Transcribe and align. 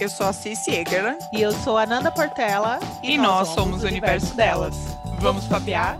Eu 0.00 0.08
sou 0.08 0.26
a 0.26 0.32
Cici 0.32 0.72
Egerland. 0.72 1.18
E 1.32 1.40
eu 1.40 1.52
sou 1.52 1.78
a 1.78 1.86
Nanda 1.86 2.10
Portela. 2.10 2.80
E, 3.02 3.12
e 3.12 3.16
nós, 3.16 3.46
nós, 3.46 3.48
somos 3.48 3.84
o 3.84 3.86
universo, 3.86 4.26
universo 4.26 4.36
delas. 4.36 4.76
delas. 4.76 5.20
Vamos 5.20 5.46
papear? 5.46 5.98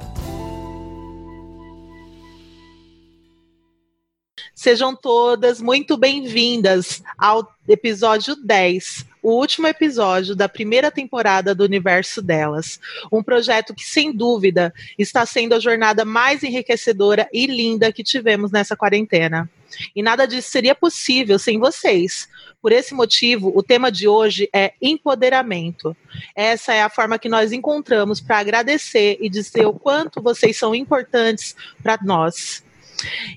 Sejam 4.52 4.96
todas 4.96 5.60
muito 5.60 5.96
bem-vindas 5.96 7.02
ao 7.16 7.48
episódio 7.68 8.34
10, 8.34 9.06
o 9.22 9.32
último 9.32 9.66
episódio 9.66 10.34
da 10.34 10.48
primeira 10.48 10.90
temporada 10.90 11.54
do 11.54 11.64
Universo 11.64 12.20
Delas. 12.20 12.80
Um 13.12 13.22
projeto 13.22 13.74
que, 13.74 13.84
sem 13.84 14.12
dúvida, 14.12 14.72
está 14.98 15.24
sendo 15.24 15.54
a 15.54 15.60
jornada 15.60 16.04
mais 16.04 16.42
enriquecedora 16.42 17.28
e 17.32 17.46
linda 17.46 17.92
que 17.92 18.02
tivemos 18.02 18.50
nessa 18.50 18.76
quarentena. 18.76 19.48
E 19.94 20.02
nada 20.02 20.26
disso 20.26 20.50
seria 20.50 20.74
possível 20.74 21.38
sem 21.38 21.58
vocês. 21.58 22.28
Por 22.60 22.72
esse 22.72 22.94
motivo, 22.94 23.52
o 23.54 23.62
tema 23.62 23.92
de 23.92 24.08
hoje 24.08 24.48
é 24.52 24.72
empoderamento. 24.80 25.96
Essa 26.34 26.72
é 26.72 26.82
a 26.82 26.88
forma 26.88 27.18
que 27.18 27.28
nós 27.28 27.52
encontramos 27.52 28.20
para 28.20 28.38
agradecer 28.38 29.18
e 29.20 29.28
dizer 29.28 29.66
o 29.66 29.74
quanto 29.74 30.22
vocês 30.22 30.56
são 30.56 30.74
importantes 30.74 31.54
para 31.82 31.98
nós. 32.02 32.64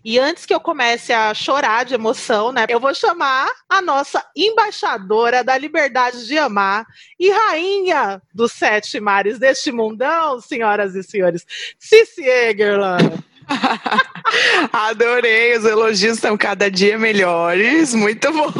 E 0.04 0.20
antes 0.20 0.46
que 0.46 0.54
eu 0.54 0.60
comece 0.60 1.12
a 1.12 1.34
chorar 1.34 1.84
de 1.84 1.94
emoção, 1.94 2.52
né, 2.52 2.66
eu 2.70 2.80
vou 2.80 2.94
chamar 2.94 3.52
a 3.68 3.82
nossa 3.82 4.24
embaixadora 4.36 5.44
da 5.44 5.58
liberdade 5.58 6.26
de 6.26 6.38
amar 6.38 6.86
e 7.20 7.30
rainha 7.30 8.22
dos 8.34 8.52
sete 8.54 9.00
mares 9.00 9.40
deste 9.40 9.72
mundão, 9.72 10.40
senhoras 10.40 10.96
e 10.96 11.04
senhores, 11.04 11.46
Cici 11.78 12.24
Egerland. 12.24 13.24
Adorei, 14.72 15.58
os 15.58 15.66
elogios 15.66 16.16
estão 16.16 16.38
cada 16.38 16.70
dia 16.70 16.98
melhores, 16.98 17.94
muito 17.94 18.32
bom. 18.32 18.52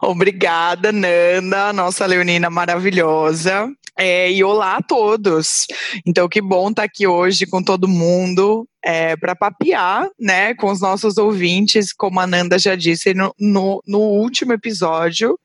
Obrigada, 0.00 0.92
Nanda, 0.92 1.72
nossa 1.72 2.06
leonina 2.06 2.50
maravilhosa. 2.50 3.70
É, 3.98 4.30
e 4.30 4.44
olá 4.44 4.76
a 4.76 4.82
todos. 4.82 5.66
Então, 6.04 6.28
que 6.28 6.42
bom 6.42 6.68
estar 6.68 6.82
aqui 6.82 7.06
hoje 7.06 7.46
com 7.46 7.62
todo 7.62 7.88
mundo 7.88 8.68
é, 8.84 9.16
para 9.16 9.34
papear 9.34 10.08
né, 10.20 10.54
com 10.54 10.70
os 10.70 10.82
nossos 10.82 11.16
ouvintes, 11.16 11.94
como 11.94 12.20
a 12.20 12.26
Nanda 12.26 12.58
já 12.58 12.76
disse 12.76 13.14
no, 13.14 13.34
no, 13.40 13.82
no, 13.86 13.98
último 13.98 14.52
episódio 14.52 15.38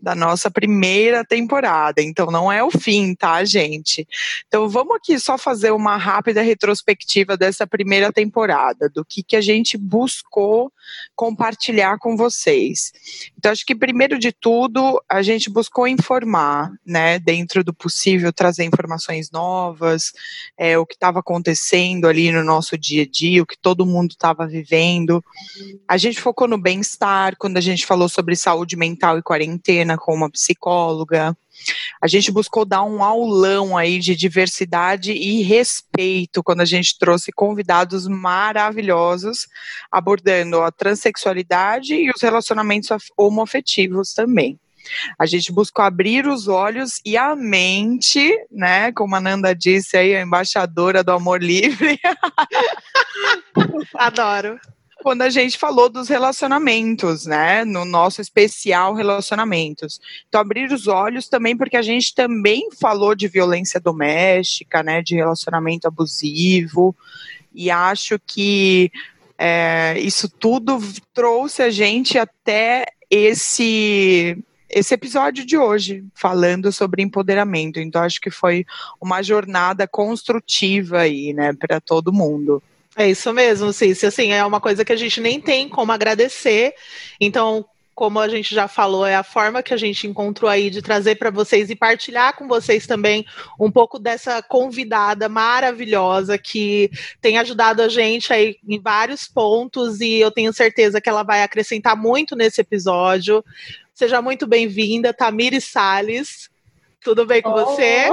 da 0.00 0.14
nossa 0.14 0.50
primeira 0.50 1.24
temporada. 1.24 2.02
Então, 2.02 2.26
não 2.26 2.50
é 2.50 2.62
o 2.62 2.70
fim, 2.70 3.14
tá, 3.14 3.44
gente? 3.44 4.06
Então, 4.46 4.68
vamos 4.68 4.96
aqui 4.96 5.18
só 5.18 5.38
fazer 5.38 5.70
uma 5.70 5.96
rápida 5.96 6.42
retrospectiva 6.42 7.36
dessa 7.36 7.66
primeira 7.66 8.12
temporada, 8.12 8.88
do 8.88 9.04
que, 9.04 9.22
que 9.22 9.36
a 9.36 9.40
gente 9.40 9.78
buscou 9.78 10.72
compartilhar 11.14 11.98
com 11.98 12.16
vocês. 12.16 12.92
Então, 13.38 13.52
acho 13.52 13.64
que, 13.64 13.74
primeiro 13.74 14.18
de 14.18 14.32
tudo, 14.32 15.02
a 15.08 15.22
gente 15.22 15.50
buscou 15.50 15.86
informar, 15.86 16.72
né, 16.84 17.18
dentro 17.18 17.62
do 17.62 17.72
possível, 17.72 18.32
trazer 18.32 18.64
informações 18.64 19.30
novas, 19.30 20.12
é, 20.58 20.78
o 20.78 20.86
que 20.86 20.94
estava 20.94 21.20
acontecendo 21.20 22.06
ali 22.06 22.30
no 22.30 22.42
nosso 22.42 22.76
dia 22.76 23.02
a 23.02 23.06
dia, 23.06 23.42
o 23.42 23.46
que 23.46 23.58
todo 23.58 23.86
mundo 23.86 24.12
estava 24.12 24.46
vivendo. 24.46 25.24
A 25.88 25.96
gente 25.96 26.20
focou 26.20 26.48
no 26.48 26.58
bem-estar 26.58 27.36
quando 27.38 27.56
a 27.56 27.60
gente 27.60 27.86
falou 27.86 28.08
sobre 28.08 28.36
saúde 28.36 28.76
mental 28.76 29.18
e 29.18 29.22
quarentena 29.22 29.96
com 29.96 30.14
uma 30.14 30.30
psicóloga. 30.30 31.36
A 32.00 32.06
gente 32.06 32.30
buscou 32.30 32.64
dar 32.64 32.82
um 32.82 33.02
aulão 33.02 33.76
aí 33.76 33.98
de 33.98 34.14
diversidade 34.14 35.12
e 35.12 35.42
respeito 35.42 36.42
quando 36.42 36.60
a 36.60 36.64
gente 36.64 36.98
trouxe 36.98 37.32
convidados 37.32 38.06
maravilhosos 38.06 39.46
abordando 39.90 40.60
a 40.60 40.70
transexualidade 40.70 41.94
e 41.94 42.10
os 42.10 42.20
relacionamentos 42.20 42.88
homoafetivos 43.16 44.12
também. 44.12 44.58
A 45.18 45.24
gente 45.24 45.50
buscou 45.50 45.82
abrir 45.82 46.26
os 46.26 46.46
olhos 46.46 47.00
e 47.04 47.16
a 47.16 47.34
mente, 47.34 48.30
né? 48.50 48.92
Como 48.92 49.16
a 49.16 49.20
Nanda 49.20 49.54
disse 49.54 49.96
aí, 49.96 50.14
a 50.14 50.20
embaixadora 50.20 51.02
do 51.02 51.12
amor 51.12 51.42
livre. 51.42 51.98
Adoro 53.94 54.60
quando 55.04 55.20
a 55.20 55.28
gente 55.28 55.58
falou 55.58 55.90
dos 55.90 56.08
relacionamentos, 56.08 57.26
né? 57.26 57.62
No 57.62 57.84
nosso 57.84 58.22
especial 58.22 58.94
relacionamentos. 58.94 60.00
Então, 60.26 60.40
abrir 60.40 60.72
os 60.72 60.88
olhos 60.88 61.28
também, 61.28 61.54
porque 61.54 61.76
a 61.76 61.82
gente 61.82 62.14
também 62.14 62.70
falou 62.80 63.14
de 63.14 63.28
violência 63.28 63.78
doméstica, 63.78 64.82
né? 64.82 65.02
De 65.02 65.14
relacionamento 65.14 65.86
abusivo. 65.86 66.96
E 67.54 67.70
acho 67.70 68.18
que 68.26 68.90
é, 69.36 69.94
isso 69.98 70.26
tudo 70.26 70.80
trouxe 71.12 71.62
a 71.62 71.68
gente 71.68 72.16
até 72.16 72.86
esse 73.10 74.42
esse 74.70 74.94
episódio 74.94 75.44
de 75.44 75.58
hoje, 75.58 76.02
falando 76.14 76.72
sobre 76.72 77.02
empoderamento. 77.02 77.78
Então, 77.78 78.02
acho 78.02 78.18
que 78.20 78.30
foi 78.30 78.64
uma 78.98 79.22
jornada 79.22 79.86
construtiva 79.86 81.00
aí, 81.00 81.34
né, 81.34 81.52
para 81.52 81.78
todo 81.78 82.12
mundo. 82.12 82.62
É 82.96 83.10
isso 83.10 83.32
mesmo, 83.32 83.72
Cícia. 83.72 84.08
Assim, 84.08 84.32
é 84.32 84.44
uma 84.44 84.60
coisa 84.60 84.84
que 84.84 84.92
a 84.92 84.96
gente 84.96 85.20
nem 85.20 85.40
tem 85.40 85.68
como 85.68 85.90
agradecer. 85.90 86.74
Então, 87.20 87.64
como 87.94 88.18
a 88.18 88.28
gente 88.28 88.54
já 88.54 88.66
falou, 88.68 89.06
é 89.06 89.14
a 89.14 89.22
forma 89.22 89.62
que 89.62 89.72
a 89.72 89.76
gente 89.76 90.06
encontrou 90.06 90.50
aí 90.50 90.68
de 90.68 90.82
trazer 90.82 91.14
para 91.16 91.30
vocês 91.30 91.70
e 91.70 91.76
partilhar 91.76 92.36
com 92.36 92.48
vocês 92.48 92.86
também 92.86 93.24
um 93.58 93.70
pouco 93.70 93.98
dessa 93.98 94.42
convidada 94.42 95.28
maravilhosa 95.28 96.36
que 96.36 96.90
tem 97.20 97.38
ajudado 97.38 97.82
a 97.82 97.88
gente 97.88 98.32
aí 98.32 98.56
em 98.68 98.80
vários 98.80 99.26
pontos 99.28 100.00
e 100.00 100.18
eu 100.18 100.30
tenho 100.30 100.52
certeza 100.52 101.00
que 101.00 101.08
ela 101.08 101.22
vai 101.22 101.42
acrescentar 101.42 101.96
muito 101.96 102.34
nesse 102.34 102.60
episódio. 102.60 103.44
Seja 103.92 104.20
muito 104.20 104.46
bem-vinda, 104.46 105.14
Tamires 105.14 105.64
Sales. 105.64 106.50
Tudo 107.04 107.26
bem 107.26 107.42
com 107.42 107.50
oh. 107.50 107.66
você? 107.66 108.06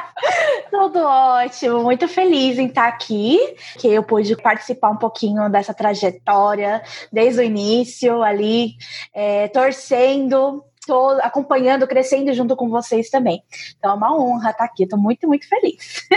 Tudo 0.70 1.00
ótimo, 1.00 1.82
muito 1.82 2.08
feliz 2.08 2.58
em 2.58 2.66
estar 2.66 2.88
aqui, 2.88 3.38
que 3.78 3.88
eu 3.88 4.02
pude 4.02 4.34
participar 4.36 4.90
um 4.90 4.96
pouquinho 4.96 5.48
dessa 5.50 5.74
trajetória 5.74 6.82
desde 7.12 7.40
o 7.40 7.44
início 7.44 8.22
ali, 8.22 8.72
é, 9.14 9.48
torcendo, 9.48 10.64
tô 10.86 11.10
acompanhando, 11.22 11.86
crescendo 11.86 12.32
junto 12.32 12.56
com 12.56 12.70
vocês 12.70 13.10
também. 13.10 13.42
Então 13.78 13.90
é 13.90 13.94
uma 13.94 14.16
honra 14.16 14.50
estar 14.50 14.64
aqui, 14.64 14.84
estou 14.84 14.98
muito, 14.98 15.28
muito 15.28 15.46
feliz. 15.46 16.08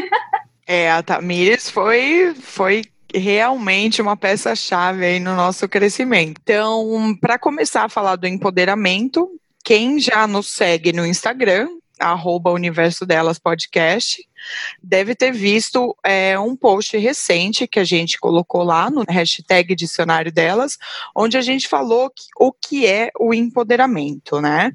é, 0.66 0.90
a 0.90 1.04
Tamires 1.04 1.70
foi, 1.70 2.34
foi 2.40 2.84
realmente 3.14 4.02
uma 4.02 4.16
peça-chave 4.16 5.06
aí 5.06 5.20
no 5.20 5.36
nosso 5.36 5.68
crescimento. 5.68 6.40
Então, 6.42 7.16
para 7.20 7.38
começar 7.38 7.84
a 7.84 7.90
falar 7.90 8.16
do 8.16 8.28
empoderamento, 8.28 9.30
quem 9.64 10.00
já 10.00 10.26
nos 10.26 10.48
segue 10.48 10.94
no 10.94 11.06
Instagram, 11.06 11.68
arroba 12.00 12.52
Universo 12.52 13.06
Delas 13.06 13.38
Podcast, 13.38 14.28
deve 14.82 15.14
ter 15.16 15.32
visto 15.32 15.96
é, 16.04 16.40
um 16.40 16.56
post 16.56 16.98
recente 16.98 17.68
que 17.68 17.80
a 17.80 17.84
gente 17.84 18.20
colocou 18.20 18.64
lá 18.64 18.90
no 18.90 19.04
hashtag 19.08 19.76
dicionário 19.76 20.32
delas, 20.32 20.78
onde 21.16 21.38
a 21.38 21.42
gente 21.42 21.68
falou 21.68 22.10
que, 22.10 22.24
o 22.40 22.52
que 22.52 22.86
é 22.88 23.12
o 23.20 23.34
empoderamento, 23.34 24.40
né? 24.40 24.72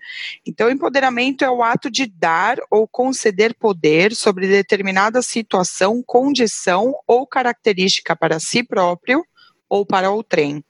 Então, 0.47 0.71
empoderamento 0.71 1.45
é 1.45 1.51
o 1.51 1.63
ato 1.63 1.91
de 1.91 2.07
dar 2.07 2.59
ou 2.71 2.87
conceder 2.87 3.55
poder 3.55 4.15
sobre 4.15 4.47
determinada 4.47 5.23
situação, 5.23 6.03
condição 6.05 6.95
ou 7.07 7.27
característica 7.27 8.15
para 8.15 8.39
si 8.39 8.63
próprio 8.63 9.25
ou 9.69 9.85
para 9.87 10.11
outrem. 10.11 10.63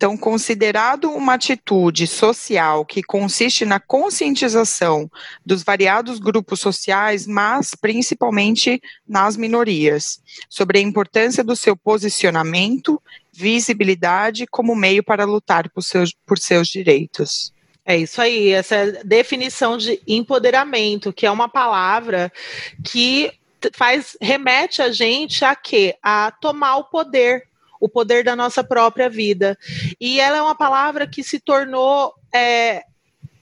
Então, 0.00 0.16
considerado 0.16 1.10
uma 1.10 1.34
atitude 1.34 2.06
social 2.06 2.86
que 2.86 3.02
consiste 3.02 3.66
na 3.66 3.78
conscientização 3.78 5.10
dos 5.44 5.62
variados 5.62 6.18
grupos 6.18 6.58
sociais, 6.58 7.26
mas 7.26 7.72
principalmente 7.78 8.80
nas 9.06 9.36
minorias, 9.36 10.18
sobre 10.48 10.78
a 10.78 10.80
importância 10.80 11.44
do 11.44 11.54
seu 11.54 11.76
posicionamento, 11.76 12.98
visibilidade 13.30 14.46
como 14.46 14.74
meio 14.74 15.04
para 15.04 15.26
lutar 15.26 15.68
por 15.68 15.82
seus, 15.82 16.14
por 16.24 16.38
seus 16.38 16.68
direitos. 16.68 17.52
É 17.84 17.94
isso 17.94 18.22
aí, 18.22 18.52
essa 18.52 19.04
definição 19.04 19.76
de 19.76 20.00
empoderamento, 20.06 21.12
que 21.12 21.26
é 21.26 21.30
uma 21.30 21.46
palavra 21.46 22.32
que 22.82 23.30
faz 23.74 24.16
remete 24.18 24.80
a 24.80 24.90
gente 24.90 25.44
a 25.44 25.54
quê? 25.54 25.94
A 26.02 26.30
tomar 26.30 26.78
o 26.78 26.84
poder 26.84 27.49
o 27.80 27.88
poder 27.88 28.22
da 28.22 28.36
nossa 28.36 28.62
própria 28.62 29.08
vida. 29.08 29.58
E 29.98 30.20
ela 30.20 30.36
é 30.36 30.42
uma 30.42 30.54
palavra 30.54 31.06
que 31.06 31.24
se 31.24 31.40
tornou 31.40 32.14
é, 32.32 32.84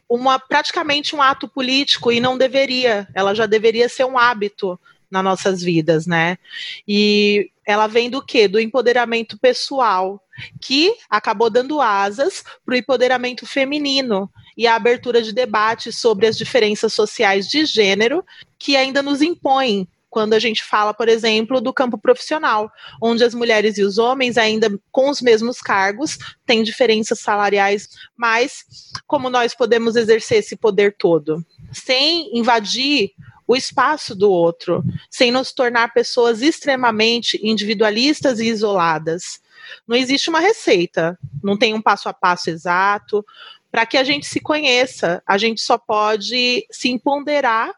uma 0.08 0.38
praticamente 0.38 1.14
um 1.14 1.20
ato 1.20 1.48
político 1.48 2.12
e 2.12 2.20
não 2.20 2.38
deveria. 2.38 3.08
Ela 3.12 3.34
já 3.34 3.44
deveria 3.44 3.88
ser 3.88 4.04
um 4.04 4.16
hábito 4.16 4.78
nas 5.10 5.24
nossas 5.24 5.62
vidas, 5.62 6.06
né? 6.06 6.38
E 6.86 7.50
ela 7.66 7.86
vem 7.86 8.08
do 8.08 8.24
quê? 8.24 8.46
Do 8.46 8.60
empoderamento 8.60 9.38
pessoal, 9.38 10.22
que 10.60 10.94
acabou 11.10 11.50
dando 11.50 11.80
asas 11.80 12.44
para 12.64 12.74
o 12.74 12.78
empoderamento 12.78 13.44
feminino 13.46 14.30
e 14.56 14.66
a 14.66 14.74
abertura 14.74 15.22
de 15.22 15.32
debates 15.32 15.96
sobre 15.96 16.26
as 16.26 16.36
diferenças 16.36 16.92
sociais 16.94 17.48
de 17.48 17.64
gênero 17.64 18.24
que 18.58 18.76
ainda 18.76 19.02
nos 19.02 19.22
impõem 19.22 19.88
quando 20.10 20.32
a 20.32 20.38
gente 20.38 20.64
fala, 20.64 20.94
por 20.94 21.08
exemplo, 21.08 21.60
do 21.60 21.72
campo 21.72 21.98
profissional, 21.98 22.70
onde 23.00 23.22
as 23.24 23.34
mulheres 23.34 23.78
e 23.78 23.82
os 23.82 23.98
homens, 23.98 24.38
ainda 24.38 24.70
com 24.90 25.10
os 25.10 25.20
mesmos 25.20 25.60
cargos, 25.60 26.18
têm 26.46 26.62
diferenças 26.62 27.20
salariais, 27.20 27.88
mas 28.16 28.64
como 29.06 29.28
nós 29.28 29.54
podemos 29.54 29.96
exercer 29.96 30.38
esse 30.38 30.56
poder 30.56 30.96
todo? 30.98 31.44
Sem 31.72 32.36
invadir 32.36 33.10
o 33.46 33.56
espaço 33.56 34.14
do 34.14 34.30
outro, 34.30 34.84
sem 35.10 35.30
nos 35.30 35.52
tornar 35.52 35.94
pessoas 35.94 36.42
extremamente 36.42 37.40
individualistas 37.42 38.40
e 38.40 38.46
isoladas. 38.46 39.40
Não 39.86 39.96
existe 39.96 40.28
uma 40.28 40.40
receita, 40.40 41.18
não 41.42 41.56
tem 41.56 41.72
um 41.72 41.80
passo 41.80 42.08
a 42.10 42.12
passo 42.12 42.50
exato. 42.50 43.24
Para 43.70 43.86
que 43.86 43.96
a 43.96 44.04
gente 44.04 44.26
se 44.26 44.40
conheça, 44.40 45.22
a 45.26 45.36
gente 45.38 45.60
só 45.60 45.78
pode 45.78 46.66
se 46.70 46.88
empoderar 46.88 47.74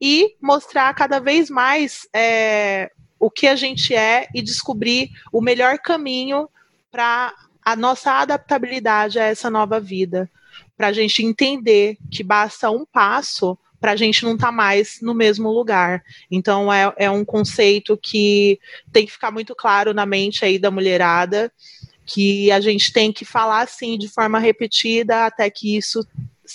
e 0.00 0.34
mostrar 0.40 0.94
cada 0.94 1.18
vez 1.18 1.50
mais 1.50 2.06
é, 2.14 2.90
o 3.18 3.30
que 3.30 3.46
a 3.46 3.56
gente 3.56 3.94
é 3.94 4.26
e 4.34 4.42
descobrir 4.42 5.10
o 5.32 5.40
melhor 5.40 5.78
caminho 5.78 6.48
para 6.90 7.32
a 7.64 7.76
nossa 7.76 8.12
adaptabilidade 8.12 9.18
a 9.18 9.24
essa 9.24 9.48
nova 9.48 9.78
vida. 9.78 10.30
Para 10.76 10.88
a 10.88 10.92
gente 10.92 11.24
entender 11.24 11.96
que 12.10 12.22
basta 12.22 12.70
um 12.70 12.84
passo 12.84 13.56
para 13.82 13.92
a 13.92 13.96
gente 13.96 14.24
não 14.24 14.34
estar 14.34 14.46
tá 14.46 14.52
mais 14.52 14.98
no 15.02 15.12
mesmo 15.12 15.50
lugar. 15.50 16.04
Então 16.30 16.72
é, 16.72 16.94
é 16.96 17.10
um 17.10 17.24
conceito 17.24 17.96
que 17.96 18.60
tem 18.92 19.04
que 19.04 19.12
ficar 19.12 19.32
muito 19.32 19.56
claro 19.56 19.92
na 19.92 20.06
mente 20.06 20.44
aí 20.44 20.56
da 20.56 20.70
mulherada, 20.70 21.52
que 22.06 22.50
a 22.52 22.60
gente 22.60 22.92
tem 22.92 23.12
que 23.12 23.24
falar 23.24 23.62
assim 23.62 23.98
de 23.98 24.08
forma 24.08 24.38
repetida 24.38 25.26
até 25.26 25.50
que 25.50 25.76
isso 25.76 26.06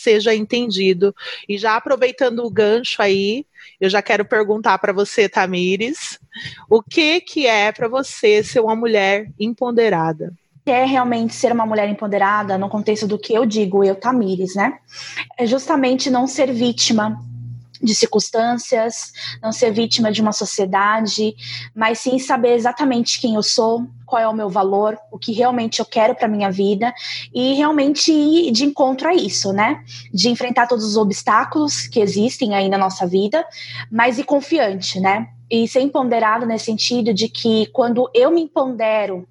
seja 0.07 0.33
entendido. 0.33 1.13
E 1.49 1.57
já 1.57 1.75
aproveitando 1.75 2.39
o 2.45 2.49
gancho 2.49 3.01
aí, 3.01 3.45
eu 3.79 3.89
já 3.89 4.01
quero 4.01 4.23
perguntar 4.23 4.77
para 4.77 4.93
você, 4.93 5.27
Tamires, 5.27 6.17
o 6.69 6.81
que 6.81 7.19
que 7.19 7.45
é 7.45 7.73
para 7.73 7.89
você 7.89 8.41
ser 8.41 8.61
uma 8.61 8.75
mulher 8.75 9.29
empoderada? 9.37 10.33
é 10.65 10.83
realmente 10.83 11.33
ser 11.33 11.53
uma 11.53 11.65
mulher 11.65 11.87
empoderada 11.87 12.57
no 12.57 12.67
contexto 12.67 13.07
do 13.07 13.17
que 13.17 13.33
eu 13.33 13.45
digo, 13.45 13.85
eu, 13.85 13.95
Tamires, 13.95 14.53
né? 14.53 14.79
É 15.39 15.45
justamente 15.45 16.09
não 16.09 16.27
ser 16.27 16.51
vítima 16.51 17.17
de 17.81 17.93
circunstâncias, 17.95 19.11
não 19.41 19.51
ser 19.51 19.71
vítima 19.71 20.11
de 20.11 20.21
uma 20.21 20.31
sociedade, 20.31 21.35
mas 21.75 21.99
sim 21.99 22.19
saber 22.19 22.53
exatamente 22.53 23.19
quem 23.19 23.35
eu 23.35 23.43
sou, 23.43 23.87
qual 24.05 24.21
é 24.21 24.27
o 24.27 24.33
meu 24.33 24.49
valor, 24.49 24.97
o 25.11 25.19
que 25.19 25.33
realmente 25.33 25.79
eu 25.79 25.85
quero 25.85 26.15
para 26.15 26.27
minha 26.27 26.49
vida 26.49 26.93
e 27.33 27.53
realmente 27.53 28.11
ir 28.11 28.51
de 28.51 28.65
encontro 28.65 29.09
a 29.09 29.13
isso, 29.13 29.51
né? 29.51 29.83
De 30.13 30.29
enfrentar 30.29 30.67
todos 30.67 30.85
os 30.85 30.97
obstáculos 30.97 31.87
que 31.87 31.99
existem 31.99 32.55
aí 32.55 32.69
na 32.69 32.77
nossa 32.77 33.05
vida, 33.05 33.45
mas 33.91 34.17
ir 34.17 34.23
confiante, 34.23 34.99
né? 34.99 35.27
E 35.49 35.67
ser 35.67 35.81
empoderado 35.81 36.45
nesse 36.45 36.65
sentido 36.65 37.13
de 37.13 37.29
que 37.29 37.67
quando 37.67 38.09
eu 38.13 38.31
me 38.31 38.41
empodero 38.41 39.27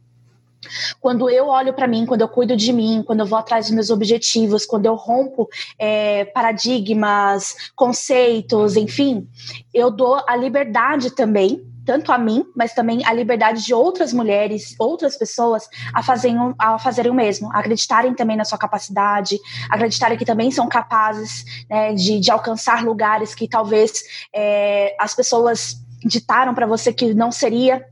quando 1.01 1.29
eu 1.31 1.47
olho 1.49 1.73
para 1.73 1.87
mim, 1.87 2.07
quando 2.07 2.23
eu 2.23 2.29
cuido 2.29 2.57
de 2.57 2.73
mim, 2.73 3.03
quando 3.07 3.21
eu 3.21 3.27
vou 3.27 3.39
atrás 3.39 3.67
dos 3.67 3.75
meus 3.75 3.91
objetivos, 3.91 4.67
quando 4.67 4.87
eu 4.87 4.95
rompo 4.95 5.49
é, 5.79 6.25
paradigmas, 6.27 7.55
conceitos, 7.75 8.77
enfim, 8.77 9.29
eu 9.73 9.91
dou 9.91 10.23
a 10.27 10.37
liberdade 10.37 11.11
também 11.11 11.65
tanto 11.87 12.11
a 12.11 12.19
mim, 12.19 12.45
mas 12.55 12.75
também 12.75 13.07
a 13.07 13.13
liberdade 13.13 13.65
de 13.65 13.73
outras 13.73 14.13
mulheres, 14.13 14.75
outras 14.79 15.17
pessoas 15.17 15.69
a 15.95 16.03
fazerem, 16.03 16.37
a 16.59 16.79
fazerem 16.79 17.13
o 17.13 17.15
mesmo, 17.15 17.49
acreditarem 17.53 18.13
também 18.13 18.37
na 18.37 18.45
sua 18.45 18.59
capacidade, 18.59 19.39
acreditarem 19.71 20.19
que 20.19 20.25
também 20.25 20.51
são 20.51 20.69
capazes 20.69 21.45
né, 21.71 21.95
de, 21.95 22.19
de 22.19 22.31
alcançar 22.31 22.85
lugares 22.85 23.35
que 23.35 23.47
talvez 23.47 24.03
é, 24.35 24.97
as 24.99 25.15
pessoas 25.15 25.81
ditaram 26.05 26.53
para 26.53 26.67
você 26.67 26.93
que 26.93 27.15
não 27.15 27.31
seria 27.31 27.87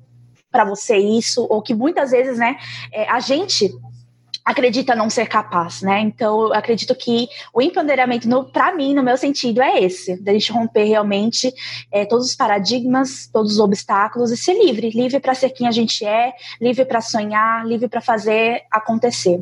para 0.54 0.64
você 0.64 0.96
isso, 0.96 1.44
ou 1.50 1.60
que 1.60 1.74
muitas 1.74 2.12
vezes, 2.12 2.38
né, 2.38 2.56
é, 2.92 3.10
a 3.10 3.18
gente 3.18 3.68
acredita 4.44 4.94
não 4.94 5.10
ser 5.10 5.26
capaz, 5.26 5.82
né? 5.82 6.00
Então, 6.00 6.42
eu 6.42 6.54
acredito 6.54 6.94
que 6.94 7.26
o 7.52 7.60
empoderamento, 7.60 8.28
para 8.52 8.72
mim, 8.72 8.94
no 8.94 9.02
meu 9.02 9.16
sentido, 9.16 9.60
é 9.60 9.82
esse: 9.82 10.22
da 10.22 10.32
gente 10.32 10.52
romper 10.52 10.84
realmente 10.84 11.52
é, 11.90 12.04
todos 12.04 12.26
os 12.26 12.36
paradigmas, 12.36 13.28
todos 13.32 13.54
os 13.54 13.58
obstáculos 13.58 14.30
e 14.30 14.36
ser 14.36 14.54
livre 14.54 14.90
livre 14.90 15.18
para 15.18 15.34
ser 15.34 15.50
quem 15.50 15.66
a 15.66 15.72
gente 15.72 16.04
é, 16.04 16.32
livre 16.60 16.84
para 16.84 17.00
sonhar, 17.00 17.66
livre 17.66 17.88
para 17.88 18.00
fazer 18.00 18.62
acontecer. 18.70 19.40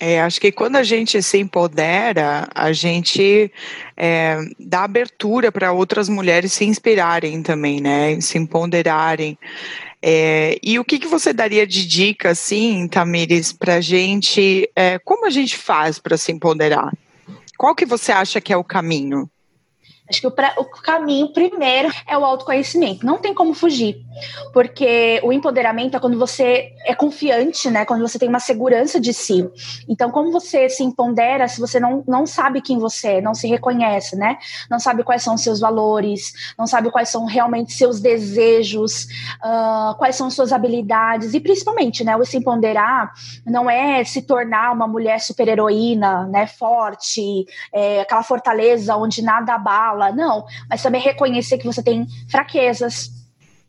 É, 0.00 0.20
acho 0.20 0.40
que 0.40 0.50
quando 0.50 0.76
a 0.76 0.82
gente 0.82 1.22
se 1.22 1.38
empodera, 1.38 2.48
a 2.54 2.72
gente 2.72 3.50
é, 3.96 4.36
dá 4.58 4.82
abertura 4.82 5.52
para 5.52 5.72
outras 5.72 6.08
mulheres 6.08 6.52
se 6.52 6.64
inspirarem 6.64 7.42
também, 7.42 7.80
né? 7.80 8.20
Se 8.20 8.36
empoderarem. 8.36 9.38
É, 10.06 10.58
e 10.62 10.78
o 10.78 10.84
que, 10.84 10.98
que 10.98 11.08
você 11.08 11.32
daria 11.32 11.66
de 11.66 11.86
dica, 11.86 12.32
assim, 12.32 12.86
Tamires, 12.86 13.54
para 13.54 13.76
a 13.76 13.80
gente? 13.80 14.70
É, 14.76 14.98
como 14.98 15.24
a 15.26 15.30
gente 15.30 15.56
faz 15.56 15.98
para 15.98 16.18
se 16.18 16.30
empoderar? 16.30 16.92
Qual 17.56 17.74
que 17.74 17.86
você 17.86 18.12
acha 18.12 18.38
que 18.38 18.52
é 18.52 18.56
o 18.56 18.62
caminho? 18.62 19.30
Acho 20.06 20.20
que 20.20 20.26
o, 20.26 20.34
o, 20.58 20.64
caminho 20.82 21.32
primeiro 21.32 21.88
é 22.06 22.16
o 22.16 22.24
autoconhecimento. 22.24 23.06
Não 23.06 23.16
tem 23.16 23.32
como 23.32 23.54
fugir, 23.54 24.04
porque 24.52 25.18
o 25.24 25.32
empoderamento 25.32 25.96
é 25.96 26.00
quando 26.00 26.18
você 26.18 26.72
é 26.84 26.94
confiante, 26.94 27.70
né? 27.70 27.86
Quando 27.86 28.06
você 28.06 28.18
tem 28.18 28.28
uma 28.28 28.38
segurança 28.38 29.00
de 29.00 29.14
si. 29.14 29.48
Então, 29.88 30.10
como 30.10 30.30
você 30.30 30.68
se 30.68 30.84
empodera 30.84 31.48
se 31.48 31.58
você 31.58 31.80
não, 31.80 32.04
não 32.06 32.26
sabe 32.26 32.60
quem 32.60 32.78
você 32.78 33.14
é, 33.14 33.20
não 33.22 33.32
se 33.32 33.48
reconhece, 33.48 34.14
né? 34.14 34.36
Não 34.70 34.78
sabe 34.78 35.02
quais 35.02 35.22
são 35.22 35.36
os 35.36 35.42
seus 35.42 35.58
valores, 35.58 36.34
não 36.58 36.66
sabe 36.66 36.90
quais 36.90 37.08
são 37.08 37.24
realmente 37.24 37.72
seus 37.72 37.98
desejos, 37.98 39.04
uh, 39.42 39.96
quais 39.96 40.16
são 40.16 40.28
suas 40.28 40.52
habilidades 40.52 41.32
e 41.32 41.40
principalmente, 41.40 42.04
né? 42.04 42.14
O 42.14 42.24
se 42.26 42.36
empoderar 42.36 43.10
não 43.46 43.70
é 43.70 44.04
se 44.04 44.20
tornar 44.20 44.70
uma 44.72 44.86
mulher 44.86 45.18
super 45.18 45.48
heroína, 45.48 46.26
né? 46.26 46.46
Forte, 46.46 47.46
é, 47.72 48.02
aquela 48.02 48.22
fortaleza 48.22 48.94
onde 48.96 49.22
nada 49.22 49.54
abala 49.54 49.93
fala, 49.98 50.12
não, 50.12 50.44
mas 50.68 50.82
também 50.82 51.00
reconhecer 51.00 51.58
que 51.58 51.66
você 51.66 51.82
tem 51.82 52.06
fraquezas, 52.28 53.23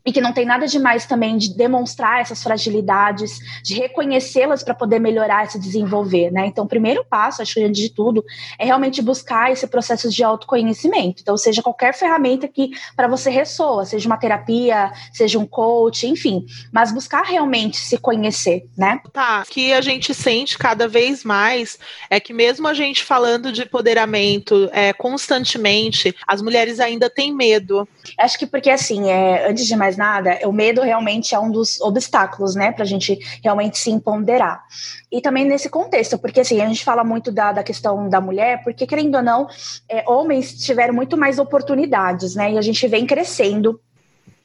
e 0.06 0.12
que 0.12 0.20
não 0.20 0.32
tem 0.32 0.46
nada 0.46 0.68
demais 0.68 1.04
também 1.04 1.36
de 1.36 1.52
demonstrar 1.56 2.20
essas 2.20 2.40
fragilidades, 2.40 3.40
de 3.60 3.74
reconhecê-las 3.74 4.62
para 4.62 4.72
poder 4.72 5.00
melhorar 5.00 5.44
e 5.44 5.50
se 5.50 5.58
desenvolver, 5.58 6.30
né? 6.30 6.46
Então, 6.46 6.64
o 6.64 6.68
primeiro 6.68 7.04
passo, 7.04 7.42
acho 7.42 7.54
que 7.54 7.64
antes 7.64 7.82
de 7.82 7.90
tudo, 7.90 8.24
é 8.56 8.64
realmente 8.64 9.02
buscar 9.02 9.50
esse 9.50 9.66
processo 9.66 10.08
de 10.08 10.22
autoconhecimento. 10.22 11.22
Então, 11.22 11.36
seja 11.36 11.60
qualquer 11.60 11.92
ferramenta 11.92 12.46
que 12.46 12.70
para 12.94 13.08
você 13.08 13.30
ressoa, 13.30 13.84
seja 13.84 14.06
uma 14.06 14.16
terapia, 14.16 14.92
seja 15.12 15.40
um 15.40 15.46
coach, 15.46 16.06
enfim, 16.06 16.46
mas 16.72 16.92
buscar 16.92 17.24
realmente 17.24 17.76
se 17.76 17.98
conhecer, 17.98 18.64
né? 18.78 19.00
Tá, 19.12 19.44
que 19.48 19.72
a 19.72 19.80
gente 19.80 20.14
sente 20.14 20.56
cada 20.56 20.86
vez 20.86 21.24
mais 21.24 21.78
é 22.08 22.20
que 22.20 22.32
mesmo 22.32 22.68
a 22.68 22.74
gente 22.74 23.02
falando 23.02 23.50
de 23.50 23.62
empoderamento 23.62 24.68
é, 24.72 24.92
constantemente, 24.92 26.14
as 26.28 26.40
mulheres 26.40 26.78
ainda 26.78 27.10
têm 27.10 27.34
medo. 27.34 27.88
Acho 28.18 28.38
que 28.38 28.46
porque 28.46 28.70
assim, 28.70 29.10
é, 29.10 29.50
antes 29.50 29.66
de 29.66 29.74
mais 29.74 29.95
nada, 29.96 30.38
o 30.44 30.52
medo 30.52 30.82
realmente 30.82 31.34
é 31.34 31.38
um 31.38 31.50
dos 31.50 31.80
obstáculos, 31.80 32.54
né, 32.54 32.72
para 32.72 32.84
a 32.84 32.86
gente 32.86 33.18
realmente 33.42 33.78
se 33.78 33.90
empoderar. 33.90 34.62
E 35.10 35.20
também 35.20 35.44
nesse 35.44 35.68
contexto, 35.68 36.18
porque 36.18 36.40
assim, 36.40 36.60
a 36.60 36.66
gente 36.66 36.84
fala 36.84 37.04
muito 37.04 37.32
da, 37.32 37.52
da 37.52 37.62
questão 37.62 38.08
da 38.08 38.20
mulher, 38.20 38.62
porque 38.62 38.86
querendo 38.86 39.16
ou 39.16 39.22
não, 39.22 39.48
é, 39.88 40.04
homens 40.08 40.54
tiveram 40.64 40.94
muito 40.94 41.16
mais 41.16 41.38
oportunidades, 41.38 42.34
né, 42.34 42.52
e 42.52 42.58
a 42.58 42.62
gente 42.62 42.86
vem 42.86 43.06
crescendo 43.06 43.80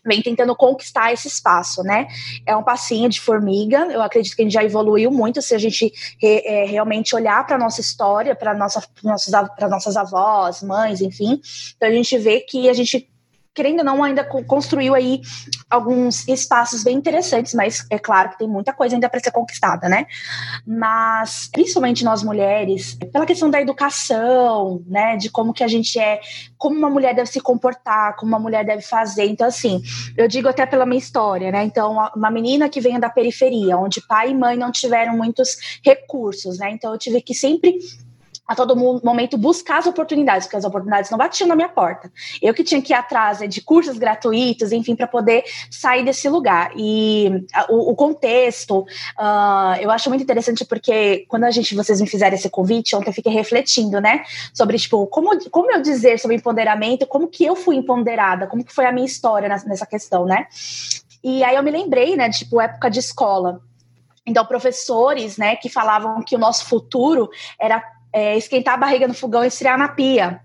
vem 0.03 0.21
tentando 0.21 0.55
conquistar 0.55 1.13
esse 1.13 1.27
espaço, 1.27 1.83
né? 1.83 2.07
É 2.45 2.55
um 2.55 2.63
passinho 2.63 3.09
de 3.09 3.21
formiga. 3.21 3.85
Eu 3.91 4.01
acredito 4.01 4.35
que 4.35 4.41
a 4.41 4.45
gente 4.45 4.53
já 4.53 4.63
evoluiu 4.63 5.11
muito 5.11 5.41
se 5.41 5.53
a 5.53 5.57
gente 5.57 5.93
re, 6.19 6.41
é, 6.45 6.65
realmente 6.65 7.15
olhar 7.15 7.45
para 7.45 7.57
nossa 7.57 7.81
história, 7.81 8.35
para 8.35 8.53
nossa, 8.53 8.83
para 9.55 9.69
nossas 9.69 9.95
avós, 9.95 10.63
mães, 10.63 11.01
enfim. 11.01 11.39
Então 11.75 11.87
a 11.87 11.91
gente 11.91 12.17
vê 12.17 12.41
que 12.41 12.67
a 12.67 12.73
gente 12.73 13.10
querendo 13.53 13.79
ou 13.79 13.85
não, 13.85 14.03
ainda 14.03 14.23
construiu 14.23 14.95
aí 14.95 15.21
alguns 15.69 16.27
espaços 16.27 16.83
bem 16.83 16.97
interessantes, 16.97 17.53
mas 17.53 17.85
é 17.89 17.99
claro 17.99 18.29
que 18.29 18.39
tem 18.39 18.47
muita 18.47 18.73
coisa 18.73 18.95
ainda 18.95 19.09
para 19.09 19.19
ser 19.19 19.31
conquistada, 19.31 19.89
né? 19.89 20.05
Mas, 20.65 21.49
principalmente 21.51 22.03
nós 22.03 22.23
mulheres, 22.23 22.97
pela 23.11 23.25
questão 23.25 23.49
da 23.49 23.61
educação, 23.61 24.83
né, 24.87 25.17
de 25.17 25.29
como 25.29 25.53
que 25.53 25.63
a 25.63 25.67
gente 25.67 25.99
é, 25.99 26.19
como 26.57 26.77
uma 26.77 26.89
mulher 26.89 27.13
deve 27.13 27.29
se 27.29 27.41
comportar, 27.41 28.15
como 28.15 28.31
uma 28.31 28.39
mulher 28.39 28.65
deve 28.65 28.81
fazer. 28.81 29.25
Então, 29.25 29.47
assim, 29.47 29.81
eu 30.17 30.27
digo 30.27 30.47
até 30.47 30.65
pela 30.65 30.85
minha 30.85 30.99
história, 30.99 31.51
né? 31.51 31.63
Então, 31.63 31.97
uma 32.15 32.31
menina 32.31 32.69
que 32.69 32.79
vem 32.79 32.99
da 32.99 33.09
periferia, 33.09 33.77
onde 33.77 34.05
pai 34.07 34.31
e 34.31 34.35
mãe 34.35 34.55
não 34.55 34.71
tiveram 34.71 35.17
muitos 35.17 35.79
recursos, 35.83 36.59
né? 36.59 36.71
Então, 36.71 36.91
eu 36.93 36.97
tive 36.97 37.21
que 37.21 37.33
sempre 37.33 37.77
a 38.51 38.55
todo 38.55 38.75
momento 38.75 39.37
buscar 39.37 39.77
as 39.77 39.87
oportunidades, 39.87 40.45
porque 40.45 40.57
as 40.57 40.65
oportunidades 40.65 41.09
não 41.09 41.17
batiam 41.17 41.47
na 41.47 41.55
minha 41.55 41.69
porta. 41.69 42.11
Eu 42.41 42.53
que 42.53 42.65
tinha 42.65 42.81
que 42.81 42.91
ir 42.91 42.95
atrás 42.95 43.39
né, 43.39 43.47
de 43.47 43.61
cursos 43.61 43.97
gratuitos, 43.97 44.73
enfim, 44.73 44.93
para 44.93 45.07
poder 45.07 45.45
sair 45.69 46.03
desse 46.03 46.27
lugar. 46.27 46.73
E 46.75 47.45
o, 47.69 47.91
o 47.91 47.95
contexto, 47.95 48.79
uh, 48.79 49.79
eu 49.79 49.89
acho 49.89 50.09
muito 50.09 50.23
interessante 50.23 50.65
porque 50.65 51.25
quando 51.29 51.45
a 51.45 51.51
gente, 51.51 51.73
vocês 51.73 52.01
me 52.01 52.07
fizeram 52.07 52.35
esse 52.35 52.49
convite, 52.49 52.93
ontem 52.93 53.09
eu 53.09 53.13
fiquei 53.13 53.31
refletindo, 53.31 54.01
né, 54.01 54.23
sobre, 54.53 54.77
tipo, 54.77 55.07
como, 55.07 55.29
como 55.49 55.71
eu 55.71 55.81
dizer 55.81 56.19
sobre 56.19 56.35
empoderamento, 56.35 57.07
como 57.07 57.29
que 57.29 57.45
eu 57.45 57.55
fui 57.55 57.77
empoderada, 57.77 58.47
como 58.47 58.65
que 58.65 58.73
foi 58.73 58.85
a 58.85 58.91
minha 58.91 59.05
história 59.05 59.47
nessa 59.47 59.85
questão, 59.85 60.25
né? 60.25 60.47
E 61.23 61.41
aí 61.41 61.55
eu 61.55 61.63
me 61.63 61.71
lembrei, 61.71 62.17
né, 62.17 62.29
tipo, 62.29 62.59
época 62.59 62.89
de 62.89 62.99
escola. 62.99 63.61
Então, 64.25 64.45
professores, 64.45 65.37
né, 65.37 65.55
que 65.55 65.69
falavam 65.69 66.21
que 66.21 66.35
o 66.35 66.39
nosso 66.39 66.65
futuro 66.65 67.29
era 67.57 67.81
é, 68.13 68.37
esquentar 68.37 68.73
a 68.75 68.77
barriga 68.77 69.07
no 69.07 69.13
fogão 69.13 69.43
e 69.43 69.47
esfriar 69.47 69.77
na 69.77 69.87
pia. 69.87 70.41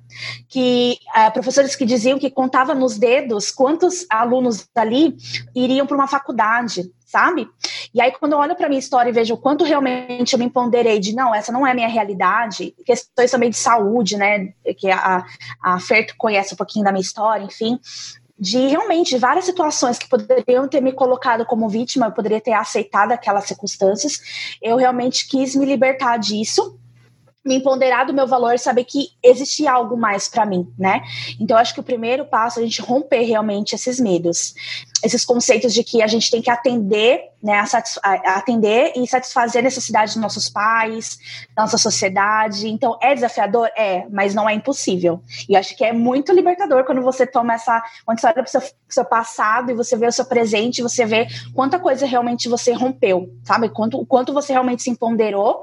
Que 0.49 0.99
é, 1.15 1.29
professores 1.31 1.77
que 1.77 1.85
diziam 1.85 2.19
que 2.19 2.31
contava 2.31 2.75
nos 2.75 2.99
dedos 2.99 3.51
quantos 3.51 4.07
alunos 4.09 4.67
ali 4.75 5.17
iriam 5.55 5.87
para 5.87 5.97
uma 5.97 6.07
faculdade, 6.07 6.91
sabe? 7.05 7.47
E 7.93 8.01
aí, 8.01 8.13
quando 8.13 8.33
eu 8.33 8.39
olho 8.39 8.57
para 8.57 8.69
minha 8.69 8.79
história 8.79 9.11
e 9.11 9.13
vejo 9.13 9.35
o 9.35 9.39
quanto 9.39 9.65
realmente 9.65 10.33
eu 10.33 10.39
me 10.39 10.47
empoderei 10.47 10.99
de 10.99 11.15
não, 11.15 11.35
essa 11.35 11.53
não 11.53 11.67
é 11.67 11.73
a 11.73 11.75
minha 11.75 11.89
realidade, 11.89 12.75
questões 12.85 13.31
também 13.31 13.51
de 13.51 13.57
saúde, 13.57 14.17
né? 14.17 14.53
Que 14.79 14.91
a, 14.91 15.25
a 15.63 15.81
Fer 15.81 16.07
conhece 16.17 16.55
um 16.55 16.57
pouquinho 16.57 16.85
da 16.85 16.93
minha 16.93 17.03
história, 17.03 17.45
enfim 17.45 17.79
de 18.39 18.67
realmente 18.67 19.17
várias 19.17 19.47
situações 19.47 19.99
que 19.99 20.09
poderiam 20.09 20.69
ter 20.69 20.83
me 20.83 20.93
colocado 20.93 21.47
como 21.47 21.69
vítima, 21.69 22.07
eu 22.07 22.13
poderia 22.13 22.41
ter 22.41 22.53
aceitado 22.53 23.13
aquelas 23.13 23.47
circunstâncias. 23.47 24.21
Eu 24.61 24.77
realmente 24.77 25.27
quis 25.27 25.55
me 25.55 25.65
libertar 25.65 26.19
disso 26.19 26.79
me 27.47 27.55
empoderar 27.55 28.05
do 28.05 28.13
meu 28.13 28.27
valor, 28.27 28.59
saber 28.59 28.85
que 28.85 29.11
existe 29.23 29.67
algo 29.69 29.97
mais 29.97 30.29
para 30.29 30.45
mim, 30.45 30.67
né? 30.77 31.03
Então, 31.41 31.57
acho 31.57 31.73
que 31.73 31.81
o 31.81 31.85
primeiro 31.85 32.27
passo 32.27 32.59
é 32.59 32.63
a 32.63 32.67
gente 32.67 32.83
romper 32.83 33.23
realmente 33.23 33.75
esses 33.75 34.01
medos, 34.01 34.55
esses 35.03 35.25
conceitos 35.25 35.73
de 35.73 35.85
que 35.85 36.03
a 36.03 36.09
gente 36.09 36.29
tem 36.29 36.43
que 36.43 36.51
atender, 36.51 37.21
né, 37.41 37.63
atender 38.25 38.93
e 38.97 39.07
satisfazer 39.07 39.61
a 39.61 39.63
necessidade 39.63 40.13
dos 40.13 40.21
nossos 40.21 40.51
pais, 40.51 41.19
da 41.55 41.63
nossa 41.63 41.79
sociedade. 41.79 42.69
Então, 42.69 42.99
é 43.01 43.15
desafiador? 43.15 43.71
É, 43.77 44.07
mas 44.11 44.35
não 44.35 44.49
é 44.49 44.55
impossível. 44.55 45.23
E 45.49 45.57
acho 45.57 45.77
que 45.77 45.85
é 45.85 45.93
muito 45.93 46.33
libertador 46.33 46.85
quando 46.85 47.03
você 47.03 47.25
toma 47.25 47.55
essa. 47.55 47.81
Quando 48.05 48.21
você 48.21 48.27
olha 48.27 48.35
para 48.35 48.45
o 48.45 48.49
seu, 48.49 48.63
seu, 48.89 49.05
passado 49.05 49.71
e 49.71 49.75
você 49.75 49.97
vê 49.97 50.09
o 50.09 50.13
seu 50.13 50.25
presente, 50.25 50.83
você 50.83 51.07
vê 51.07 51.29
quanta 51.55 51.79
coisa 51.79 52.07
realmente 52.07 52.49
você 52.49 52.73
rompeu, 52.73 53.31
sabe? 53.45 53.69
Quanto, 53.69 54.05
quanto 54.07 54.33
você 54.33 54.53
realmente 54.53 54.83
se 54.83 54.91
empoderou 54.91 55.63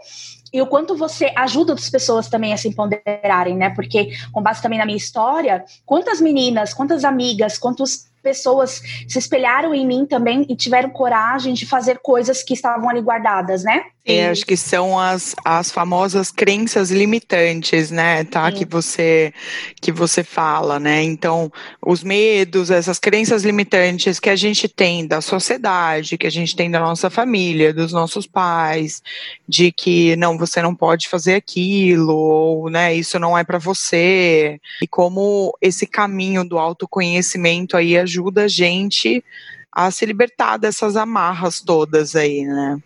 e 0.53 0.61
o 0.61 0.67
quanto 0.67 0.95
você 0.95 1.33
ajuda 1.35 1.73
as 1.73 1.89
pessoas 1.89 2.29
também 2.29 2.53
a 2.53 2.57
se 2.57 2.67
empoderarem, 2.67 3.57
né? 3.57 3.71
Porque, 3.71 4.11
com 4.31 4.41
base 4.41 4.61
também 4.61 4.77
na 4.77 4.85
minha 4.85 4.97
história, 4.97 5.65
quantas 5.85 6.21
meninas, 6.21 6.73
quantas 6.73 7.03
amigas, 7.03 7.57
quantos 7.57 8.11
pessoas 8.21 8.81
se 9.07 9.19
espelharam 9.19 9.73
em 9.73 9.85
mim 9.85 10.05
também 10.05 10.45
e 10.47 10.55
tiveram 10.55 10.89
coragem 10.89 11.53
de 11.53 11.65
fazer 11.65 11.99
coisas 11.99 12.41
que 12.41 12.53
estavam 12.53 12.89
ali 12.89 13.01
guardadas, 13.01 13.63
né? 13.63 13.83
É, 14.05 14.27
acho 14.27 14.45
que 14.45 14.57
são 14.57 14.99
as, 14.99 15.33
as 15.45 15.71
famosas 15.71 16.29
crenças 16.29 16.91
limitantes, 16.91 17.89
né, 17.89 18.25
tá? 18.25 18.51
Que 18.51 18.65
você 18.65 19.33
que 19.79 19.93
você 19.93 20.25
fala, 20.25 20.77
né? 20.77 21.01
Então, 21.03 21.49
os 21.81 22.03
medos, 22.03 22.69
essas 22.69 22.99
crenças 22.99 23.43
limitantes 23.45 24.19
que 24.19 24.29
a 24.29 24.35
gente 24.35 24.67
tem 24.67 25.07
da 25.07 25.21
sociedade, 25.21 26.17
que 26.17 26.27
a 26.27 26.29
gente 26.29 26.53
tem 26.53 26.69
da 26.69 26.81
nossa 26.81 27.09
família, 27.09 27.73
dos 27.73 27.93
nossos 27.93 28.27
pais, 28.27 29.01
de 29.47 29.71
que 29.71 30.17
não, 30.17 30.37
você 30.37 30.61
não 30.61 30.75
pode 30.75 31.07
fazer 31.07 31.35
aquilo, 31.35 32.13
ou, 32.13 32.69
né, 32.69 32.93
isso 32.93 33.17
não 33.17 33.37
é 33.37 33.43
para 33.45 33.57
você. 33.57 34.59
E 34.81 34.87
como 34.87 35.57
esse 35.61 35.87
caminho 35.87 36.43
do 36.43 36.57
autoconhecimento 36.59 37.77
aí 37.77 37.97
ajuda 37.97 38.43
a 38.43 38.47
gente 38.49 39.23
a 39.71 39.89
se 39.89 40.05
libertar 40.05 40.57
dessas 40.57 40.97
amarras 40.97 41.61
todas 41.61 42.17
aí, 42.17 42.43
né? 42.43 42.77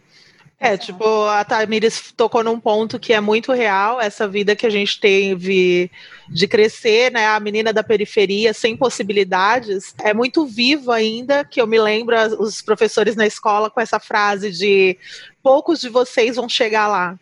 É, 0.60 0.76
tipo, 0.76 1.26
a 1.28 1.46
Tamires 1.46 2.12
tocou 2.18 2.44
num 2.44 2.60
ponto 2.60 3.00
que 3.00 3.14
é 3.14 3.22
muito 3.22 3.54
real, 3.54 4.02
essa 4.02 4.28
vida 4.28 4.56
que 4.56 4.66
a 4.66 4.70
gente 4.72 5.00
teve 5.00 5.92
de 6.28 6.48
crescer, 6.48 7.12
né, 7.12 7.28
a 7.28 7.40
menina 7.40 7.72
da 7.72 7.84
periferia, 7.84 8.52
sem 8.56 8.76
possibilidades, 8.76 9.94
é 10.00 10.16
muito 10.16 10.48
vivo 10.48 10.92
ainda, 10.92 11.46
que 11.46 11.62
eu 11.62 11.68
me 11.68 11.80
lembro 11.80 12.16
os 12.42 12.60
professores 12.60 13.16
na 13.16 13.28
escola 13.28 13.70
com 13.70 13.80
essa 13.80 14.00
frase 14.00 14.50
de 14.52 14.98
poucos 15.44 15.80
de 15.80 15.90
vocês 15.90 16.38
vão 16.38 16.50
chegar 16.50 16.88
lá. 16.88 17.20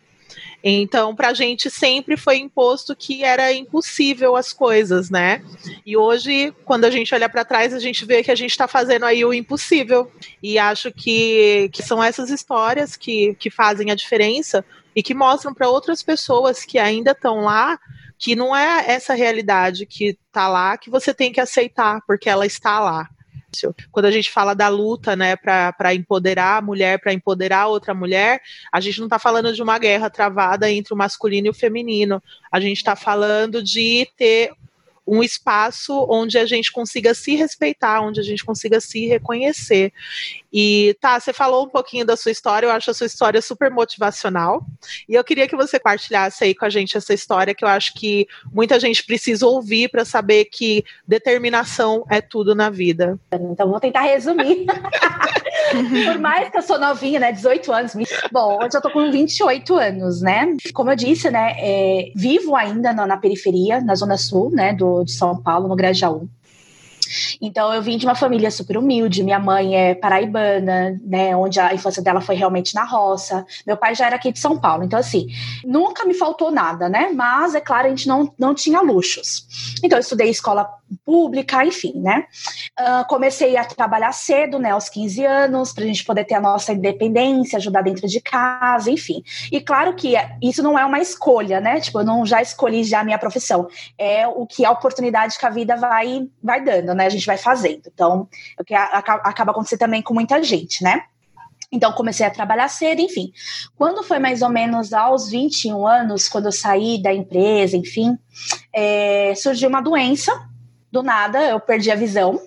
Então, 0.62 1.14
para 1.14 1.28
a 1.28 1.34
gente 1.34 1.70
sempre 1.70 2.16
foi 2.16 2.38
imposto 2.38 2.96
que 2.96 3.22
era 3.22 3.52
impossível 3.52 4.34
as 4.34 4.52
coisas, 4.52 5.10
né? 5.10 5.42
E 5.84 5.96
hoje, 5.96 6.52
quando 6.64 6.84
a 6.84 6.90
gente 6.90 7.14
olha 7.14 7.28
para 7.28 7.44
trás, 7.44 7.72
a 7.72 7.78
gente 7.78 8.04
vê 8.04 8.22
que 8.22 8.30
a 8.30 8.34
gente 8.34 8.50
está 8.50 8.66
fazendo 8.66 9.04
aí 9.04 9.24
o 9.24 9.32
impossível. 9.32 10.10
E 10.42 10.58
acho 10.58 10.90
que, 10.90 11.68
que 11.72 11.82
são 11.82 12.02
essas 12.02 12.30
histórias 12.30 12.96
que, 12.96 13.34
que 13.34 13.50
fazem 13.50 13.90
a 13.90 13.94
diferença 13.94 14.64
e 14.94 15.02
que 15.02 15.14
mostram 15.14 15.54
para 15.54 15.68
outras 15.68 16.02
pessoas 16.02 16.64
que 16.64 16.78
ainda 16.78 17.12
estão 17.12 17.42
lá 17.42 17.78
que 18.18 18.34
não 18.34 18.56
é 18.56 18.90
essa 18.90 19.12
realidade 19.12 19.84
que 19.84 20.16
está 20.26 20.48
lá 20.48 20.78
que 20.78 20.88
você 20.88 21.12
tem 21.12 21.30
que 21.30 21.40
aceitar, 21.40 22.00
porque 22.06 22.30
ela 22.30 22.46
está 22.46 22.80
lá 22.80 23.06
difícil. 23.56 23.74
Quando 23.90 24.06
a 24.06 24.10
gente 24.10 24.30
fala 24.30 24.54
da 24.54 24.68
luta, 24.68 25.16
né, 25.16 25.34
para 25.36 25.94
empoderar 25.94 26.58
a 26.58 26.62
mulher, 26.62 27.00
para 27.00 27.12
empoderar 27.12 27.66
outra 27.66 27.94
mulher, 27.94 28.40
a 28.70 28.80
gente 28.80 28.98
não 28.98 29.06
está 29.06 29.18
falando 29.18 29.52
de 29.52 29.62
uma 29.62 29.78
guerra 29.78 30.10
travada 30.10 30.70
entre 30.70 30.92
o 30.92 30.96
masculino 30.96 31.46
e 31.46 31.50
o 31.50 31.54
feminino. 31.54 32.22
A 32.52 32.60
gente 32.60 32.76
está 32.76 32.94
falando 32.94 33.62
de 33.62 34.06
ter 34.16 34.52
um 35.06 35.22
espaço 35.22 36.06
onde 36.10 36.36
a 36.36 36.44
gente 36.44 36.72
consiga 36.72 37.14
se 37.14 37.36
respeitar, 37.36 38.00
onde 38.00 38.20
a 38.20 38.22
gente 38.22 38.44
consiga 38.44 38.80
se 38.80 39.06
reconhecer. 39.06 39.92
E 40.52 40.96
tá, 41.00 41.20
você 41.20 41.32
falou 41.32 41.66
um 41.66 41.68
pouquinho 41.68 42.04
da 42.04 42.16
sua 42.16 42.32
história, 42.32 42.66
eu 42.66 42.70
acho 42.70 42.90
a 42.90 42.94
sua 42.94 43.06
história 43.06 43.42
super 43.42 43.70
motivacional. 43.70 44.64
E 45.08 45.14
eu 45.14 45.22
queria 45.22 45.46
que 45.46 45.54
você 45.54 45.78
partilhasse 45.78 46.44
aí 46.44 46.54
com 46.54 46.64
a 46.64 46.70
gente 46.70 46.96
essa 46.96 47.12
história 47.12 47.54
que 47.54 47.64
eu 47.64 47.68
acho 47.68 47.92
que 47.94 48.26
muita 48.52 48.80
gente 48.80 49.04
precisa 49.04 49.46
ouvir 49.46 49.90
para 49.90 50.04
saber 50.04 50.46
que 50.46 50.84
determinação 51.06 52.04
é 52.10 52.20
tudo 52.20 52.54
na 52.54 52.70
vida. 52.70 53.18
Então 53.32 53.68
vou 53.68 53.78
tentar 53.78 54.00
resumir. 54.00 54.66
Por 56.06 56.18
mais 56.18 56.48
que 56.48 56.58
eu 56.58 56.62
sou 56.62 56.78
novinha, 56.78 57.18
né, 57.18 57.32
18 57.32 57.72
anos. 57.72 57.92
Bom, 58.32 58.58
hoje 58.62 58.76
eu 58.76 58.80
tô 58.80 58.90
com 58.90 59.10
28 59.10 59.74
anos, 59.74 60.20
né? 60.20 60.56
Como 60.72 60.90
eu 60.90 60.96
disse, 60.96 61.30
né, 61.30 61.54
é, 61.58 62.12
vivo 62.14 62.54
ainda 62.54 62.92
na, 62.92 63.06
na, 63.06 63.16
periferia, 63.16 63.80
na 63.80 63.94
zona 63.94 64.16
sul, 64.16 64.50
né, 64.50 64.72
do, 64.72 64.95
de 65.04 65.12
São 65.12 65.40
Paulo, 65.40 65.68
no 65.68 65.76
Grajaú. 65.76 66.28
Então 67.40 67.72
eu 67.72 67.82
vim 67.82 67.96
de 67.96 68.06
uma 68.06 68.14
família 68.14 68.50
super 68.50 68.76
humilde. 68.76 69.22
Minha 69.22 69.38
mãe 69.38 69.76
é 69.76 69.94
paraibana, 69.94 70.98
né, 71.04 71.36
onde 71.36 71.60
a 71.60 71.74
infância 71.74 72.02
dela 72.02 72.20
foi 72.20 72.34
realmente 72.34 72.74
na 72.74 72.84
roça. 72.84 73.46
Meu 73.66 73.76
pai 73.76 73.94
já 73.94 74.06
era 74.06 74.16
aqui 74.16 74.32
de 74.32 74.38
São 74.38 74.58
Paulo. 74.58 74.84
Então 74.84 74.98
assim, 74.98 75.28
nunca 75.64 76.04
me 76.04 76.14
faltou 76.14 76.50
nada, 76.50 76.88
né? 76.88 77.10
Mas 77.14 77.54
é 77.54 77.60
claro, 77.60 77.86
a 77.86 77.90
gente 77.90 78.08
não, 78.08 78.32
não 78.38 78.54
tinha 78.54 78.80
luxos. 78.80 79.46
Então 79.82 79.98
eu 79.98 80.00
estudei 80.00 80.28
escola 80.30 80.68
pública, 81.04 81.64
enfim, 81.64 81.92
né? 81.96 82.26
Uh, 82.78 83.06
comecei 83.08 83.56
a 83.56 83.64
trabalhar 83.64 84.12
cedo, 84.12 84.58
né, 84.58 84.70
aos 84.70 84.88
15 84.88 85.24
anos, 85.24 85.72
para 85.72 85.84
a 85.84 85.86
gente 85.86 86.04
poder 86.04 86.24
ter 86.24 86.34
a 86.34 86.40
nossa 86.40 86.72
independência, 86.72 87.56
ajudar 87.56 87.82
dentro 87.82 88.06
de 88.06 88.20
casa, 88.20 88.90
enfim. 88.90 89.22
E 89.50 89.60
claro 89.60 89.94
que 89.94 90.14
isso 90.42 90.62
não 90.62 90.78
é 90.78 90.84
uma 90.84 91.00
escolha, 91.00 91.60
né? 91.60 91.80
Tipo, 91.80 92.00
eu 92.00 92.04
não 92.04 92.24
já 92.24 92.40
escolhi 92.40 92.84
já 92.84 93.00
a 93.00 93.04
minha 93.04 93.18
profissão. 93.18 93.68
É 93.98 94.26
o 94.26 94.46
que 94.46 94.64
a 94.64 94.70
oportunidade 94.70 95.38
que 95.38 95.46
a 95.46 95.50
vida 95.50 95.76
vai, 95.76 96.28
vai 96.42 96.62
dando, 96.62 96.94
né? 96.94 97.06
A 97.06 97.10
gente 97.10 97.26
vai 97.26 97.36
fazendo. 97.36 97.82
Então, 97.86 98.28
é 98.58 98.62
o 98.62 98.64
que 98.64 98.74
acaba 98.74 99.50
acontecendo 99.50 99.80
também 99.80 100.02
com 100.02 100.14
muita 100.14 100.42
gente, 100.42 100.82
né? 100.82 101.02
Então, 101.72 101.92
comecei 101.92 102.24
a 102.24 102.30
trabalhar 102.30 102.68
cedo, 102.68 103.00
enfim. 103.00 103.32
Quando 103.76 104.02
foi 104.04 104.18
mais 104.18 104.40
ou 104.40 104.48
menos 104.48 104.92
aos 104.92 105.28
21 105.30 105.86
anos, 105.86 106.28
quando 106.28 106.46
eu 106.46 106.52
saí 106.52 107.02
da 107.02 107.12
empresa, 107.12 107.76
enfim, 107.76 108.16
é, 108.72 109.34
surgiu 109.34 109.68
uma 109.68 109.80
doença 109.80 110.32
do 110.90 111.02
nada 111.02 111.40
eu 111.42 111.60
perdi 111.60 111.90
a 111.90 111.96
visão. 111.96 112.40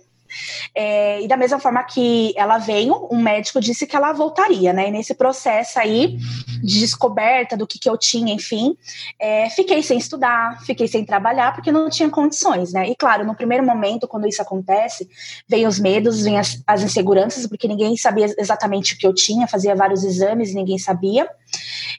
É, 0.76 1.22
e 1.22 1.28
da 1.28 1.36
mesma 1.36 1.60
forma 1.60 1.84
que 1.84 2.34
ela 2.38 2.58
veio, 2.58 3.08
um 3.12 3.22
médico 3.22 3.60
disse 3.60 3.88
que 3.88 3.96
ela 3.96 4.14
voltaria, 4.14 4.72
né? 4.72 4.88
E 4.88 4.92
nesse 4.92 5.14
processo 5.16 5.80
aí 5.80 6.18
de 6.62 6.80
descoberta 6.80 7.58
do 7.58 7.66
que, 7.66 7.80
que 7.80 7.90
eu 7.90 7.98
tinha, 7.98 8.34
enfim, 8.34 8.78
é, 9.20 9.50
fiquei 9.50 9.82
sem 9.82 9.98
estudar, 9.98 10.62
fiquei 10.66 10.88
sem 10.88 11.04
trabalhar, 11.04 11.54
porque 11.54 11.72
não 11.72 11.90
tinha 11.90 12.10
condições, 12.10 12.74
né? 12.74 12.88
E 12.88 12.96
claro, 12.96 13.26
no 13.26 13.36
primeiro 13.36 13.66
momento, 13.66 14.08
quando 14.08 14.28
isso 14.28 14.42
acontece, 14.42 15.10
vem 15.48 15.66
os 15.66 15.80
medos, 15.80 16.22
vem 16.22 16.38
as, 16.38 16.62
as 16.68 16.84
inseguranças, 16.84 17.48
porque 17.48 17.68
ninguém 17.68 17.96
sabia 17.98 18.28
exatamente 18.38 18.94
o 18.94 18.98
que 18.98 19.08
eu 19.08 19.14
tinha, 19.14 19.48
fazia 19.48 19.76
vários 19.76 20.04
exames, 20.04 20.54
ninguém 20.54 20.78
sabia. 20.78 21.28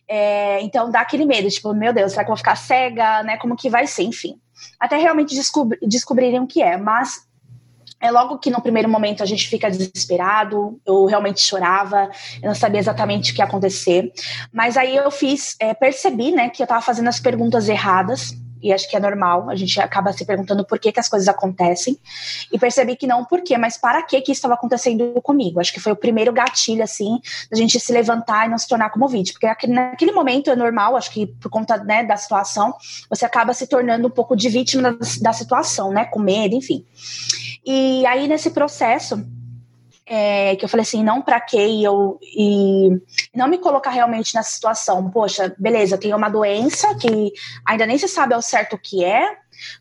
É, 0.06 0.60
então 0.62 0.90
dá 0.90 1.00
aquele 1.00 1.24
medo, 1.24 1.48
tipo, 1.48 1.74
meu 1.74 1.92
Deus, 1.92 2.12
será 2.12 2.24
que 2.24 2.30
eu 2.30 2.34
vou 2.34 2.38
ficar 2.38 2.56
cega, 2.56 3.22
né? 3.24 3.36
Como 3.38 3.56
que 3.56 3.68
vai 3.68 3.86
ser, 3.86 4.04
enfim 4.04 4.38
até 4.78 4.96
realmente 4.96 5.34
descobri 5.34 5.78
descobrirem 5.82 6.40
o 6.40 6.46
que 6.46 6.62
é. 6.62 6.76
Mas 6.76 7.28
É 8.02 8.10
logo 8.10 8.38
que 8.38 8.50
no 8.50 8.62
primeiro 8.62 8.88
momento 8.88 9.22
a 9.22 9.26
gente 9.26 9.46
fica 9.46 9.70
desesperado, 9.70 10.80
eu 10.86 11.04
realmente 11.04 11.42
chorava, 11.42 12.10
eu 12.42 12.48
não 12.48 12.54
sabia 12.54 12.80
exatamente 12.80 13.30
o 13.30 13.34
que 13.34 13.42
ia 13.42 13.44
acontecer. 13.44 14.10
Mas 14.50 14.78
aí 14.78 14.96
eu 14.96 15.10
fiz, 15.10 15.54
é, 15.60 15.74
percebi, 15.74 16.32
né, 16.32 16.48
que 16.48 16.62
eu 16.62 16.64
estava 16.64 16.80
fazendo 16.80 17.08
as 17.08 17.20
perguntas 17.20 17.68
erradas, 17.68 18.34
e 18.62 18.72
acho 18.72 18.88
que 18.88 18.96
é 18.96 19.00
normal, 19.00 19.48
a 19.50 19.54
gente 19.54 19.80
acaba 19.80 20.12
se 20.12 20.24
perguntando 20.24 20.64
por 20.64 20.78
que, 20.78 20.92
que 20.92 21.00
as 21.00 21.08
coisas 21.08 21.28
acontecem, 21.28 21.98
e 22.52 22.58
percebi 22.58 22.96
que 22.96 23.06
não 23.06 23.24
por 23.24 23.42
quê, 23.42 23.56
mas 23.56 23.76
para 23.76 24.02
que 24.02 24.20
que 24.20 24.32
estava 24.32 24.54
acontecendo 24.54 25.20
comigo. 25.22 25.60
Acho 25.60 25.72
que 25.72 25.80
foi 25.80 25.92
o 25.92 25.96
primeiro 25.96 26.32
gatilho, 26.32 26.82
assim, 26.82 27.18
da 27.50 27.56
gente 27.56 27.78
se 27.78 27.92
levantar 27.92 28.46
e 28.46 28.50
não 28.50 28.58
se 28.58 28.68
tornar 28.68 28.90
como 28.90 29.08
vítima, 29.08 29.38
porque 29.40 29.66
naquele 29.66 30.12
momento 30.12 30.50
é 30.50 30.56
normal, 30.56 30.96
acho 30.96 31.10
que 31.10 31.26
por 31.26 31.50
conta 31.50 31.76
né, 31.78 32.04
da 32.04 32.16
situação, 32.16 32.74
você 33.08 33.24
acaba 33.24 33.54
se 33.54 33.66
tornando 33.66 34.08
um 34.08 34.10
pouco 34.10 34.36
de 34.36 34.48
vítima 34.48 34.92
da, 34.92 34.98
da 35.22 35.32
situação, 35.32 35.92
né, 35.92 36.04
com 36.04 36.20
medo, 36.20 36.54
enfim. 36.54 36.84
E 37.64 38.04
aí, 38.06 38.26
nesse 38.26 38.50
processo, 38.50 39.22
é, 40.12 40.56
que 40.56 40.64
eu 40.64 40.68
falei 40.68 40.82
assim, 40.82 41.04
não 41.04 41.22
para 41.22 41.40
que 41.40 41.56
eu 41.56 42.18
e 42.36 42.90
não 43.32 43.46
me 43.46 43.58
colocar 43.58 43.90
realmente 43.90 44.34
nessa 44.34 44.50
situação. 44.50 45.08
Poxa, 45.08 45.54
beleza, 45.56 45.96
tenho 45.96 46.16
uma 46.16 46.28
doença 46.28 46.92
que 46.96 47.32
ainda 47.64 47.86
nem 47.86 47.96
se 47.96 48.08
sabe 48.08 48.34
ao 48.34 48.42
certo 48.42 48.74
o 48.74 48.78
que 48.78 49.04
é, 49.04 49.36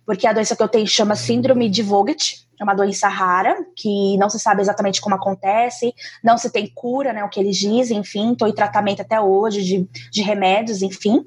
porque 0.05 0.27
a 0.27 0.33
doença 0.33 0.55
que 0.55 0.61
eu 0.61 0.67
tenho 0.67 0.85
chama 0.85 1.15
síndrome 1.15 1.67
de 1.67 1.81
Vogt, 1.81 2.47
é 2.59 2.63
uma 2.63 2.75
doença 2.75 3.07
rara, 3.07 3.55
que 3.75 4.17
não 4.17 4.29
se 4.29 4.39
sabe 4.39 4.61
exatamente 4.61 5.01
como 5.01 5.15
acontece, 5.15 5.95
não 6.23 6.37
se 6.37 6.51
tem 6.51 6.71
cura, 6.75 7.11
né, 7.11 7.23
o 7.23 7.29
que 7.29 7.39
eles 7.39 7.57
dizem, 7.57 7.97
enfim, 7.97 8.33
estou 8.33 8.47
em 8.47 8.53
tratamento 8.53 9.01
até 9.01 9.19
hoje 9.19 9.63
de, 9.63 9.89
de 10.11 10.21
remédios, 10.21 10.83
enfim. 10.83 11.25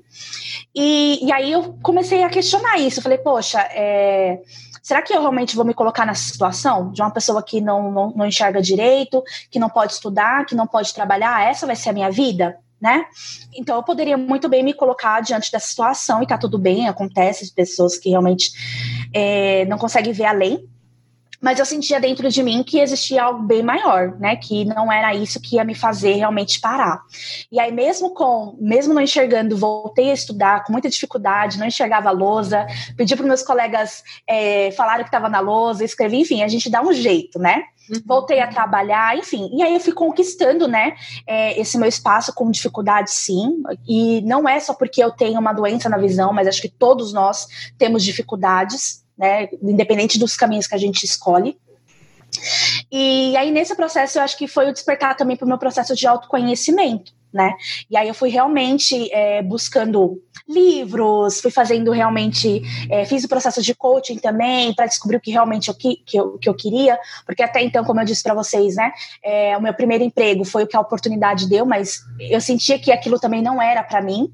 E, 0.73 1.27
e 1.27 1.33
aí 1.33 1.51
eu 1.51 1.77
comecei 1.83 2.23
a 2.23 2.29
questionar 2.29 2.79
isso, 2.79 3.01
eu 3.01 3.03
falei, 3.03 3.19
poxa, 3.19 3.59
é, 3.73 4.43
será 4.83 5.01
que 5.01 5.15
eu 5.15 5.21
realmente 5.21 5.55
vou 5.55 5.65
me 5.65 5.73
colocar 5.73 6.05
nessa 6.05 6.31
situação 6.31 6.91
de 6.91 7.01
uma 7.01 7.11
pessoa 7.11 7.43
que 7.43 7.61
não, 7.61 7.91
não, 7.91 8.13
não 8.15 8.27
enxerga 8.27 8.61
direito, 8.61 9.23
que 9.51 9.59
não 9.59 9.71
pode 9.71 9.93
estudar, 9.93 10.45
que 10.45 10.55
não 10.55 10.67
pode 10.67 10.93
trabalhar? 10.93 11.49
Essa 11.49 11.67
vai 11.67 11.77
ser 11.77 11.91
a 11.91 11.93
minha 11.93 12.11
vida? 12.11 12.59
Né? 12.81 13.05
Então 13.55 13.77
eu 13.77 13.83
poderia 13.85 14.17
muito 14.17 14.49
bem 14.49 14.65
me 14.65 14.75
colocar 14.75 15.21
diante 15.21 15.53
dessa 15.53 15.69
situação 15.69 16.21
e 16.21 16.27
tá 16.27 16.37
tudo 16.37 16.59
bem, 16.59 16.89
acontece 16.89 17.47
de 17.47 17.53
pessoas 17.53 17.97
que 17.97 18.11
realmente 18.11 18.51
é, 19.15 19.65
não 19.67 19.79
conseguem 19.79 20.13
ver 20.13 20.25
além 20.25 20.69
mas 21.43 21.59
eu 21.59 21.67
sentia 21.67 22.01
dentro 22.01 22.29
de 22.29 22.41
mim 22.41 22.63
que 22.63 22.79
existia 22.79 23.25
algo 23.25 23.43
bem 23.43 23.65
maior, 23.65 24.17
né? 24.21 24.37
Que 24.37 24.65
não 24.65 24.93
era 24.93 25.13
isso 25.13 25.41
que 25.41 25.57
ia 25.57 25.65
me 25.65 25.75
fazer 25.75 26.13
realmente 26.13 26.61
parar. 26.61 27.03
E 27.51 27.59
aí, 27.59 27.73
mesmo 27.73 28.15
com, 28.15 28.57
mesmo 28.61 28.95
não 28.95 29.03
enxergando, 29.03 29.57
voltei 29.57 30.13
a 30.13 30.15
estudar 30.15 30.63
com 30.63 30.73
muita 30.73 30.89
dificuldade, 30.89 31.59
não 31.59 31.67
enxergava 31.67 32.11
a 32.11 32.13
lousa, 32.13 32.65
pedi 32.97 33.17
para 33.17 33.27
meus 33.27 33.43
colegas 33.43 34.05
é, 34.25 34.71
falaram 34.71 35.03
que 35.03 35.09
estava 35.09 35.29
na 35.29 35.41
lousa, 35.41 35.85
escrevi, 35.85 36.21
enfim, 36.21 36.45
a 36.45 36.49
gente 36.49 36.71
dá 36.71 36.81
um 36.81 36.93
jeito, 36.93 37.41
né? 37.41 37.65
Uhum. 37.91 38.01
Voltei 38.07 38.39
a 38.39 38.47
trabalhar, 38.47 39.19
enfim. 39.19 39.51
E 39.53 39.63
aí 39.63 39.75
eu 39.75 39.81
fui 39.81 39.93
conquistando, 39.93 40.69
né, 40.69 40.95
é, 41.27 41.61
esse 41.61 41.77
meu 41.77 41.89
espaço 41.89 42.33
com 42.33 42.49
dificuldade, 42.53 43.11
sim. 43.11 43.61
E 43.89 44.21
não 44.23 44.49
é 44.49 44.61
só 44.61 44.75
porque 44.75 45.03
eu 45.03 45.11
tenho 45.11 45.41
uma 45.41 45.53
doença 45.53 45.89
na 45.89 45.99
visão, 45.99 46.33
mas 46.33 46.47
acho 46.47 46.63
que 46.63 46.69
todos 46.69 47.13
nós 47.13 47.49
temos 47.77 48.05
dificuldades 48.05 49.02
né? 49.17 49.49
Independente 49.63 50.19
dos 50.19 50.37
caminhos 50.37 50.67
que 50.67 50.75
a 50.75 50.79
gente 50.79 51.05
escolhe. 51.05 51.57
E 52.91 53.37
aí, 53.37 53.51
nesse 53.51 53.75
processo, 53.77 54.19
eu 54.19 54.23
acho 54.23 54.37
que 54.37 54.49
foi 54.49 54.69
o 54.69 54.73
despertar 54.73 55.17
também 55.17 55.37
para 55.37 55.45
o 55.45 55.49
meu 55.49 55.59
processo 55.59 55.95
de 55.95 56.07
autoconhecimento, 56.07 57.13
né? 57.33 57.55
E 57.91 57.97
aí 57.97 58.09
eu 58.09 58.15
fui 58.15 58.31
realmente 58.31 59.13
é, 59.13 59.43
buscando 59.43 60.23
livros, 60.49 61.41
fui 61.41 61.51
fazendo 61.51 61.91
realmente, 61.91 62.63
é, 62.91 63.05
fiz 63.05 63.25
o 63.25 63.29
processo 63.29 63.63
de 63.63 63.75
coaching 63.75 64.17
também 64.17 64.75
para 64.75 64.87
descobrir 64.87 65.17
o 65.17 65.21
que 65.21 65.31
realmente 65.31 65.69
eu, 65.69 65.75
que, 65.75 65.97
que, 66.05 66.17
eu, 66.17 66.39
que 66.39 66.49
eu 66.49 66.55
queria, 66.55 66.99
porque 67.25 67.43
até 67.43 67.63
então, 67.63 67.85
como 67.85 68.01
eu 68.01 68.05
disse 68.05 68.23
para 68.23 68.35
vocês, 68.35 68.77
né, 68.77 68.93
é, 69.23 69.57
o 69.57 69.63
meu 69.63 69.75
primeiro 69.75 70.05
emprego 70.05 70.45
foi 70.45 70.65
o 70.65 70.67
que 70.67 70.77
a 70.77 70.81
oportunidade 70.81 71.49
deu, 71.49 71.65
mas 71.65 72.01
eu 72.19 72.41
sentia 72.41 72.79
que 72.79 72.93
aquilo 72.93 73.19
também 73.19 73.43
não 73.43 73.61
era 73.61 73.83
para 73.83 74.03
mim. 74.03 74.33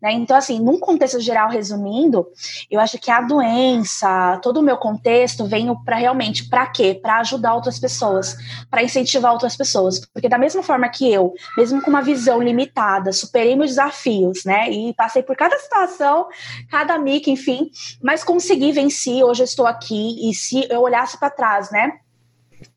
Né? 0.00 0.12
Então, 0.12 0.36
assim, 0.36 0.60
num 0.60 0.78
contexto 0.78 1.20
geral, 1.20 1.48
resumindo, 1.48 2.26
eu 2.70 2.78
acho 2.80 2.98
que 2.98 3.10
a 3.10 3.20
doença, 3.20 4.38
todo 4.42 4.58
o 4.60 4.62
meu 4.62 4.76
contexto, 4.76 5.46
veio 5.46 5.76
para 5.84 5.96
realmente, 5.96 6.48
para 6.48 6.66
quê? 6.66 6.98
Para 7.00 7.18
ajudar 7.20 7.54
outras 7.54 7.78
pessoas, 7.78 8.36
para 8.70 8.82
incentivar 8.82 9.32
outras 9.32 9.56
pessoas. 9.56 10.00
Porque 10.12 10.28
da 10.28 10.38
mesma 10.38 10.62
forma 10.62 10.88
que 10.88 11.10
eu, 11.10 11.32
mesmo 11.56 11.80
com 11.80 11.90
uma 11.90 12.02
visão 12.02 12.42
limitada, 12.42 13.12
superei 13.12 13.56
meus 13.56 13.70
desafios, 13.70 14.44
né? 14.44 14.70
E 14.70 14.92
passei 14.94 15.22
por 15.22 15.35
cada 15.36 15.58
situação, 15.58 16.28
cada 16.70 16.98
mica, 16.98 17.30
enfim, 17.30 17.70
mas 18.02 18.24
consegui 18.24 18.72
vencer. 18.72 19.22
Hoje 19.24 19.42
eu 19.42 19.46
estou 19.46 19.66
aqui 19.66 20.28
e 20.28 20.34
se 20.34 20.66
eu 20.70 20.82
olhasse 20.82 21.18
para 21.18 21.30
trás, 21.30 21.70
né? 21.70 22.00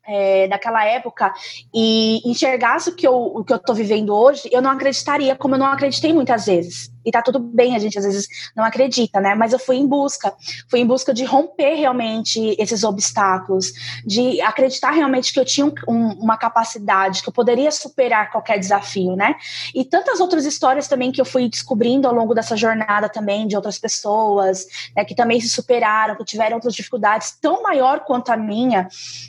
é, 0.06 0.48
daquela 0.48 0.84
época 0.84 1.32
e 1.72 2.20
enxergasse 2.28 2.90
o 2.90 2.94
que, 2.94 3.06
eu, 3.06 3.14
o 3.14 3.44
que 3.44 3.52
eu 3.52 3.74
vivendo 3.74 4.14
hoje, 4.14 4.48
eu 4.52 4.60
não 4.60 4.70
acreditaria 4.70 5.36
como 5.36 5.54
eu 5.54 5.58
não 5.58 5.66
acreditei 5.66 6.12
muitas 6.12 6.46
vezes. 6.46 6.90
E 7.04 7.10
tá 7.10 7.22
tudo 7.22 7.38
bem, 7.38 7.74
a 7.74 7.78
gente 7.78 7.98
às 7.98 8.04
vezes 8.04 8.28
não 8.56 8.64
acredita, 8.64 9.20
né? 9.20 9.34
Mas 9.34 9.52
eu 9.52 9.58
fui 9.58 9.76
em 9.76 9.86
busca, 9.86 10.32
fui 10.68 10.80
em 10.80 10.86
busca 10.86 11.12
de 11.12 11.24
romper 11.24 11.74
realmente 11.74 12.54
esses 12.58 12.84
obstáculos, 12.84 13.72
de 14.04 14.40
acreditar 14.40 14.90
realmente 14.90 15.32
que 15.32 15.40
eu 15.40 15.44
tinha 15.44 15.66
um, 15.88 16.08
uma 16.20 16.36
capacidade, 16.36 17.22
que 17.22 17.28
eu 17.28 17.32
poderia 17.32 17.70
superar 17.70 18.30
qualquer 18.30 18.58
desafio, 18.58 19.16
né? 19.16 19.34
E 19.74 19.84
tantas 19.84 20.20
outras 20.20 20.44
histórias 20.44 20.88
também 20.88 21.12
que 21.12 21.20
eu 21.20 21.24
fui 21.24 21.48
descobrindo 21.48 22.06
ao 22.06 22.14
longo 22.14 22.34
dessa 22.34 22.56
jornada 22.56 23.08
também 23.08 23.46
de 23.46 23.56
outras 23.56 23.78
pessoas, 23.78 24.66
né, 24.96 25.04
que 25.04 25.14
também 25.14 25.40
se 25.40 25.48
superaram, 25.48 26.16
que 26.16 26.24
tiveram 26.24 26.56
outras 26.56 26.74
dificuldades 26.74 27.36
tão 27.40 27.62
maior 27.62 28.00
quanto 28.00 28.30
a 28.30 28.36
minha. 28.36 28.88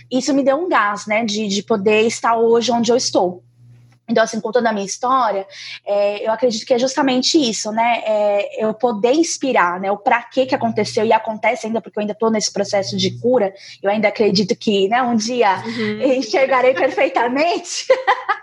Isso 0.09 0.33
me 0.33 0.43
deu 0.43 0.57
um 0.57 0.69
gás, 0.69 1.05
né, 1.05 1.23
de, 1.23 1.47
de 1.47 1.63
poder 1.63 2.01
estar 2.01 2.35
hoje 2.35 2.71
onde 2.71 2.91
eu 2.91 2.97
estou. 2.97 3.43
Então, 4.11 4.23
assim, 4.23 4.39
contando 4.39 4.67
a 4.67 4.73
minha 4.73 4.85
história, 4.85 5.45
é, 5.85 6.25
eu 6.25 6.31
acredito 6.31 6.65
que 6.65 6.73
é 6.73 6.79
justamente 6.79 7.37
isso, 7.37 7.71
né? 7.71 8.03
É, 8.05 8.65
eu 8.65 8.73
poder 8.73 9.13
inspirar, 9.13 9.79
né? 9.79 9.91
O 9.91 9.97
para 9.97 10.21
que 10.23 10.45
que 10.45 10.55
aconteceu 10.55 11.05
e 11.05 11.13
acontece 11.13 11.67
ainda, 11.67 11.81
porque 11.81 11.97
eu 11.97 12.01
ainda 12.01 12.13
estou 12.13 12.29
nesse 12.29 12.51
processo 12.51 12.97
de 12.97 13.11
cura. 13.19 13.53
Eu 13.81 13.89
ainda 13.89 14.07
acredito 14.07 14.55
que, 14.55 14.87
né? 14.87 15.01
Um 15.01 15.15
dia 15.15 15.63
uhum. 15.65 16.01
enxergarei 16.13 16.73
perfeitamente. 16.73 17.87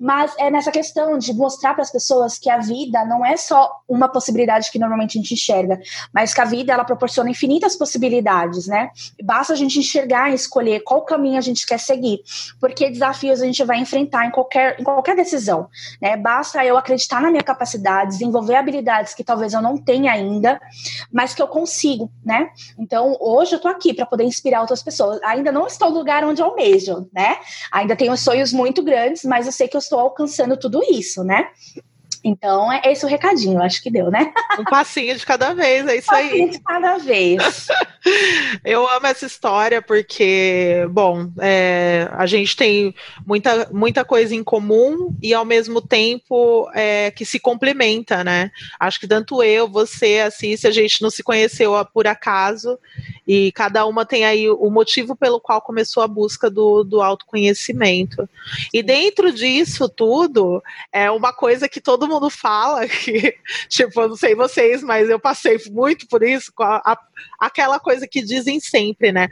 Mas 0.00 0.34
é 0.38 0.50
nessa 0.50 0.70
questão 0.70 1.18
de 1.18 1.32
mostrar 1.32 1.74
para 1.74 1.82
as 1.82 1.90
pessoas 1.90 2.38
que 2.38 2.50
a 2.50 2.58
vida 2.58 3.04
não 3.04 3.24
é 3.24 3.36
só 3.36 3.70
uma 3.88 4.08
possibilidade 4.08 4.70
que 4.70 4.78
normalmente 4.78 5.18
a 5.18 5.20
gente 5.20 5.34
enxerga, 5.34 5.80
mas 6.12 6.34
que 6.34 6.40
a 6.40 6.44
vida 6.44 6.72
ela 6.72 6.84
proporciona 6.84 7.30
infinitas 7.30 7.76
possibilidades, 7.76 8.66
né? 8.66 8.90
Basta 9.22 9.52
a 9.52 9.56
gente 9.56 9.78
enxergar 9.78 10.30
e 10.30 10.34
escolher 10.34 10.80
qual 10.80 11.02
caminho 11.02 11.38
a 11.38 11.42
gente 11.42 11.66
quer 11.66 11.78
seguir, 11.78 12.20
porque 12.60 12.90
desafios 12.90 13.42
a 13.42 13.46
gente 13.46 13.62
vai 13.64 13.78
enfrentar 13.78 14.26
em 14.26 14.30
qualquer, 14.30 14.80
em 14.80 14.84
qualquer 14.84 15.16
decisão, 15.16 15.68
né? 16.00 16.16
Basta 16.16 16.64
eu 16.64 16.76
acreditar 16.76 17.20
na 17.20 17.30
minha 17.30 17.42
capacidade, 17.42 18.12
desenvolver 18.12 18.54
habilidades 18.56 19.14
que 19.14 19.24
talvez 19.24 19.52
eu 19.52 19.62
não 19.62 19.76
tenha 19.76 20.12
ainda, 20.12 20.60
mas 21.12 21.34
que 21.34 21.42
eu 21.42 21.48
consigo, 21.48 22.10
né? 22.24 22.50
Então, 22.78 23.16
hoje 23.20 23.54
eu 23.54 23.60
tô 23.60 23.68
aqui 23.68 23.94
para 23.94 24.06
poder 24.06 24.24
inspirar 24.24 24.60
outras 24.60 24.82
pessoas. 24.82 25.20
Ainda 25.24 25.52
não 25.52 25.66
estou 25.66 25.90
no 25.90 25.98
lugar 25.98 26.24
onde 26.24 26.40
eu 26.40 26.46
almejo, 26.46 27.08
né? 27.12 27.38
Ainda 27.70 27.96
tenho 27.96 28.16
sonhos 28.16 28.52
muito 28.52 28.82
grandes, 28.82 29.24
mas 29.24 29.41
mas 29.42 29.46
eu 29.46 29.52
sei 29.52 29.66
que 29.66 29.76
eu 29.76 29.80
estou 29.80 29.98
alcançando 29.98 30.56
tudo 30.56 30.80
isso, 30.88 31.24
né? 31.24 31.50
Então, 32.24 32.72
é 32.72 32.80
esse 32.92 33.04
o 33.04 33.08
recadinho, 33.08 33.60
acho 33.60 33.82
que 33.82 33.90
deu, 33.90 34.10
né? 34.10 34.32
Um 34.58 34.64
passinho 34.64 35.16
de 35.16 35.26
cada 35.26 35.52
vez, 35.54 35.86
é 35.86 35.96
isso 35.96 36.12
um 36.12 36.16
aí. 36.16 36.26
Um 36.26 36.30
passinho 36.30 36.50
de 36.50 36.60
cada 36.60 36.98
vez. 36.98 37.68
Eu 38.64 38.88
amo 38.88 39.06
essa 39.06 39.26
história 39.26 39.82
porque, 39.82 40.86
bom, 40.90 41.30
é, 41.40 42.08
a 42.12 42.26
gente 42.26 42.56
tem 42.56 42.94
muita, 43.26 43.68
muita 43.72 44.04
coisa 44.04 44.34
em 44.34 44.42
comum 44.42 45.14
e, 45.22 45.34
ao 45.34 45.44
mesmo 45.44 45.80
tempo, 45.80 46.70
é, 46.74 47.10
que 47.10 47.24
se 47.24 47.38
complementa, 47.40 48.22
né? 48.22 48.50
Acho 48.78 49.00
que 49.00 49.08
tanto 49.08 49.42
eu, 49.42 49.68
você, 49.68 50.20
a 50.20 50.30
Cícia, 50.30 50.70
a 50.70 50.72
gente 50.72 51.02
não 51.02 51.10
se 51.10 51.22
conheceu 51.22 51.72
por 51.92 52.06
acaso 52.06 52.78
e 53.26 53.52
cada 53.52 53.86
uma 53.86 54.04
tem 54.04 54.24
aí 54.24 54.48
o 54.50 54.70
motivo 54.70 55.16
pelo 55.16 55.40
qual 55.40 55.60
começou 55.60 56.02
a 56.02 56.08
busca 56.08 56.50
do, 56.50 56.84
do 56.84 57.00
autoconhecimento. 57.00 58.28
E 58.72 58.82
dentro 58.82 59.32
disso 59.32 59.88
tudo, 59.88 60.62
é 60.92 61.10
uma 61.10 61.32
coisa 61.32 61.68
que 61.68 61.80
todo 61.80 62.06
mundo 62.06 62.11
fala, 62.30 62.86
que, 62.88 63.34
tipo, 63.68 64.00
eu 64.00 64.08
não 64.10 64.16
sei 64.16 64.34
vocês, 64.34 64.82
mas 64.82 65.08
eu 65.08 65.18
passei 65.18 65.58
muito 65.70 66.06
por 66.08 66.22
isso, 66.22 66.52
com 66.54 66.62
a, 66.62 66.76
a, 66.84 66.98
aquela 67.40 67.78
coisa 67.78 68.06
que 68.06 68.22
dizem 68.22 68.60
sempre, 68.60 69.12
né? 69.12 69.28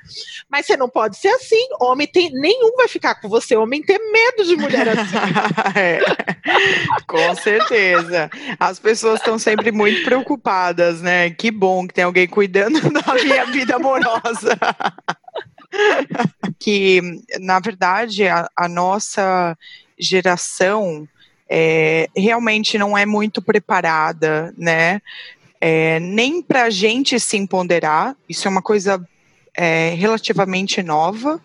Mas 0.48 0.66
você 0.66 0.76
não 0.76 0.88
pode 0.88 1.16
ser 1.16 1.28
assim, 1.28 1.68
homem 1.80 2.06
tem, 2.06 2.30
nenhum 2.32 2.76
vai 2.76 2.88
ficar 2.88 3.16
com 3.16 3.28
você, 3.28 3.56
homem 3.56 3.82
tem 3.82 3.98
medo 4.12 4.44
de 4.44 4.56
mulher 4.56 4.88
assim. 4.90 5.16
é, 5.76 6.00
com 7.06 7.34
certeza. 7.36 8.30
As 8.58 8.78
pessoas 8.78 9.20
estão 9.20 9.38
sempre 9.38 9.70
muito 9.72 10.04
preocupadas, 10.04 11.00
né? 11.00 11.30
Que 11.30 11.50
bom 11.50 11.86
que 11.86 11.94
tem 11.94 12.04
alguém 12.04 12.26
cuidando 12.26 12.80
da 12.90 13.14
minha 13.14 13.44
vida 13.46 13.76
amorosa. 13.76 14.58
que, 16.58 17.00
na 17.38 17.60
verdade, 17.60 18.26
a, 18.26 18.48
a 18.56 18.68
nossa 18.68 19.56
geração 19.98 21.06
é, 21.50 22.08
realmente 22.16 22.78
não 22.78 22.96
é 22.96 23.04
muito 23.04 23.42
preparada, 23.42 24.54
né? 24.56 25.02
É, 25.60 25.98
nem 25.98 26.40
para 26.40 26.64
a 26.64 26.70
gente 26.70 27.18
se 27.18 27.36
empoderar, 27.36 28.16
isso 28.28 28.46
é 28.46 28.50
uma 28.50 28.62
coisa 28.62 29.04
é 29.52 29.90
relativamente 29.90 30.80
nova, 30.80 31.40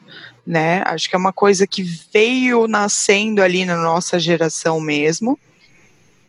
né? 0.45 0.83
Acho 0.85 1.09
que 1.09 1.15
é 1.15 1.19
uma 1.19 1.33
coisa 1.33 1.65
que 1.65 1.81
veio 2.13 2.67
nascendo 2.67 3.41
ali 3.41 3.65
na 3.65 3.75
nossa 3.75 4.19
geração 4.19 4.79
mesmo. 4.79 5.39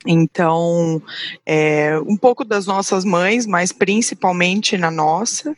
Então, 0.07 1.03
é, 1.45 1.99
um 2.07 2.17
pouco 2.17 2.45
das 2.45 2.65
nossas 2.65 3.05
mães, 3.05 3.47
mas 3.47 3.73
principalmente 3.73 4.79
na 4.79 4.91
nossa. 4.91 5.55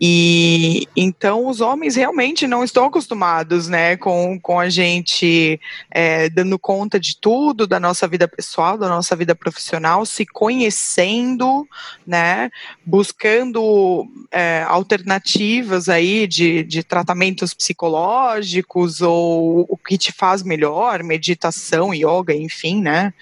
E 0.00 0.86
então 0.94 1.46
os 1.48 1.60
homens 1.60 1.96
realmente 1.96 2.46
não 2.46 2.62
estão 2.62 2.84
acostumados, 2.84 3.66
né, 3.68 3.96
com, 3.96 4.38
com 4.38 4.60
a 4.60 4.68
gente 4.68 5.58
é, 5.90 6.28
dando 6.28 6.58
conta 6.58 7.00
de 7.00 7.16
tudo 7.18 7.66
da 7.66 7.80
nossa 7.80 8.06
vida 8.06 8.28
pessoal, 8.28 8.76
da 8.76 8.88
nossa 8.88 9.16
vida 9.16 9.34
profissional, 9.34 10.04
se 10.04 10.26
conhecendo, 10.26 11.66
né, 12.06 12.50
buscando 12.84 14.06
é, 14.30 14.64
alternativas 14.68 15.88
aí 15.88 16.26
de, 16.26 16.62
de 16.62 16.82
tratamentos 16.82 17.54
psicológicos 17.54 19.00
ou 19.00 19.64
o 19.68 19.78
que 19.78 19.96
te 19.96 20.12
faz 20.12 20.42
melhor, 20.42 21.02
meditação, 21.02 21.94
yoga, 21.94 22.34
enfim, 22.34 22.82
né, 22.82 23.14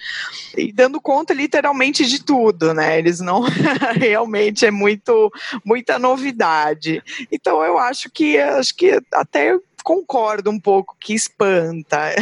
e 0.57 0.73
dando 0.73 0.99
conta 0.99 1.33
literalmente 1.33 2.05
de 2.05 2.21
tudo, 2.21 2.73
né, 2.73 2.99
eles 2.99 3.21
não 3.21 3.45
realmente 3.95 4.65
é 4.65 4.71
muito 4.71 5.31
muita 5.63 5.97
novidade 5.97 6.64
verdade. 6.65 7.03
Então 7.31 7.63
eu 7.63 7.77
acho 7.77 8.09
que 8.09 8.37
acho 8.37 8.75
que 8.75 8.99
até 9.13 9.57
concordo 9.83 10.49
um 10.49 10.59
pouco 10.59 10.95
que 10.99 11.13
espanta. 11.13 12.15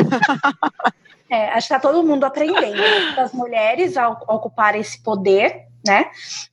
É, 1.30 1.50
acho 1.50 1.68
que 1.68 1.74
está 1.74 1.80
todo 1.80 2.06
mundo 2.06 2.26
aprendendo. 2.26 2.78
Né? 2.78 3.16
As 3.18 3.34
mulheres 3.34 3.98
a 3.98 4.10
ocupar 4.10 4.76
esse 4.76 5.02
poder, 5.02 5.64
né? 5.84 6.06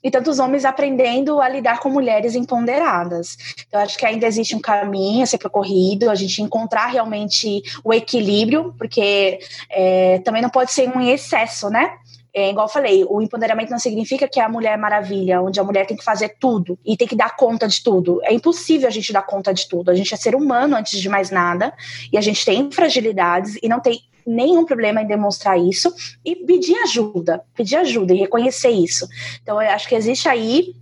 E 0.02 0.10
tantos 0.10 0.38
homens 0.38 0.64
aprendendo 0.64 1.40
a 1.40 1.48
lidar 1.48 1.80
com 1.80 1.90
mulheres 1.90 2.34
empoderadas. 2.34 3.36
Então, 3.68 3.80
acho 3.80 3.98
que 3.98 4.06
ainda 4.06 4.26
existe 4.26 4.56
um 4.56 4.60
caminho 4.60 5.22
a 5.22 5.26
ser 5.26 5.36
percorrido, 5.36 6.08
a 6.08 6.14
gente 6.14 6.40
encontrar 6.40 6.86
realmente 6.86 7.62
o 7.84 7.92
equilíbrio, 7.92 8.74
porque 8.78 9.38
é, 9.68 10.18
também 10.20 10.40
não 10.40 10.50
pode 10.50 10.72
ser 10.72 10.88
um 10.88 11.00
excesso, 11.00 11.68
né? 11.68 11.98
É, 12.32 12.50
igual 12.50 12.66
eu 12.66 12.72
falei, 12.72 13.04
o 13.08 13.20
empoderamento 13.20 13.70
não 13.70 13.78
significa 13.78 14.28
que 14.28 14.38
é 14.38 14.44
a 14.44 14.48
mulher 14.48 14.78
maravilha, 14.78 15.42
onde 15.42 15.58
a 15.58 15.64
mulher 15.64 15.86
tem 15.86 15.96
que 15.96 16.04
fazer 16.04 16.36
tudo 16.38 16.78
e 16.84 16.96
tem 16.96 17.08
que 17.08 17.16
dar 17.16 17.36
conta 17.36 17.66
de 17.66 17.82
tudo. 17.82 18.20
É 18.22 18.32
impossível 18.32 18.88
a 18.88 18.90
gente 18.90 19.12
dar 19.12 19.22
conta 19.22 19.52
de 19.52 19.68
tudo. 19.68 19.90
A 19.90 19.94
gente 19.94 20.14
é 20.14 20.16
ser 20.16 20.34
humano 20.34 20.76
antes 20.76 21.00
de 21.00 21.08
mais 21.08 21.30
nada 21.30 21.72
e 22.12 22.16
a 22.16 22.20
gente 22.20 22.44
tem 22.44 22.70
fragilidades 22.70 23.56
e 23.62 23.68
não 23.68 23.80
tem 23.80 24.00
nenhum 24.26 24.64
problema 24.64 25.02
em 25.02 25.06
demonstrar 25.06 25.58
isso 25.58 25.92
e 26.24 26.36
pedir 26.36 26.76
ajuda, 26.76 27.42
pedir 27.54 27.76
ajuda 27.76 28.14
e 28.14 28.18
reconhecer 28.18 28.70
isso. 28.70 29.08
Então, 29.42 29.60
eu 29.60 29.70
acho 29.70 29.88
que 29.88 29.94
existe 29.94 30.28
aí 30.28 30.74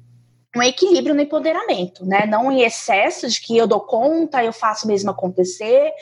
um 0.58 0.62
equilíbrio 0.62 1.14
no 1.14 1.22
empoderamento, 1.22 2.04
né? 2.04 2.26
Não 2.26 2.50
em 2.50 2.62
excesso 2.62 3.28
de 3.28 3.40
que 3.40 3.56
eu 3.56 3.66
dou 3.66 3.80
conta, 3.80 4.42
eu 4.42 4.52
faço 4.52 4.86
mesmo 4.86 5.10
acontecer, 5.10 5.92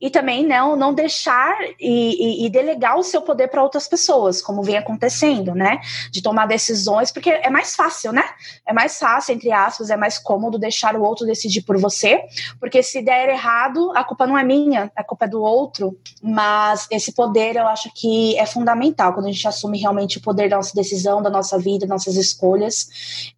e 0.00 0.10
também 0.10 0.46
não 0.46 0.76
não 0.76 0.94
deixar 0.94 1.56
e, 1.78 2.42
e, 2.42 2.46
e 2.46 2.50
delegar 2.50 2.98
o 2.98 3.02
seu 3.02 3.22
poder 3.22 3.48
para 3.48 3.62
outras 3.62 3.86
pessoas, 3.86 4.40
como 4.40 4.62
vem 4.62 4.76
acontecendo, 4.76 5.54
né? 5.54 5.80
De 6.10 6.22
tomar 6.22 6.46
decisões, 6.46 7.12
porque 7.12 7.30
é 7.30 7.50
mais 7.50 7.76
fácil, 7.76 8.12
né? 8.12 8.24
É 8.66 8.72
mais 8.72 8.98
fácil, 8.98 9.34
entre 9.34 9.52
aspas, 9.52 9.90
é 9.90 9.96
mais 9.96 10.18
cômodo 10.18 10.58
deixar 10.58 10.96
o 10.96 11.02
outro 11.02 11.26
decidir 11.26 11.62
por 11.62 11.78
você, 11.78 12.22
porque 12.58 12.82
se 12.82 13.02
der 13.02 13.28
errado, 13.28 13.92
a 13.94 14.02
culpa 14.02 14.26
não 14.26 14.38
é 14.38 14.44
minha, 14.44 14.90
a 14.96 15.04
culpa 15.04 15.26
é 15.26 15.28
do 15.28 15.42
outro. 15.42 15.96
Mas 16.22 16.86
esse 16.90 17.12
poder 17.12 17.56
eu 17.56 17.66
acho 17.68 17.90
que 17.94 18.36
é 18.38 18.46
fundamental 18.46 19.12
quando 19.12 19.26
a 19.26 19.32
gente 19.32 19.46
assume 19.46 19.78
realmente 19.78 20.18
o 20.18 20.20
poder 20.20 20.48
da 20.48 20.56
nossa 20.56 20.74
decisão, 20.74 21.22
da 21.22 21.30
nossa 21.30 21.58
vida, 21.58 21.86
nossas 21.86 22.16
escolhas. 22.16 22.88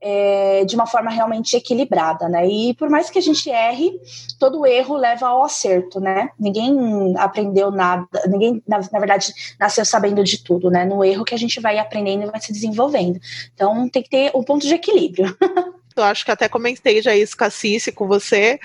É, 0.00 0.64
de 0.68 0.76
uma 0.76 0.86
forma 0.86 1.10
realmente 1.10 1.56
equilibrada, 1.56 2.28
né? 2.28 2.46
E 2.46 2.74
por 2.74 2.88
mais 2.88 3.10
que 3.10 3.18
a 3.18 3.22
gente 3.22 3.50
erre, 3.50 3.98
todo 4.38 4.66
erro 4.66 4.96
leva 4.96 5.26
ao 5.26 5.44
acerto, 5.44 5.98
né? 5.98 6.30
Ninguém 6.38 7.14
aprendeu 7.16 7.70
nada, 7.70 8.06
ninguém, 8.28 8.62
na, 8.66 8.78
na 8.92 8.98
verdade, 8.98 9.32
nasceu 9.58 9.84
sabendo 9.84 10.22
de 10.22 10.44
tudo, 10.44 10.70
né? 10.70 10.84
No 10.84 11.02
erro 11.04 11.24
que 11.24 11.34
a 11.34 11.38
gente 11.38 11.60
vai 11.60 11.78
aprendendo 11.78 12.24
e 12.24 12.30
vai 12.30 12.40
se 12.40 12.52
desenvolvendo. 12.52 13.18
Então 13.54 13.88
tem 13.88 14.02
que 14.02 14.10
ter 14.10 14.30
um 14.34 14.42
ponto 14.42 14.66
de 14.66 14.74
equilíbrio. 14.74 15.36
Eu 15.96 16.04
acho 16.04 16.24
que 16.24 16.30
até 16.30 16.48
comentei 16.48 17.02
já 17.02 17.16
isso, 17.16 17.36
com 17.92 18.06
você, 18.06 18.60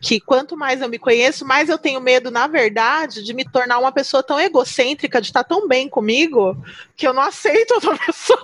que 0.00 0.20
quanto 0.20 0.56
mais 0.56 0.82
eu 0.82 0.88
me 0.88 0.98
conheço, 0.98 1.46
mais 1.46 1.68
eu 1.68 1.78
tenho 1.78 2.00
medo, 2.00 2.30
na 2.30 2.46
verdade, 2.46 3.22
de 3.22 3.32
me 3.32 3.44
tornar 3.44 3.78
uma 3.78 3.92
pessoa 3.92 4.22
tão 4.22 4.38
egocêntrica, 4.38 5.20
de 5.20 5.28
estar 5.28 5.44
tão 5.44 5.66
bem 5.66 5.88
comigo, 5.88 6.56
que 6.96 7.06
eu 7.06 7.14
não 7.14 7.22
aceito 7.22 7.74
outra 7.74 7.96
pessoa 8.04 8.38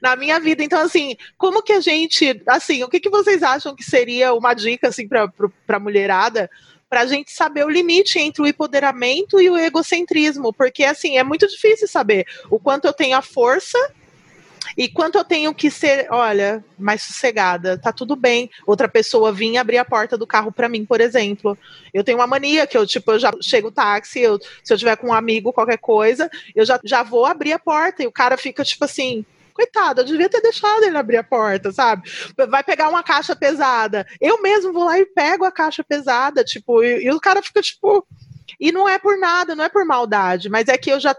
na 0.00 0.14
minha 0.14 0.38
vida. 0.38 0.62
Então, 0.62 0.80
assim, 0.80 1.16
como 1.36 1.62
que 1.62 1.72
a 1.72 1.80
gente, 1.80 2.40
assim, 2.46 2.84
o 2.84 2.88
que, 2.88 3.00
que 3.00 3.10
vocês 3.10 3.42
acham 3.42 3.74
que 3.74 3.82
seria 3.82 4.32
uma 4.32 4.54
dica, 4.54 4.88
assim, 4.88 5.08
para 5.08 5.30
a 5.68 5.80
mulherada? 5.80 6.48
para 6.88 7.00
a 7.00 7.06
gente 7.06 7.32
saber 7.32 7.64
o 7.64 7.68
limite 7.68 8.18
entre 8.18 8.42
o 8.42 8.46
empoderamento 8.46 9.40
e 9.40 9.50
o 9.50 9.58
egocentrismo, 9.58 10.52
porque 10.52 10.84
assim 10.84 11.18
é 11.18 11.24
muito 11.24 11.46
difícil 11.48 11.88
saber 11.88 12.24
o 12.48 12.60
quanto 12.60 12.84
eu 12.86 12.92
tenho 12.92 13.16
a 13.16 13.22
força 13.22 13.76
e 14.76 14.88
quanto 14.88 15.16
eu 15.16 15.24
tenho 15.24 15.54
que 15.54 15.70
ser, 15.70 16.06
olha, 16.10 16.62
mais 16.78 17.02
sossegada, 17.02 17.78
tá 17.78 17.92
tudo 17.92 18.14
bem. 18.14 18.50
Outra 18.66 18.88
pessoa 18.88 19.32
vir 19.32 19.56
abrir 19.56 19.78
a 19.78 19.84
porta 19.84 20.18
do 20.18 20.26
carro 20.26 20.52
para 20.52 20.68
mim, 20.68 20.84
por 20.84 21.00
exemplo. 21.00 21.56
Eu 21.94 22.04
tenho 22.04 22.18
uma 22.18 22.26
mania 22.26 22.66
que 22.66 22.76
eu, 22.76 22.86
tipo, 22.86 23.12
eu 23.12 23.18
já 23.18 23.32
chego 23.40 23.68
o 23.68 23.72
táxi, 23.72 24.20
eu, 24.20 24.38
se 24.62 24.72
eu 24.72 24.76
tiver 24.76 24.96
com 24.96 25.08
um 25.08 25.14
amigo, 25.14 25.52
qualquer 25.52 25.78
coisa, 25.78 26.28
eu 26.54 26.64
já, 26.64 26.78
já 26.84 27.02
vou 27.02 27.24
abrir 27.24 27.52
a 27.52 27.58
porta 27.58 28.02
e 28.02 28.06
o 28.06 28.12
cara 28.12 28.36
fica, 28.36 28.62
tipo 28.62 28.84
assim, 28.84 29.24
coitado, 29.54 30.02
eu 30.02 30.04
devia 30.04 30.28
ter 30.28 30.42
deixado 30.42 30.84
ele 30.84 30.98
abrir 30.98 31.16
a 31.16 31.24
porta, 31.24 31.72
sabe? 31.72 32.02
Vai 32.48 32.62
pegar 32.62 32.90
uma 32.90 33.02
caixa 33.02 33.34
pesada. 33.34 34.06
Eu 34.20 34.42
mesmo 34.42 34.72
vou 34.72 34.84
lá 34.84 34.98
e 34.98 35.06
pego 35.06 35.46
a 35.46 35.50
caixa 35.50 35.82
pesada, 35.82 36.44
tipo, 36.44 36.82
e, 36.84 37.04
e 37.04 37.10
o 37.10 37.20
cara 37.20 37.42
fica, 37.42 37.62
tipo. 37.62 38.06
E 38.60 38.70
não 38.70 38.88
é 38.88 38.98
por 38.98 39.18
nada, 39.18 39.54
não 39.54 39.64
é 39.64 39.68
por 39.68 39.84
maldade, 39.84 40.48
mas 40.48 40.68
é 40.68 40.78
que 40.78 40.90
eu 40.90 41.00
já 41.00 41.16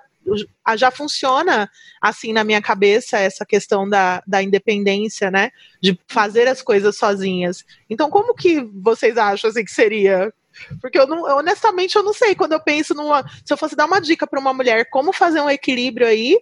já 0.76 0.92
funciona 0.92 1.70
assim 2.02 2.34
na 2.34 2.44
minha 2.44 2.62
cabeça 2.62 3.18
essa 3.18 3.46
questão 3.46 3.88
da, 3.88 4.22
da 4.28 4.44
independência, 4.44 5.32
né? 5.32 5.52
De 5.82 5.98
fazer 6.08 6.48
as 6.48 6.62
coisas 6.62 6.98
sozinhas. 6.98 7.64
Então, 7.90 8.10
como 8.10 8.34
que 8.34 8.62
vocês 8.62 9.18
acham 9.18 9.50
assim, 9.50 9.64
que 9.64 9.72
seria? 9.72 10.34
Porque 10.82 10.98
eu 10.98 11.08
não, 11.08 11.24
honestamente 11.38 11.96
eu 11.96 12.04
não 12.04 12.14
sei. 12.14 12.36
Quando 12.36 12.54
eu 12.54 12.60
penso 12.60 12.94
numa. 12.94 13.24
Se 13.46 13.54
eu 13.54 13.58
fosse 13.58 13.76
dar 13.76 13.86
uma 13.86 14.02
dica 14.02 14.26
para 14.26 14.40
uma 14.40 14.54
mulher 14.54 14.90
como 14.90 15.14
fazer 15.14 15.42
um 15.42 15.50
equilíbrio 15.50 16.08
aí, 16.08 16.40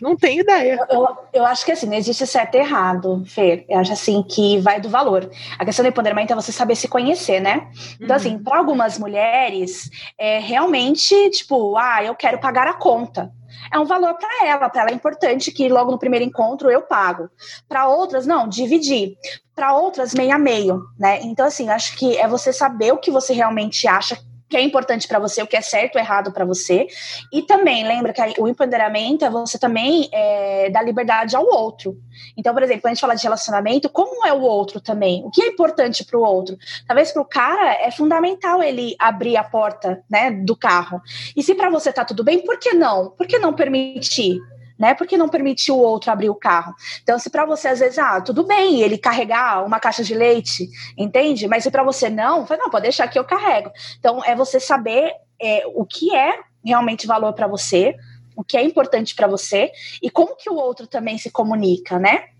não 0.00 0.16
tenho 0.16 0.40
ideia. 0.40 0.86
Eu, 0.88 0.98
eu, 0.98 1.16
eu, 1.32 1.46
acho 1.46 1.64
que 1.64 1.72
assim, 1.72 1.86
não 1.86 1.94
existe 1.94 2.26
certo 2.26 2.54
e 2.54 2.58
errado, 2.58 3.22
Fer. 3.26 3.64
Eu 3.68 3.78
acho 3.78 3.92
assim 3.92 4.22
que 4.22 4.58
vai 4.58 4.80
do 4.80 4.88
valor. 4.88 5.30
A 5.58 5.64
questão 5.64 5.84
do 5.84 5.88
empoderamento 5.88 6.32
é 6.32 6.36
você 6.36 6.52
saber 6.52 6.76
se 6.76 6.88
conhecer, 6.88 7.40
né? 7.40 7.70
Então, 8.00 8.16
assim, 8.16 8.30
uhum. 8.30 8.34
assim, 8.36 8.44
para 8.44 8.58
algumas 8.58 8.98
mulheres, 8.98 9.90
é 10.18 10.38
realmente, 10.38 11.30
tipo, 11.30 11.76
ah, 11.76 12.02
eu 12.02 12.14
quero 12.14 12.38
pagar 12.38 12.66
a 12.66 12.74
conta. 12.74 13.32
É 13.72 13.78
um 13.78 13.84
valor 13.84 14.14
para 14.14 14.46
ela, 14.46 14.68
para 14.68 14.82
ela 14.82 14.90
é 14.90 14.94
importante 14.94 15.52
que 15.52 15.68
logo 15.68 15.90
no 15.92 15.98
primeiro 15.98 16.24
encontro 16.24 16.70
eu 16.70 16.82
pago. 16.82 17.28
Para 17.68 17.88
outras, 17.88 18.26
não, 18.26 18.48
dividir. 18.48 19.16
Para 19.54 19.74
outras, 19.74 20.14
meio 20.14 20.34
a 20.34 20.38
meio, 20.38 20.82
né? 20.98 21.20
Então, 21.22 21.46
assim, 21.46 21.68
acho 21.68 21.96
que 21.96 22.16
é 22.16 22.26
você 22.26 22.52
saber 22.52 22.92
o 22.92 22.98
que 22.98 23.10
você 23.10 23.32
realmente 23.32 23.86
acha 23.86 24.16
que 24.50 24.56
é 24.56 24.60
importante 24.60 25.06
para 25.06 25.20
você, 25.20 25.40
o 25.42 25.46
que 25.46 25.56
é 25.56 25.60
certo 25.60 25.94
ou 25.94 26.00
errado 26.00 26.32
para 26.32 26.44
você. 26.44 26.88
E 27.32 27.42
também, 27.42 27.86
lembra 27.86 28.12
que 28.12 28.20
o 28.40 28.48
empoderamento 28.48 29.24
é 29.24 29.30
você 29.30 29.56
também 29.58 30.08
é, 30.12 30.68
dar 30.70 30.82
liberdade 30.82 31.36
ao 31.36 31.44
outro. 31.46 31.96
Então, 32.36 32.52
por 32.52 32.62
exemplo, 32.62 32.82
quando 32.82 32.90
a 32.90 32.94
gente 32.94 33.00
fala 33.00 33.14
de 33.14 33.22
relacionamento, 33.22 33.88
como 33.88 34.26
é 34.26 34.32
o 34.32 34.40
outro 34.40 34.80
também? 34.80 35.22
O 35.24 35.30
que 35.30 35.40
é 35.40 35.46
importante 35.46 36.04
para 36.04 36.18
o 36.18 36.22
outro? 36.22 36.58
Talvez 36.86 37.12
para 37.12 37.22
o 37.22 37.24
cara 37.24 37.74
é 37.74 37.92
fundamental 37.92 38.60
ele 38.60 38.96
abrir 38.98 39.36
a 39.36 39.44
porta 39.44 40.02
né, 40.10 40.32
do 40.32 40.56
carro. 40.56 41.00
E 41.36 41.42
se 41.42 41.54
para 41.54 41.70
você 41.70 41.92
tá 41.92 42.04
tudo 42.04 42.24
bem, 42.24 42.44
por 42.44 42.58
que 42.58 42.74
não? 42.74 43.10
Por 43.10 43.28
que 43.28 43.38
não 43.38 43.54
permitir? 43.54 44.40
Né? 44.80 44.94
Por 44.94 45.06
que 45.06 45.18
não 45.18 45.28
permitir 45.28 45.70
o 45.70 45.78
outro 45.78 46.10
abrir 46.10 46.30
o 46.30 46.34
carro? 46.34 46.74
Então, 47.02 47.18
se 47.18 47.28
para 47.28 47.44
você 47.44 47.68
às 47.68 47.80
vezes, 47.80 47.98
ah, 47.98 48.18
tudo 48.22 48.44
bem, 48.44 48.80
ele 48.80 48.96
carregar 48.96 49.62
uma 49.64 49.78
caixa 49.78 50.02
de 50.02 50.14
leite, 50.14 50.70
entende? 50.96 51.46
Mas 51.46 51.64
se 51.64 51.70
para 51.70 51.84
você 51.84 52.08
não, 52.08 52.46
fala, 52.46 52.62
não, 52.62 52.70
pode 52.70 52.84
deixar 52.84 53.06
que 53.06 53.18
eu 53.18 53.24
carrego. 53.24 53.70
Então, 53.98 54.24
é 54.24 54.34
você 54.34 54.58
saber 54.58 55.12
é, 55.38 55.64
o 55.66 55.84
que 55.84 56.16
é 56.16 56.40
realmente 56.64 57.06
valor 57.06 57.34
para 57.34 57.46
você, 57.46 57.94
o 58.34 58.42
que 58.42 58.56
é 58.56 58.64
importante 58.64 59.14
para 59.14 59.26
você 59.26 59.70
e 60.02 60.08
como 60.08 60.34
que 60.34 60.48
o 60.48 60.54
outro 60.54 60.86
também 60.86 61.18
se 61.18 61.30
comunica, 61.30 61.98
né? 61.98 62.30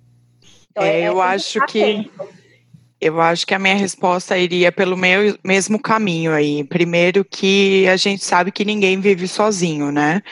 Então, 0.70 0.83
é, 0.83 1.00
é 1.03 1.09
eu 1.09 1.20
acho 1.20 1.61
que 1.66 2.11
eu 3.01 3.19
acho 3.19 3.47
que 3.47 3.55
a 3.55 3.59
minha 3.59 3.75
resposta 3.75 4.37
iria 4.37 4.71
pelo 4.71 4.95
meu, 4.95 5.39
mesmo 5.43 5.79
caminho 5.79 6.33
aí. 6.33 6.63
Primeiro 6.65 7.25
que 7.25 7.89
a 7.89 7.97
gente 7.97 8.23
sabe 8.23 8.53
que 8.53 8.63
ninguém 8.63 9.01
vive 9.01 9.27
sozinho, 9.27 9.91
né? 9.91 10.23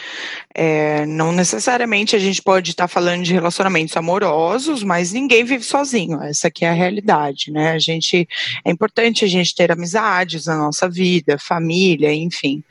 É, 0.54 1.06
não 1.06 1.32
necessariamente 1.32 2.14
a 2.14 2.18
gente 2.18 2.42
pode 2.42 2.72
estar 2.72 2.86
falando 2.86 3.22
de 3.22 3.32
relacionamentos 3.32 3.96
amorosos, 3.96 4.82
mas 4.82 5.12
ninguém 5.12 5.44
vive 5.44 5.64
sozinho. 5.64 6.22
Essa 6.22 6.48
aqui 6.48 6.66
é 6.66 6.68
a 6.68 6.74
realidade, 6.74 7.50
né? 7.50 7.70
A 7.70 7.78
gente 7.78 8.28
é 8.62 8.70
importante 8.70 9.24
a 9.24 9.28
gente 9.28 9.54
ter 9.54 9.72
amizades 9.72 10.44
na 10.44 10.58
nossa 10.58 10.90
vida, 10.90 11.38
família, 11.38 12.12
enfim. 12.12 12.62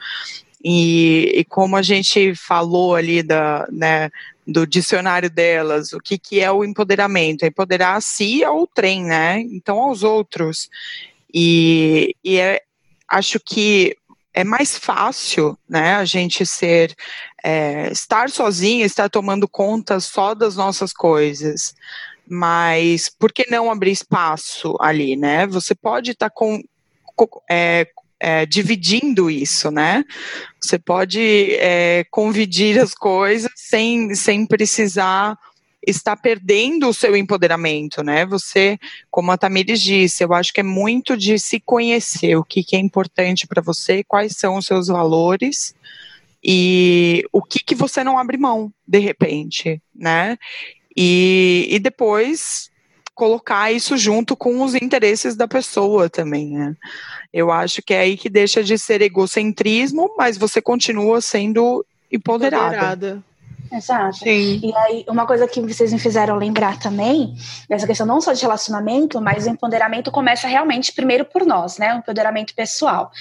E, 0.63 1.31
e 1.33 1.45
como 1.45 1.75
a 1.75 1.81
gente 1.81 2.35
falou 2.35 2.95
ali 2.95 3.23
da, 3.23 3.67
né, 3.71 4.11
do 4.47 4.65
dicionário 4.65 5.29
delas, 5.29 5.91
o 5.91 5.99
que, 5.99 6.17
que 6.17 6.39
é 6.39 6.49
o 6.49 6.63
empoderamento? 6.63 7.43
É 7.43 7.47
empoderar 7.47 7.95
a 7.95 8.01
si 8.01 8.43
ao 8.43 8.65
trem, 8.65 9.03
né? 9.03 9.41
Então 9.41 9.77
aos 9.79 10.03
outros. 10.03 10.69
E, 11.33 12.15
e 12.23 12.37
é, 12.37 12.61
acho 13.09 13.39
que 13.39 13.97
é 14.33 14.43
mais 14.43 14.77
fácil, 14.77 15.57
né, 15.67 15.95
a 15.95 16.05
gente 16.05 16.45
ser, 16.45 16.95
é, 17.43 17.91
estar 17.91 18.29
sozinha, 18.29 18.85
estar 18.85 19.09
tomando 19.09 19.47
conta 19.47 19.99
só 19.99 20.33
das 20.33 20.55
nossas 20.55 20.93
coisas. 20.93 21.75
Mas 22.29 23.09
por 23.09 23.33
que 23.33 23.49
não 23.49 23.71
abrir 23.71 23.91
espaço 23.91 24.75
ali, 24.79 25.15
né? 25.15 25.47
Você 25.47 25.73
pode 25.73 26.11
estar 26.11 26.29
tá 26.29 26.35
com, 26.35 26.61
é, 27.49 27.87
é, 28.19 28.45
dividindo 28.45 29.29
isso, 29.29 29.71
né? 29.71 30.03
Você 30.61 30.79
pode 30.79 31.55
é, 31.55 32.05
convidir 32.09 32.79
as 32.79 32.93
coisas 32.93 33.51
sem, 33.55 34.13
sem 34.15 34.45
precisar 34.45 35.37
estar 35.85 36.17
perdendo 36.17 36.89
o 36.89 36.93
seu 36.93 37.15
empoderamento, 37.15 38.03
né? 38.03 38.25
Você, 38.25 38.77
como 39.09 39.31
a 39.31 39.37
Tamires 39.37 39.81
disse, 39.81 40.23
eu 40.23 40.33
acho 40.33 40.51
que 40.51 40.59
é 40.59 40.63
muito 40.63 41.15
de 41.15 41.39
se 41.39 41.59
conhecer 41.59 42.35
o 42.35 42.43
que, 42.43 42.63
que 42.63 42.75
é 42.75 42.79
importante 42.79 43.47
para 43.47 43.61
você, 43.61 44.03
quais 44.03 44.35
são 44.35 44.57
os 44.57 44.65
seus 44.65 44.87
valores 44.87 45.73
e 46.43 47.23
o 47.31 47.41
que, 47.41 47.59
que 47.59 47.75
você 47.75 48.03
não 48.03 48.17
abre 48.17 48.37
mão, 48.37 48.71
de 48.85 48.99
repente, 48.99 49.81
né? 49.95 50.37
E, 50.95 51.67
e 51.69 51.79
depois 51.79 52.69
colocar 53.17 53.71
isso 53.71 53.97
junto 53.97 54.37
com 54.37 54.61
os 54.61 54.75
interesses 54.75 55.35
da 55.35 55.47
pessoa 55.47 56.07
também, 56.07 56.51
né? 56.51 56.75
Eu 57.33 57.51
acho 57.51 57.81
que 57.81 57.93
é 57.93 58.01
aí 58.01 58.15
que 58.15 58.29
deixa 58.29 58.63
de 58.63 58.77
ser 58.77 59.01
egocentrismo, 59.01 60.13
mas 60.15 60.37
você 60.37 60.61
continua 60.61 61.19
sendo 61.19 61.83
empoderada. 62.11 62.75
empoderada. 62.75 63.23
Exato. 63.73 64.19
Sim. 64.19 64.61
E 64.63 64.73
aí, 64.75 65.05
uma 65.09 65.25
coisa 65.25 65.47
que 65.47 65.59
vocês 65.59 65.91
me 65.91 65.99
fizeram 65.99 66.35
lembrar 66.35 66.79
também, 66.79 67.35
dessa 67.67 67.87
questão 67.87 68.05
não 68.05 68.21
só 68.21 68.31
de 68.31 68.41
relacionamento, 68.41 69.19
mas 69.19 69.45
o 69.45 69.49
empoderamento 69.49 70.11
começa 70.11 70.47
realmente 70.47 70.93
primeiro 70.93 71.25
por 71.25 71.43
nós, 71.43 71.77
né? 71.79 71.95
O 71.95 71.97
empoderamento 71.97 72.53
pessoal. 72.53 73.11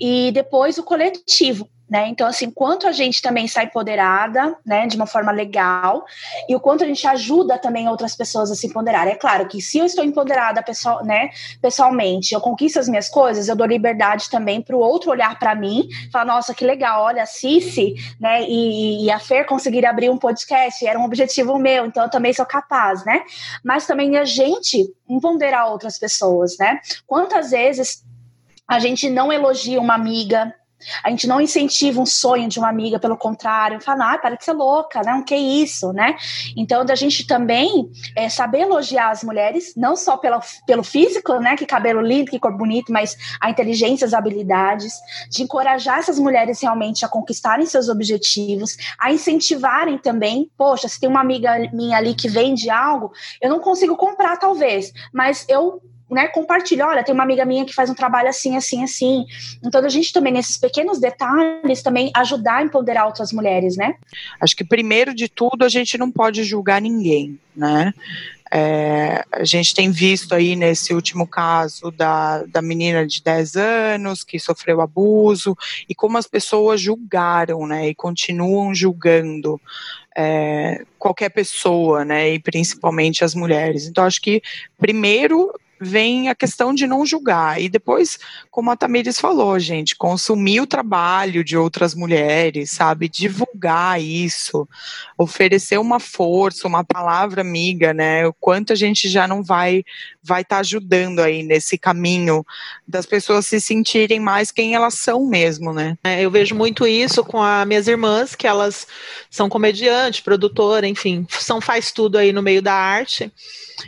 E 0.00 0.30
depois 0.32 0.78
o 0.78 0.84
coletivo. 0.84 1.68
Né? 1.90 2.06
Então, 2.06 2.28
assim, 2.28 2.52
quanto 2.52 2.86
a 2.86 2.92
gente 2.92 3.20
também 3.20 3.46
está 3.46 3.64
empoderada, 3.64 4.56
né, 4.64 4.86
de 4.86 4.94
uma 4.94 5.06
forma 5.06 5.32
legal, 5.32 6.04
e 6.48 6.54
o 6.54 6.60
quanto 6.60 6.84
a 6.84 6.86
gente 6.86 7.04
ajuda 7.04 7.58
também 7.58 7.88
outras 7.88 8.14
pessoas 8.14 8.48
a 8.48 8.54
se 8.54 8.68
empoderar. 8.68 9.08
É 9.08 9.16
claro 9.16 9.48
que 9.48 9.60
se 9.60 9.78
eu 9.78 9.84
estou 9.84 10.04
empoderada 10.04 10.62
pessoal, 10.62 11.04
né, 11.04 11.30
pessoalmente, 11.60 12.32
eu 12.32 12.40
conquisto 12.40 12.78
as 12.78 12.88
minhas 12.88 13.08
coisas, 13.08 13.48
eu 13.48 13.56
dou 13.56 13.66
liberdade 13.66 14.30
também 14.30 14.62
para 14.62 14.76
o 14.76 14.78
outro 14.78 15.10
olhar 15.10 15.36
para 15.36 15.52
mim, 15.56 15.88
falar, 16.12 16.26
nossa, 16.26 16.54
que 16.54 16.64
legal, 16.64 17.02
olha, 17.02 17.24
a 17.24 17.26
Cici, 17.26 17.94
né, 18.20 18.44
e, 18.48 19.06
e 19.06 19.10
a 19.10 19.18
Fer 19.18 19.44
conseguir 19.44 19.84
abrir 19.84 20.10
um 20.10 20.18
podcast, 20.18 20.86
era 20.86 20.96
um 20.96 21.04
objetivo 21.04 21.58
meu, 21.58 21.86
então 21.86 22.04
eu 22.04 22.10
também 22.10 22.32
sou 22.32 22.46
capaz, 22.46 23.04
né? 23.04 23.22
Mas 23.64 23.84
também 23.84 24.16
a 24.16 24.24
gente 24.24 24.94
empoderar 25.08 25.66
outras 25.66 25.98
pessoas, 25.98 26.56
né? 26.56 26.78
Quantas 27.04 27.50
vezes 27.50 28.04
a 28.68 28.78
gente 28.78 29.10
não 29.10 29.32
elogia 29.32 29.80
uma 29.80 29.94
amiga, 29.94 30.54
a 31.04 31.10
gente 31.10 31.26
não 31.26 31.40
incentiva 31.40 32.00
um 32.00 32.06
sonho 32.06 32.48
de 32.48 32.58
uma 32.58 32.68
amiga, 32.68 32.98
pelo 32.98 33.16
contrário, 33.16 33.80
fala, 33.80 34.14
ah, 34.14 34.18
para 34.18 34.36
de 34.36 34.44
ser 34.44 34.52
louca, 34.52 35.02
não, 35.04 35.22
que 35.22 35.34
isso, 35.34 35.92
né? 35.92 36.16
Então, 36.56 36.84
da 36.84 36.94
gente 36.94 37.26
também 37.26 37.90
é, 38.16 38.28
saber 38.28 38.60
elogiar 38.60 39.10
as 39.10 39.22
mulheres, 39.22 39.74
não 39.76 39.96
só 39.96 40.16
pela, 40.16 40.40
pelo 40.66 40.82
físico, 40.82 41.34
né, 41.34 41.56
que 41.56 41.66
cabelo 41.66 42.00
lindo, 42.00 42.30
que 42.30 42.38
cor 42.38 42.56
bonito, 42.56 42.92
mas 42.92 43.16
a 43.40 43.50
inteligência, 43.50 44.06
as 44.06 44.14
habilidades, 44.14 44.94
de 45.30 45.42
encorajar 45.42 45.98
essas 45.98 46.18
mulheres 46.18 46.60
realmente 46.60 47.04
a 47.04 47.08
conquistarem 47.08 47.66
seus 47.66 47.88
objetivos, 47.88 48.76
a 48.98 49.12
incentivarem 49.12 49.98
também, 49.98 50.50
poxa, 50.56 50.88
se 50.88 51.00
tem 51.00 51.08
uma 51.08 51.20
amiga 51.20 51.58
minha 51.72 51.96
ali 51.96 52.14
que 52.14 52.28
vende 52.28 52.70
algo, 52.70 53.12
eu 53.40 53.50
não 53.50 53.60
consigo 53.60 53.96
comprar 53.96 54.36
talvez, 54.36 54.92
mas 55.12 55.44
eu 55.48 55.80
né, 56.14 56.28
compartilha, 56.28 56.86
olha, 56.86 57.04
tem 57.04 57.14
uma 57.14 57.24
amiga 57.24 57.44
minha 57.44 57.64
que 57.64 57.74
faz 57.74 57.88
um 57.90 57.94
trabalho 57.94 58.28
assim, 58.28 58.56
assim, 58.56 58.82
assim. 58.82 59.24
Então, 59.64 59.84
a 59.84 59.88
gente 59.88 60.12
também, 60.12 60.32
nesses 60.32 60.56
pequenos 60.56 60.98
detalhes, 60.98 61.82
também 61.82 62.10
ajudar 62.14 62.56
a 62.56 62.62
empoderar 62.62 63.06
outras 63.06 63.32
mulheres, 63.32 63.76
né? 63.76 63.94
Acho 64.40 64.56
que, 64.56 64.64
primeiro 64.64 65.14
de 65.14 65.28
tudo, 65.28 65.64
a 65.64 65.68
gente 65.68 65.96
não 65.96 66.10
pode 66.10 66.42
julgar 66.44 66.80
ninguém, 66.80 67.38
né? 67.54 67.92
É, 68.52 69.24
a 69.30 69.44
gente 69.44 69.72
tem 69.72 69.92
visto 69.92 70.34
aí 70.34 70.56
nesse 70.56 70.92
último 70.92 71.24
caso 71.24 71.92
da, 71.92 72.42
da 72.42 72.60
menina 72.60 73.06
de 73.06 73.22
10 73.22 73.54
anos 73.54 74.24
que 74.24 74.40
sofreu 74.40 74.80
abuso 74.80 75.56
e 75.88 75.94
como 75.94 76.18
as 76.18 76.26
pessoas 76.26 76.80
julgaram, 76.80 77.64
né, 77.64 77.88
e 77.88 77.94
continuam 77.94 78.74
julgando 78.74 79.60
é, 80.16 80.84
qualquer 80.98 81.28
pessoa, 81.28 82.04
né, 82.04 82.34
e 82.34 82.40
principalmente 82.40 83.22
as 83.22 83.36
mulheres. 83.36 83.86
Então, 83.86 84.04
acho 84.04 84.20
que 84.20 84.42
primeiro 84.76 85.54
vem 85.80 86.28
a 86.28 86.34
questão 86.34 86.74
de 86.74 86.86
não 86.86 87.06
julgar. 87.06 87.60
E 87.60 87.68
depois, 87.68 88.18
como 88.50 88.70
a 88.70 88.76
Tamires 88.76 89.18
falou, 89.18 89.58
gente, 89.58 89.96
consumir 89.96 90.60
o 90.60 90.66
trabalho 90.66 91.42
de 91.42 91.56
outras 91.56 91.94
mulheres, 91.94 92.70
sabe? 92.70 93.08
Divulgar 93.08 94.00
isso, 94.00 94.68
oferecer 95.16 95.78
uma 95.78 95.98
força, 95.98 96.68
uma 96.68 96.84
palavra 96.84 97.40
amiga, 97.40 97.94
né? 97.94 98.26
O 98.26 98.32
quanto 98.34 98.72
a 98.72 98.76
gente 98.76 99.08
já 99.08 99.26
não 99.26 99.42
vai 99.42 99.84
vai 100.22 100.42
estar 100.42 100.56
tá 100.56 100.60
ajudando 100.60 101.20
aí 101.20 101.42
nesse 101.42 101.78
caminho 101.78 102.44
das 102.86 103.06
pessoas 103.06 103.46
se 103.46 103.58
sentirem 103.58 104.20
mais 104.20 104.50
quem 104.50 104.74
elas 104.74 104.94
são 104.94 105.26
mesmo, 105.26 105.72
né? 105.72 105.96
É, 106.04 106.20
eu 106.20 106.30
vejo 106.30 106.54
muito 106.54 106.86
isso 106.86 107.24
com 107.24 107.42
as 107.42 107.66
minhas 107.66 107.88
irmãs, 107.88 108.34
que 108.34 108.46
elas 108.46 108.86
são 109.30 109.48
comediante, 109.48 110.22
produtora, 110.22 110.86
enfim, 110.86 111.26
são 111.30 111.60
faz 111.60 111.90
tudo 111.90 112.18
aí 112.18 112.32
no 112.32 112.42
meio 112.42 112.60
da 112.60 112.74
arte. 112.74 113.32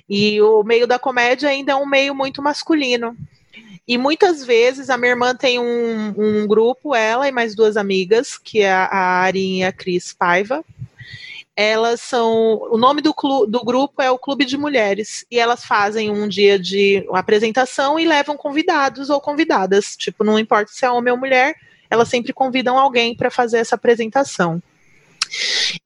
E 0.08 0.40
o 0.40 0.62
meio 0.62 0.86
da 0.86 0.98
comédia 0.98 1.48
ainda 1.48 1.72
é 1.72 1.76
um 1.76 1.81
meio 1.86 2.14
muito 2.14 2.42
masculino. 2.42 3.16
E 3.86 3.98
muitas 3.98 4.44
vezes 4.44 4.88
a 4.90 4.96
minha 4.96 5.10
irmã 5.10 5.34
tem 5.34 5.58
um, 5.58 6.14
um 6.16 6.46
grupo, 6.46 6.94
ela 6.94 7.28
e 7.28 7.32
mais 7.32 7.54
duas 7.54 7.76
amigas, 7.76 8.38
que 8.38 8.60
é 8.60 8.72
a 8.72 9.22
Arin 9.22 9.58
e 9.58 9.64
a 9.64 9.72
Cris 9.72 10.12
Paiva. 10.12 10.64
Elas 11.54 12.00
são. 12.00 12.62
O 12.70 12.78
nome 12.78 13.02
do, 13.02 13.12
clu, 13.12 13.46
do 13.46 13.62
grupo 13.62 14.00
é 14.00 14.10
o 14.10 14.18
Clube 14.18 14.44
de 14.44 14.56
Mulheres. 14.56 15.26
E 15.30 15.38
elas 15.38 15.64
fazem 15.64 16.10
um 16.10 16.26
dia 16.26 16.58
de 16.58 17.06
apresentação 17.12 17.98
e 17.98 18.06
levam 18.06 18.36
convidados 18.36 19.10
ou 19.10 19.20
convidadas. 19.20 19.96
Tipo, 19.96 20.24
não 20.24 20.38
importa 20.38 20.72
se 20.72 20.86
é 20.86 20.90
homem 20.90 21.12
ou 21.12 21.18
mulher, 21.18 21.54
elas 21.90 22.08
sempre 22.08 22.32
convidam 22.32 22.78
alguém 22.78 23.14
para 23.14 23.30
fazer 23.30 23.58
essa 23.58 23.74
apresentação. 23.74 24.62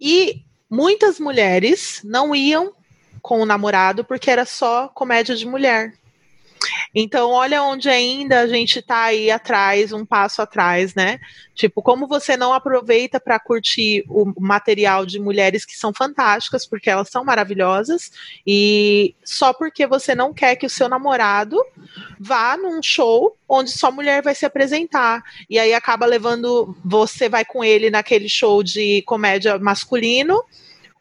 E 0.00 0.42
muitas 0.70 1.18
mulheres 1.18 2.00
não 2.04 2.34
iam 2.34 2.72
com 3.26 3.40
o 3.40 3.44
namorado 3.44 4.04
porque 4.04 4.30
era 4.30 4.44
só 4.44 4.86
comédia 4.86 5.34
de 5.34 5.44
mulher. 5.44 5.94
Então, 6.94 7.32
olha 7.32 7.60
onde 7.64 7.88
ainda 7.88 8.40
a 8.40 8.46
gente 8.46 8.78
está 8.78 9.02
aí 9.02 9.32
atrás, 9.32 9.92
um 9.92 10.06
passo 10.06 10.40
atrás, 10.40 10.94
né? 10.94 11.18
Tipo, 11.52 11.82
como 11.82 12.06
você 12.06 12.36
não 12.36 12.54
aproveita 12.54 13.18
para 13.18 13.40
curtir 13.40 14.04
o 14.08 14.32
material 14.40 15.04
de 15.04 15.18
mulheres 15.18 15.64
que 15.64 15.76
são 15.76 15.92
fantásticas, 15.92 16.64
porque 16.64 16.88
elas 16.88 17.10
são 17.10 17.24
maravilhosas, 17.24 18.12
e 18.46 19.12
só 19.24 19.52
porque 19.52 19.88
você 19.88 20.14
não 20.14 20.32
quer 20.32 20.54
que 20.54 20.66
o 20.66 20.70
seu 20.70 20.88
namorado 20.88 21.60
vá 22.20 22.56
num 22.56 22.80
show 22.80 23.36
onde 23.48 23.72
só 23.72 23.90
mulher 23.90 24.22
vai 24.22 24.36
se 24.36 24.46
apresentar. 24.46 25.20
E 25.50 25.58
aí 25.58 25.74
acaba 25.74 26.06
levando, 26.06 26.76
você 26.84 27.28
vai 27.28 27.44
com 27.44 27.64
ele 27.64 27.90
naquele 27.90 28.28
show 28.28 28.62
de 28.62 29.02
comédia 29.02 29.58
masculino 29.58 30.44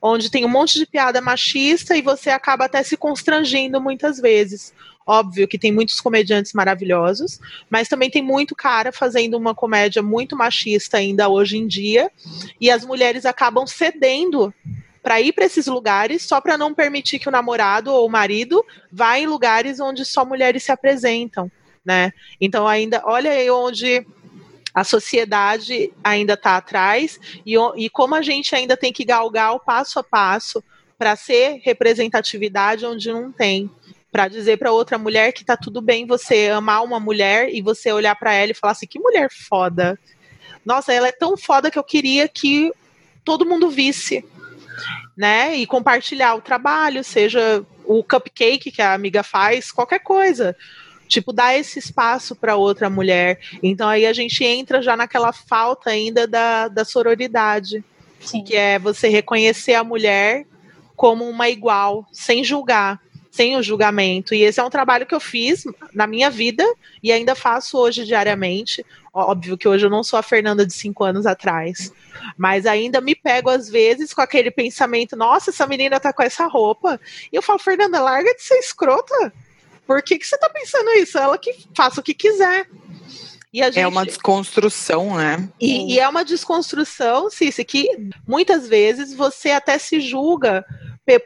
onde 0.07 0.29
tem 0.29 0.45
um 0.45 0.49
monte 0.49 0.77
de 0.77 0.85
piada 0.85 1.19
machista 1.19 1.95
e 1.95 2.01
você 2.01 2.29
acaba 2.29 2.65
até 2.65 2.83
se 2.83 2.95
constrangendo 2.95 3.81
muitas 3.81 4.19
vezes. 4.19 4.73
Óbvio 5.07 5.47
que 5.47 5.57
tem 5.57 5.71
muitos 5.71 5.99
comediantes 5.99 6.53
maravilhosos, 6.53 7.39
mas 7.69 7.87
também 7.87 8.09
tem 8.09 8.21
muito 8.21 8.55
cara 8.55 8.91
fazendo 8.91 9.37
uma 9.37 9.53
comédia 9.53 10.01
muito 10.01 10.35
machista 10.35 10.97
ainda 10.97 11.29
hoje 11.29 11.57
em 11.57 11.67
dia, 11.67 12.11
e 12.59 12.71
as 12.71 12.83
mulheres 12.83 13.25
acabam 13.25 13.67
cedendo 13.67 14.53
para 15.01 15.21
ir 15.21 15.33
para 15.33 15.45
esses 15.45 15.67
lugares 15.67 16.23
só 16.23 16.41
para 16.41 16.57
não 16.57 16.73
permitir 16.73 17.19
que 17.19 17.29
o 17.29 17.31
namorado 17.31 17.91
ou 17.91 18.07
o 18.07 18.09
marido 18.09 18.65
vá 18.91 19.19
em 19.19 19.27
lugares 19.27 19.79
onde 19.79 20.03
só 20.03 20.25
mulheres 20.25 20.63
se 20.63 20.71
apresentam, 20.71 21.51
né? 21.83 22.11
Então 22.41 22.67
ainda 22.67 23.03
olha 23.05 23.29
aí 23.29 23.49
onde 23.49 24.05
a 24.75 24.83
sociedade 24.83 25.93
ainda 26.03 26.33
está 26.33 26.57
atrás 26.57 27.17
e, 27.45 27.55
e 27.77 27.89
como 27.89 28.13
a 28.13 28.21
gente 28.21 28.53
ainda 28.53 28.75
tem 28.75 28.91
que 28.91 29.05
galgar 29.05 29.53
o 29.53 29.59
passo 29.59 29.97
a 29.99 30.03
passo 30.03 30.61
para 30.97 31.15
ser 31.15 31.61
representatividade 31.63 32.85
onde 32.85 33.09
não 33.09 33.31
tem 33.31 33.71
para 34.11 34.27
dizer 34.27 34.57
para 34.57 34.71
outra 34.71 34.97
mulher 34.97 35.31
que 35.31 35.45
tá 35.45 35.57
tudo 35.57 35.81
bem 35.81 36.05
você 36.05 36.49
amar 36.49 36.83
uma 36.83 36.99
mulher 36.99 37.49
e 37.53 37.61
você 37.61 37.91
olhar 37.91 38.15
para 38.15 38.33
ela 38.33 38.51
e 38.51 38.55
falar 38.55 38.71
assim: 38.71 38.87
que 38.87 38.99
mulher 38.99 39.29
foda. 39.29 39.99
Nossa, 40.65 40.93
ela 40.93 41.09
é 41.09 41.11
tão 41.11 41.35
foda 41.35 41.69
que 41.69 41.77
eu 41.77 41.83
queria 41.83 42.25
que 42.27 42.71
todo 43.25 43.45
mundo 43.45 43.69
visse, 43.69 44.23
né? 45.17 45.57
E 45.57 45.65
compartilhar 45.65 46.33
o 46.35 46.41
trabalho, 46.41 47.03
seja 47.03 47.65
o 47.83 48.01
cupcake 48.01 48.71
que 48.71 48.81
a 48.81 48.93
amiga 48.93 49.21
faz, 49.21 49.69
qualquer 49.69 49.99
coisa. 49.99 50.55
Tipo, 51.07 51.31
dar 51.31 51.55
esse 51.55 51.79
espaço 51.79 52.35
para 52.35 52.55
outra 52.55 52.89
mulher. 52.89 53.39
Então 53.61 53.87
aí 53.87 54.05
a 54.05 54.13
gente 54.13 54.43
entra 54.43 54.81
já 54.81 54.97
naquela 54.97 55.31
falta 55.31 55.89
ainda 55.89 56.27
da, 56.27 56.67
da 56.67 56.83
sororidade. 56.83 57.83
Sim. 58.25 58.43
que 58.43 58.55
é 58.55 58.79
você 58.79 59.07
reconhecer 59.07 59.75
a 59.75 59.83
mulher 59.83 60.45
como 60.95 61.27
uma 61.27 61.49
igual, 61.49 62.07
sem 62.11 62.43
julgar, 62.43 62.99
sem 63.29 63.55
o 63.57 63.61
julgamento. 63.61 64.33
E 64.33 64.43
esse 64.43 64.59
é 64.59 64.63
um 64.63 64.69
trabalho 64.69 65.05
que 65.05 65.13
eu 65.13 65.19
fiz 65.19 65.65
na 65.93 66.07
minha 66.07 66.29
vida 66.29 66.63
e 67.03 67.11
ainda 67.11 67.35
faço 67.35 67.77
hoje 67.77 68.05
diariamente. 68.05 68.85
Óbvio 69.13 69.57
que 69.57 69.67
hoje 69.67 69.85
eu 69.85 69.89
não 69.89 70.03
sou 70.03 70.17
a 70.17 70.23
Fernanda 70.23 70.65
de 70.65 70.73
cinco 70.73 71.03
anos 71.03 71.25
atrás, 71.25 71.91
mas 72.37 72.65
ainda 72.65 72.99
me 72.99 73.13
pego 73.13 73.49
às 73.49 73.69
vezes 73.69 74.13
com 74.13 74.21
aquele 74.21 74.51
pensamento: 74.51 75.15
nossa, 75.15 75.51
essa 75.51 75.67
menina 75.67 75.99
tá 75.99 76.13
com 76.13 76.23
essa 76.23 76.47
roupa. 76.47 76.99
E 77.31 77.35
eu 77.35 77.41
falo, 77.41 77.59
Fernanda, 77.59 78.01
larga 78.01 78.33
de 78.33 78.41
ser 78.41 78.55
escrota. 78.55 79.33
Por 79.85 80.01
que, 80.01 80.17
que 80.17 80.25
você 80.25 80.37
tá 80.37 80.49
pensando 80.49 80.89
isso? 80.91 81.17
Ela 81.17 81.37
que 81.37 81.53
faça 81.75 81.99
o 81.99 82.03
que 82.03 82.13
quiser. 82.13 82.67
Gente... 83.53 83.79
É 83.79 83.87
uma 83.87 84.05
desconstrução, 84.05 85.15
né? 85.15 85.47
E, 85.61 85.93
e, 85.93 85.99
é 85.99 86.07
uma 86.09 86.25
desconstrução, 86.25 87.29
Cici, 87.29 87.63
que 87.63 87.87
muitas 88.27 88.67
vezes 88.67 89.13
você 89.13 89.51
até 89.51 89.77
se 89.77 90.01
julga 90.01 90.65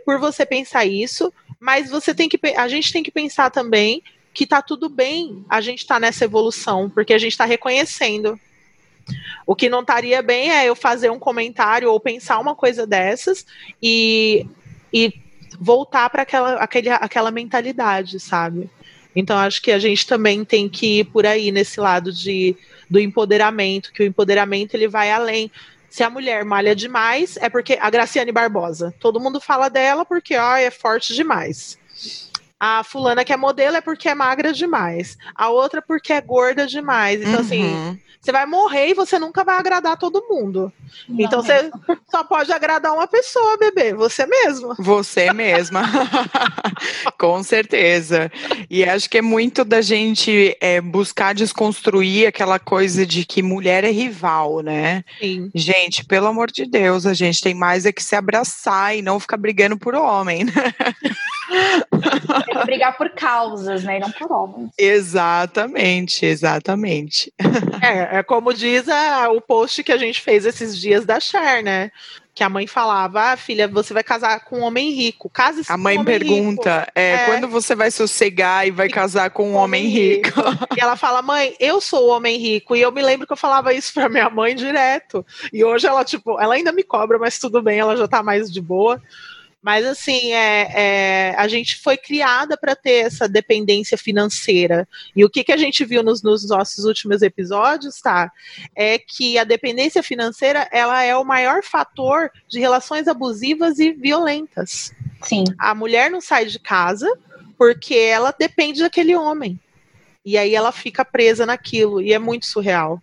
por 0.06 0.20
você 0.20 0.46
pensar 0.46 0.86
isso, 0.86 1.34
mas 1.60 1.90
você 1.90 2.14
tem 2.14 2.30
que 2.30 2.40
a 2.56 2.68
gente 2.68 2.94
tem 2.94 3.02
que 3.02 3.10
pensar 3.10 3.50
também 3.50 4.04
que 4.32 4.46
tá 4.46 4.62
tudo 4.62 4.90
bem 4.90 5.44
a 5.50 5.60
gente 5.60 5.88
tá 5.88 6.00
nessa 6.00 6.24
evolução, 6.24 6.88
porque 6.90 7.14
a 7.14 7.18
gente 7.18 7.32
está 7.32 7.46
reconhecendo. 7.46 8.40
O 9.46 9.56
que 9.56 9.68
não 9.68 9.82
estaria 9.82 10.22
bem 10.22 10.52
é 10.52 10.66
eu 10.70 10.76
fazer 10.76 11.10
um 11.10 11.18
comentário 11.18 11.92
ou 11.92 12.00
pensar 12.00 12.38
uma 12.38 12.54
coisa 12.54 12.86
dessas 12.86 13.44
e, 13.82 14.46
e 14.94 15.12
voltar 15.60 16.10
para 16.10 16.22
aquela, 16.22 16.54
aquele, 16.56 16.90
aquela 16.90 17.32
mentalidade, 17.32 18.20
sabe? 18.20 18.70
Então 19.16 19.38
acho 19.38 19.62
que 19.62 19.72
a 19.72 19.80
gente 19.80 20.08
também 20.08 20.46
tem 20.46 20.70
que 20.70 21.00
ir 21.00 21.06
por 21.06 21.26
aí 21.26 21.52
nesse 21.52 21.80
lado 21.80 22.14
de 22.14 22.56
do 22.90 23.00
empoderamento, 23.00 23.92
que 23.94 24.02
o 24.02 24.06
empoderamento 24.06 24.74
ele 24.74 24.88
vai 24.88 25.12
além. 25.12 25.52
Se 25.90 26.04
a 26.04 26.10
mulher 26.10 26.44
malha 26.44 26.76
demais, 26.76 27.38
é 27.38 27.50
porque 27.50 27.78
a 27.80 27.90
Graciane 27.90 28.32
Barbosa, 28.32 28.94
todo 29.00 29.20
mundo 29.20 29.40
fala 29.40 29.70
dela 29.70 30.06
porque 30.06 30.36
ó, 30.36 30.56
é 30.56 30.72
forte 30.72 31.14
demais. 31.14 31.78
A 32.60 32.84
fulana 32.84 33.24
que 33.24 33.32
é 33.32 33.38
modelo 33.38 33.78
é 33.78 33.82
porque 33.82 34.10
é 34.10 34.16
magra 34.16 34.52
demais. 34.52 35.18
A 35.34 35.50
outra 35.50 35.82
porque 35.82 36.12
é 36.12 36.20
gorda 36.20 36.68
demais. 36.68 37.22
Então, 37.22 37.40
assim, 37.40 37.64
uhum. 37.64 37.90
assim, 37.92 38.00
você 38.20 38.34
vai 38.34 38.46
morrer 38.46 38.90
e 38.90 38.94
você 38.94 39.18
nunca 39.18 39.46
vai 39.46 39.58
agradar 39.58 39.96
todo 39.96 40.26
mundo. 40.30 40.72
Não 41.08 41.22
então 41.22 41.42
você 41.42 41.72
só 42.12 42.22
pode 42.22 42.52
agradar 42.52 42.94
uma 42.94 43.08
pessoa, 43.08 43.58
bebê, 43.58 43.94
você 43.94 44.26
mesmo. 44.26 44.76
Você 44.78 45.32
mesma. 45.32 45.84
Com 47.18 47.42
certeza. 47.44 48.30
E 48.70 48.84
acho 48.84 49.10
que 49.10 49.20
é 49.20 49.22
muito 49.22 49.64
da 49.64 49.80
gente 49.80 50.58
é, 50.60 50.82
buscar 50.82 51.34
desconstruir 51.34 52.28
aquela 52.28 52.60
coisa 52.60 53.06
de 53.06 53.24
que 53.24 53.42
mulher 53.42 53.86
é 53.86 53.92
rival, 53.92 54.60
né? 54.60 55.06
Sim. 55.18 55.50
Gente, 55.56 56.04
pelo 56.04 56.28
amor 56.28 56.52
de 56.52 56.66
Deus, 56.66 57.06
a 57.06 57.14
gente 57.14 57.42
tem 57.42 57.54
mais 57.54 57.86
é 57.86 57.94
que 57.94 58.04
se 58.04 58.18
abraçar 58.18 58.98
e 58.98 59.02
não 59.02 59.18
ficar 59.18 59.38
brigando 59.38 59.78
por 59.78 59.96
homem. 59.96 60.44
Né? 60.44 60.52
Tem 62.46 62.56
que 62.56 62.66
brigar 62.66 62.98
por 62.98 63.10
causas, 63.12 63.84
né? 63.84 63.98
E 63.98 64.00
não 64.00 64.12
por 64.12 64.32
homens. 64.32 64.72
Exatamente, 64.78 66.26
exatamente. 66.26 67.34
É, 67.82 68.20
é 68.20 68.24
como 68.24 68.54
diz 68.54 68.90
a, 68.90 69.30
o 69.30 69.40
post 69.40 69.84
que 69.84 69.92
a 69.92 69.98
gente 69.98 70.20
fez 70.20 70.46
esses 70.46 70.78
dias 70.78 71.06
da 71.06 71.18
Cher, 71.18 71.64
né? 71.64 71.92
que 72.40 72.44
a 72.44 72.48
mãe 72.48 72.66
falava, 72.66 73.34
ah, 73.34 73.36
filha, 73.36 73.68
você 73.68 73.94
vai 73.94 74.02
casar 74.02 74.40
com 74.46 74.60
um 74.60 74.64
homem 74.64 74.92
rico. 74.94 75.30
Case 75.30 75.64
A 75.68 75.76
mãe 75.76 76.02
pergunta, 76.06 76.88
é, 76.96 77.12
é, 77.12 77.26
quando 77.26 77.50
você 77.50 77.76
vai 77.76 77.92
sossegar 77.92 78.66
e 78.66 78.72
vai 78.72 78.88
casar 78.88 79.30
com 79.32 79.52
um 79.52 79.56
homem 79.56 79.88
rico? 79.88 80.30
rico? 80.30 80.42
E 80.78 80.80
ela 80.80 80.96
fala, 80.96 81.22
mãe, 81.22 81.54
eu 81.60 81.82
sou 81.82 82.08
o 82.08 82.10
homem 82.16 82.38
rico. 82.38 82.78
E 82.78 82.82
eu 82.82 82.94
me 82.94 83.02
lembro 83.02 83.28
que 83.28 83.34
eu 83.34 83.38
falava 83.38 83.74
isso 83.74 83.94
pra 83.94 84.08
minha 84.08 84.30
mãe 84.30 84.56
direto. 84.56 85.26
E 85.52 85.66
hoje 85.66 85.86
ela, 85.86 86.06
tipo, 86.06 86.40
ela 86.40 86.54
ainda 86.54 86.72
me 86.72 86.82
cobra, 86.82 87.20
mas 87.20 87.38
tudo 87.38 87.62
bem, 87.62 87.78
ela 87.78 87.98
já 87.98 88.08
tá 88.08 88.24
mais 88.24 88.50
de 88.50 88.62
boa. 88.62 89.02
Mas 89.62 89.86
assim, 89.86 90.32
é, 90.32 90.72
é 90.74 91.36
a 91.38 91.48
gente 91.48 91.78
foi 91.78 91.98
criada 91.98 92.58
para 92.58 92.76
ter 92.76 93.06
essa 93.06 93.28
dependência 93.28 93.98
financeira. 93.98 94.88
E 95.16 95.26
o 95.26 95.30
que, 95.30 95.44
que 95.44 95.52
a 95.52 95.58
gente 95.58 95.84
viu 95.84 96.02
nos, 96.02 96.24
nos, 96.24 96.48
nossos 96.48 96.86
últimos 96.86 97.22
episódios, 97.22 98.00
tá? 98.00 98.32
É 98.74 98.98
que 98.98 99.38
a 99.38 99.44
dependência 99.44 100.02
financeira 100.02 100.68
ela 100.72 101.04
é 101.04 101.16
o 101.16 101.26
maior 101.26 101.62
fator 101.62 102.32
de 102.48 102.60
relações 102.60 103.08
abusivas 103.08 103.80
e 103.80 103.92
violentas. 103.92 104.94
Sim. 105.24 105.44
A 105.58 105.76
mulher 105.76 106.10
não 106.10 106.22
sai 106.22 106.46
de 106.46 106.58
casa 106.58 107.12
porque 107.58 107.96
ela 107.96 108.34
depende 108.38 108.80
daquele 108.80 109.16
homem. 109.16 109.60
E 110.24 110.38
aí 110.38 110.56
ela 110.56 110.72
fica 110.72 111.04
presa 111.04 111.46
naquilo. 111.46 112.02
E 112.02 112.14
é 112.14 112.20
muito 112.20 112.46
surreal. 112.46 113.02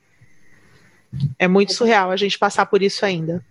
É 1.39 1.47
muito 1.47 1.75
surreal 1.75 2.11
a 2.11 2.17
gente 2.17 2.39
passar 2.39 2.65
por 2.67 2.83
isso 2.83 3.05
ainda. 3.05 3.45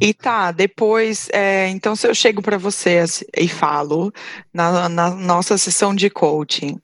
E 0.00 0.12
tá, 0.12 0.50
depois, 0.50 1.28
é, 1.32 1.68
então 1.68 1.94
se 1.94 2.06
eu 2.06 2.14
chego 2.14 2.42
para 2.42 2.58
você 2.58 3.04
e 3.36 3.46
falo 3.48 4.12
na, 4.52 4.88
na, 4.88 5.10
nossa 5.10 5.56
sessão 5.56 5.94
de 5.94 6.10
coaching, 6.10 6.78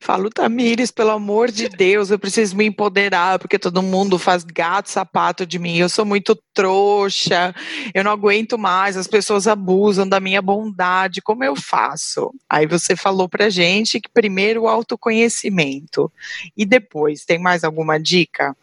falo, 0.00 0.28
Tamires, 0.28 0.90
pelo 0.90 1.10
amor 1.10 1.50
de 1.50 1.68
Deus, 1.68 2.10
eu 2.10 2.18
preciso 2.18 2.56
me 2.56 2.66
empoderar, 2.66 3.38
porque 3.38 3.58
todo 3.58 3.82
mundo 3.82 4.18
faz 4.18 4.42
gato 4.42 4.90
sapato 4.90 5.46
de 5.46 5.58
mim, 5.58 5.76
eu 5.76 5.88
sou 5.88 6.04
muito 6.04 6.36
trouxa, 6.52 7.54
eu 7.94 8.02
não 8.02 8.10
aguento 8.10 8.58
mais, 8.58 8.96
as 8.96 9.06
pessoas 9.06 9.46
abusam 9.46 10.06
da 10.06 10.18
minha 10.18 10.42
bondade, 10.42 11.22
como 11.22 11.44
eu 11.44 11.54
faço? 11.54 12.32
Aí 12.50 12.66
você 12.66 12.96
falou 12.96 13.28
pra 13.28 13.48
gente 13.48 14.00
que 14.00 14.08
primeiro 14.12 14.62
o 14.62 14.68
autoconhecimento, 14.68 16.12
e 16.56 16.66
depois, 16.66 17.24
tem 17.24 17.38
mais 17.38 17.62
alguma 17.62 17.98
dica? 17.98 18.54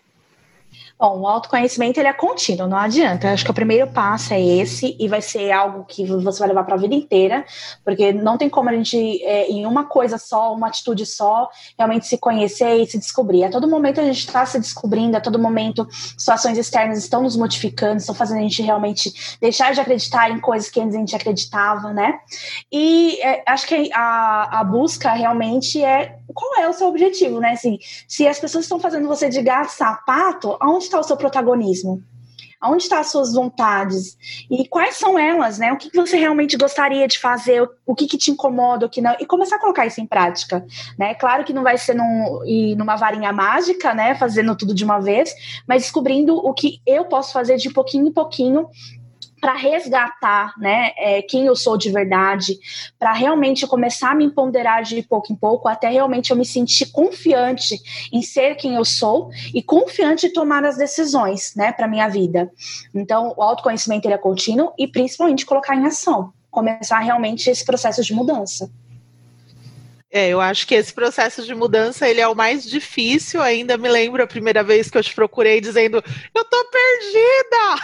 Bom, 1.02 1.22
o 1.22 1.28
autoconhecimento 1.28 2.00
ele 2.00 2.08
é 2.08 2.14
contínuo, 2.14 2.68
não 2.68 2.78
adianta. 2.78 3.26
Eu 3.26 3.34
acho 3.34 3.44
que 3.44 3.50
o 3.50 3.56
primeiro 3.56 3.88
passo 3.88 4.36
é 4.36 4.40
esse 4.40 4.96
e 5.00 5.08
vai 5.08 5.20
ser 5.20 5.50
algo 5.52 5.84
que 5.84 6.06
você 6.06 6.38
vai 6.38 6.50
levar 6.50 6.64
para 6.64 6.76
a 6.76 6.78
vida 6.78 6.94
inteira, 6.94 7.44
porque 7.84 8.14
não 8.14 8.38
tem 8.38 8.48
como 8.48 8.70
a 8.70 8.74
gente, 8.74 9.20
é, 9.24 9.50
em 9.50 9.66
uma 9.66 9.86
coisa 9.86 10.20
só, 10.20 10.54
uma 10.54 10.68
atitude 10.68 11.08
só, 11.08 11.50
realmente 11.76 12.06
se 12.06 12.20
conhecer 12.20 12.76
e 12.76 12.86
se 12.86 13.00
descobrir. 13.00 13.46
A 13.46 13.50
todo 13.50 13.68
momento 13.68 14.00
a 14.00 14.04
gente 14.04 14.20
está 14.20 14.46
se 14.46 14.60
descobrindo, 14.60 15.18
a 15.18 15.20
todo 15.20 15.40
momento 15.40 15.88
situações 15.92 16.56
externas 16.56 17.00
estão 17.00 17.24
nos 17.24 17.36
modificando, 17.36 17.98
estão 17.98 18.14
fazendo 18.14 18.38
a 18.38 18.44
gente 18.44 18.62
realmente 18.62 19.38
deixar 19.42 19.74
de 19.74 19.82
acreditar 19.82 20.30
em 20.30 20.40
coisas 20.40 20.70
que 20.70 20.80
antes 20.80 20.94
a 20.96 21.00
gente 21.00 21.16
acreditava, 21.16 21.92
né? 21.92 22.20
E 22.72 23.20
é, 23.24 23.42
acho 23.48 23.66
que 23.66 23.90
a, 23.92 24.60
a 24.60 24.64
busca 24.64 25.12
realmente 25.14 25.84
é 25.84 26.20
qual 26.32 26.60
é 26.60 26.70
o 26.70 26.74
seu 26.74 26.88
objetivo, 26.88 27.40
né? 27.40 27.54
Assim, 27.54 27.80
se 28.08 28.28
as 28.28 28.40
pessoas 28.40 28.66
estão 28.66 28.80
fazendo 28.80 29.08
você 29.08 29.30
de 29.30 29.42
gato 29.42 29.70
sapato, 29.70 30.56
aonde 30.60 30.91
está 30.92 31.00
o 31.00 31.04
seu 31.04 31.18
protagonismo? 31.18 32.04
Onde 32.64 32.84
estão 32.84 33.00
as 33.00 33.08
suas 33.08 33.34
vontades? 33.34 34.16
E 34.50 34.68
quais 34.68 34.96
são 34.96 35.18
elas, 35.18 35.58
né? 35.58 35.74
O 35.74 35.78
que 35.78 35.90
você 35.96 36.16
realmente 36.16 36.56
gostaria 36.56 37.08
de 37.08 37.18
fazer? 37.18 37.68
O 37.88 37.96
que, 37.96 38.06
que 38.06 38.20
te 38.20 38.30
incomoda, 38.30 38.86
o 38.86 38.90
que 38.90 39.02
não? 39.02 39.16
E 39.20 39.26
começar 39.26 39.56
a 39.56 39.60
colocar 39.60 39.88
isso 39.88 40.00
em 40.00 40.06
prática, 40.06 40.64
né? 40.98 41.16
Claro 41.16 41.44
que 41.44 41.54
não 41.54 41.64
vai 41.64 41.80
ser 41.80 41.96
num, 41.96 42.44
numa 42.78 42.96
varinha 42.96 43.34
mágica, 43.34 43.96
né? 43.96 44.14
Fazendo 44.14 44.56
tudo 44.56 44.76
de 44.76 44.86
uma 44.86 45.00
vez, 45.00 45.34
mas 45.68 45.82
descobrindo 45.82 46.36
o 46.36 46.54
que 46.54 46.80
eu 46.86 47.06
posso 47.06 47.34
fazer 47.34 47.58
de 47.58 47.72
pouquinho 47.72 48.08
em 48.08 48.14
pouquinho 48.14 48.68
para 49.42 49.56
resgatar 49.56 50.54
né, 50.60 50.92
é, 50.96 51.22
quem 51.24 51.48
eu 51.48 51.56
sou 51.56 51.76
de 51.76 51.90
verdade, 51.90 52.60
para 53.00 53.12
realmente 53.12 53.66
começar 53.66 54.12
a 54.12 54.16
me 54.16 54.24
empoderar 54.24 54.84
de 54.84 55.02
pouco 55.02 55.34
em 55.34 55.36
pouco, 55.36 55.68
até 55.68 55.90
realmente 55.90 56.30
eu 56.30 56.38
me 56.38 56.46
sentir 56.46 56.92
confiante 56.92 57.82
em 58.14 58.22
ser 58.22 58.56
quem 58.56 58.76
eu 58.76 58.86
sou 58.86 59.32
e 59.52 59.64
confiante 59.64 60.28
em 60.28 60.34
tomar 60.34 60.64
as 60.64 60.78
decisões 60.78 61.56
né, 61.56 61.72
para 61.72 61.88
minha 61.88 62.08
vida. 62.08 62.52
Então, 62.94 63.34
o 63.36 63.42
autoconhecimento 63.42 64.08
ele 64.08 64.14
é 64.14 64.20
contínuo 64.20 64.74
e 64.78 64.88
principalmente 64.88 65.46
colocar 65.46 65.76
em 65.76 65.88
ação, 65.88 66.32
começar 66.52 67.00
realmente 67.00 67.50
esse 67.50 67.66
processo 67.66 68.04
de 68.04 68.14
mudança. 68.14 68.70
É, 70.14 70.28
eu 70.28 70.42
acho 70.42 70.68
que 70.68 70.76
esse 70.76 70.94
processo 70.94 71.42
de 71.44 71.56
mudança 71.56 72.08
ele 72.08 72.20
é 72.20 72.28
o 72.28 72.36
mais 72.36 72.66
difícil. 72.66 73.42
Ainda 73.42 73.78
me 73.78 73.88
lembro 73.88 74.22
a 74.22 74.28
primeira 74.28 74.62
vez 74.62 74.92
que 74.92 74.98
eu 74.98 75.04
te 75.04 75.16
procurei 75.16 75.62
dizendo 75.62 76.04
eu 76.36 76.44
tô 76.44 76.66
perdida. 76.66 77.82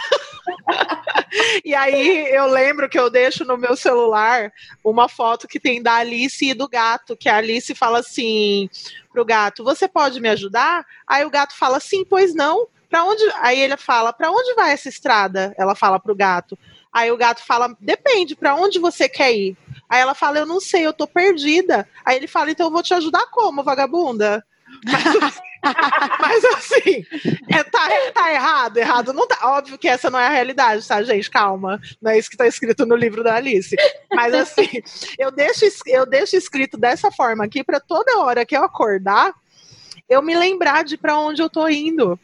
e 1.64 1.74
aí 1.74 2.28
eu 2.30 2.46
lembro 2.46 2.86
que 2.86 2.98
eu 2.98 3.08
deixo 3.08 3.46
no 3.46 3.56
meu 3.56 3.74
celular 3.74 4.52
uma 4.84 5.08
foto 5.08 5.48
que 5.48 5.58
tem 5.58 5.82
da 5.82 5.94
Alice 5.94 6.44
e 6.44 6.52
do 6.52 6.68
gato, 6.68 7.16
que 7.16 7.30
a 7.30 7.36
Alice 7.36 7.74
fala 7.74 8.00
assim 8.00 8.68
pro 9.10 9.24
gato: 9.24 9.64
"Você 9.64 9.88
pode 9.88 10.20
me 10.20 10.28
ajudar?" 10.28 10.84
Aí 11.06 11.24
o 11.24 11.30
gato 11.30 11.56
fala: 11.56 11.80
"Sim, 11.80 12.04
pois 12.04 12.34
não." 12.34 12.68
Para 12.90 13.04
onde? 13.04 13.22
Aí 13.40 13.58
ele 13.58 13.76
fala: 13.78 14.12
"Para 14.12 14.30
onde 14.30 14.52
vai 14.54 14.72
essa 14.72 14.90
estrada?" 14.90 15.54
Ela 15.56 15.74
fala 15.74 15.98
pro 15.98 16.14
gato. 16.14 16.58
Aí 16.92 17.10
o 17.10 17.16
gato 17.16 17.42
fala: 17.42 17.74
"Depende, 17.80 18.36
para 18.36 18.54
onde 18.54 18.78
você 18.78 19.08
quer 19.08 19.32
ir?" 19.32 19.56
Aí 19.88 20.00
ela 20.00 20.14
fala, 20.14 20.38
eu 20.38 20.46
não 20.46 20.60
sei, 20.60 20.86
eu 20.86 20.92
tô 20.92 21.06
perdida. 21.06 21.88
Aí 22.04 22.16
ele 22.16 22.26
fala, 22.26 22.50
então 22.50 22.66
eu 22.66 22.72
vou 22.72 22.82
te 22.82 22.92
ajudar 22.94 23.26
como, 23.30 23.62
vagabunda? 23.62 24.44
Mas, 24.84 25.40
mas 26.20 26.44
assim, 26.44 27.04
é, 27.48 27.64
tá, 27.64 27.88
tá 28.12 28.32
errado, 28.32 28.76
errado 28.76 29.12
não 29.12 29.26
tá. 29.26 29.38
Óbvio 29.42 29.78
que 29.78 29.88
essa 29.88 30.10
não 30.10 30.18
é 30.18 30.26
a 30.26 30.30
realidade, 30.30 30.86
tá, 30.86 31.02
gente? 31.02 31.30
Calma. 31.30 31.80
Não 32.00 32.10
é 32.10 32.18
isso 32.18 32.30
que 32.30 32.36
tá 32.36 32.46
escrito 32.46 32.84
no 32.84 32.94
livro 32.94 33.24
da 33.24 33.36
Alice. 33.36 33.74
Mas 34.12 34.34
assim, 34.34 34.68
eu 35.18 35.30
deixo, 35.30 35.64
eu 35.86 36.06
deixo 36.06 36.36
escrito 36.36 36.76
dessa 36.76 37.10
forma 37.10 37.44
aqui 37.44 37.64
para 37.64 37.80
toda 37.80 38.18
hora 38.18 38.44
que 38.44 38.56
eu 38.56 38.62
acordar, 38.62 39.32
eu 40.08 40.22
me 40.22 40.36
lembrar 40.36 40.84
de 40.84 40.96
para 40.96 41.18
onde 41.18 41.42
eu 41.42 41.50
tô 41.50 41.66
indo. 41.68 42.18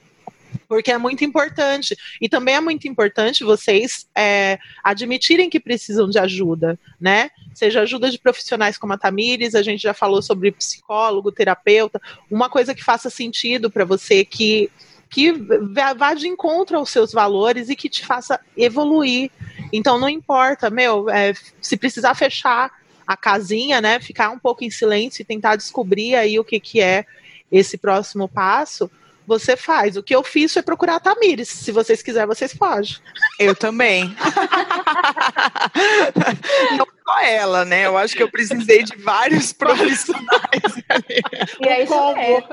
Porque 0.68 0.90
é 0.90 0.98
muito 0.98 1.24
importante. 1.24 1.96
E 2.20 2.28
também 2.28 2.54
é 2.54 2.60
muito 2.60 2.88
importante 2.88 3.44
vocês 3.44 4.06
é, 4.16 4.58
admitirem 4.82 5.50
que 5.50 5.60
precisam 5.60 6.08
de 6.08 6.18
ajuda, 6.18 6.78
né? 7.00 7.30
Seja 7.54 7.82
ajuda 7.82 8.10
de 8.10 8.18
profissionais 8.18 8.76
como 8.76 8.92
a 8.92 8.98
Tamires, 8.98 9.54
a 9.54 9.62
gente 9.62 9.82
já 9.82 9.94
falou 9.94 10.20
sobre 10.22 10.52
psicólogo, 10.52 11.32
terapeuta, 11.32 12.00
uma 12.30 12.48
coisa 12.48 12.74
que 12.74 12.84
faça 12.84 13.08
sentido 13.08 13.70
para 13.70 13.84
você, 13.84 14.24
que 14.24 14.70
que 15.10 15.32
vá 15.96 16.12
de 16.12 16.26
encontro 16.26 16.76
aos 16.76 16.90
seus 16.90 17.12
valores 17.12 17.68
e 17.68 17.76
que 17.76 17.88
te 17.88 18.04
faça 18.04 18.40
evoluir. 18.56 19.30
Então 19.72 19.96
não 19.96 20.08
importa, 20.08 20.70
meu, 20.70 21.08
é, 21.08 21.32
se 21.60 21.76
precisar 21.76 22.16
fechar 22.16 22.72
a 23.06 23.16
casinha, 23.16 23.80
né, 23.80 24.00
ficar 24.00 24.30
um 24.30 24.38
pouco 24.38 24.64
em 24.64 24.70
silêncio 24.70 25.22
e 25.22 25.24
tentar 25.24 25.54
descobrir 25.54 26.16
aí 26.16 26.36
o 26.38 26.44
que, 26.44 26.58
que 26.58 26.80
é 26.80 27.04
esse 27.52 27.78
próximo 27.78 28.28
passo, 28.28 28.90
você 29.26 29.56
faz. 29.56 29.96
O 29.96 30.02
que 30.02 30.14
eu 30.14 30.22
fiz 30.22 30.52
foi 30.52 30.62
procurar 30.62 30.96
a 30.96 31.00
Tamires. 31.00 31.48
Se 31.48 31.72
vocês 31.72 32.02
quiserem, 32.02 32.28
vocês 32.28 32.52
podem. 32.54 32.94
Eu 33.38 33.54
também. 33.54 34.14
Não 36.76 36.86
só 37.06 37.20
ela, 37.20 37.64
né? 37.66 37.84
Eu 37.84 37.98
acho 37.98 38.16
que 38.16 38.22
eu 38.22 38.30
precisei 38.30 38.82
de 38.82 38.96
vários 38.96 39.52
profissionais. 39.54 40.62
e 41.60 41.68
é 41.68 41.84
isso 41.84 42.14
mesmo. 42.14 42.48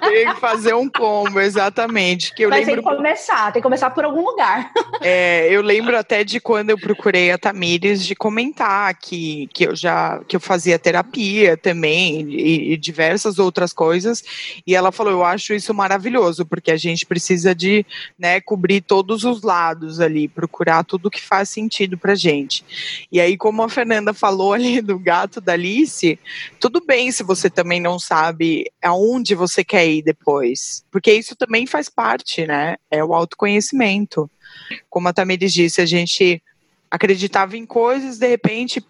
Tem 0.00 0.34
que 0.34 0.40
fazer 0.40 0.74
um 0.74 0.88
combo, 0.88 1.38
exatamente. 1.38 2.34
Que 2.34 2.46
eu 2.46 2.48
Mas 2.48 2.66
lembro... 2.66 2.82
tem 2.82 2.90
que 2.90 2.96
começar, 2.96 3.52
tem 3.52 3.60
que 3.60 3.62
começar 3.62 3.90
por 3.90 4.04
algum 4.04 4.24
lugar. 4.24 4.72
É, 5.04 5.48
eu 5.50 5.62
lembro 5.62 5.98
até 5.98 6.22
de 6.22 6.38
quando 6.38 6.70
eu 6.70 6.78
procurei 6.78 7.32
a 7.32 7.38
Tamires 7.38 8.04
de 8.04 8.14
comentar 8.14 8.94
que, 8.94 9.48
que 9.52 9.66
eu 9.66 9.74
já 9.74 10.20
que 10.28 10.36
eu 10.36 10.40
fazia 10.40 10.78
terapia 10.78 11.56
também 11.56 12.20
e, 12.30 12.72
e 12.72 12.76
diversas 12.76 13.40
outras 13.40 13.72
coisas. 13.72 14.22
E 14.64 14.76
ela 14.76 14.92
falou: 14.92 15.12
eu 15.12 15.24
acho 15.24 15.54
isso 15.54 15.74
maravilhoso, 15.74 16.46
porque 16.46 16.70
a 16.70 16.76
gente 16.76 17.04
precisa 17.04 17.52
de 17.52 17.84
né, 18.16 18.40
cobrir 18.40 18.80
todos 18.80 19.24
os 19.24 19.42
lados 19.42 19.98
ali, 19.98 20.28
procurar 20.28 20.84
tudo 20.84 21.10
que 21.10 21.20
faz 21.20 21.48
sentido 21.48 21.98
pra 21.98 22.14
gente. 22.14 22.64
E 23.10 23.20
aí, 23.20 23.36
como 23.36 23.60
a 23.62 23.68
Fernanda 23.68 23.81
falou 24.14 24.52
ali 24.52 24.80
do 24.80 24.98
gato 24.98 25.40
da 25.40 25.52
Alice, 25.52 26.18
tudo 26.60 26.84
bem 26.84 27.10
se 27.12 27.22
você 27.22 27.48
também 27.48 27.80
não 27.80 27.98
sabe 27.98 28.70
aonde 28.82 29.34
você 29.34 29.64
quer 29.64 29.86
ir 29.86 30.02
depois, 30.02 30.84
porque 30.90 31.12
isso 31.12 31.36
também 31.36 31.66
faz 31.66 31.88
parte, 31.88 32.46
né? 32.46 32.76
É 32.90 33.04
o 33.04 33.14
autoconhecimento. 33.14 34.30
Como 34.88 35.08
a 35.08 35.12
Tamires 35.12 35.52
disse, 35.52 35.80
a 35.80 35.86
gente 35.86 36.42
acreditava 36.90 37.56
em 37.56 37.64
coisas, 37.64 38.18
de 38.18 38.28
repente 38.28 38.84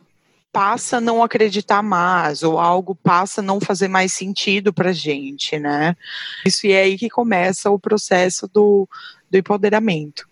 passa 0.52 0.98
a 0.98 1.00
não 1.00 1.22
acreditar 1.22 1.82
mais, 1.82 2.42
ou 2.42 2.58
algo 2.58 2.94
passa 2.94 3.40
a 3.40 3.44
não 3.44 3.58
fazer 3.58 3.88
mais 3.88 4.12
sentido 4.12 4.72
pra 4.72 4.92
gente, 4.92 5.58
né? 5.58 5.96
Isso 6.44 6.66
é 6.66 6.82
aí 6.82 6.98
que 6.98 7.08
começa 7.08 7.70
o 7.70 7.78
processo 7.78 8.46
do, 8.52 8.86
do 9.30 9.38
empoderamento. 9.38 10.28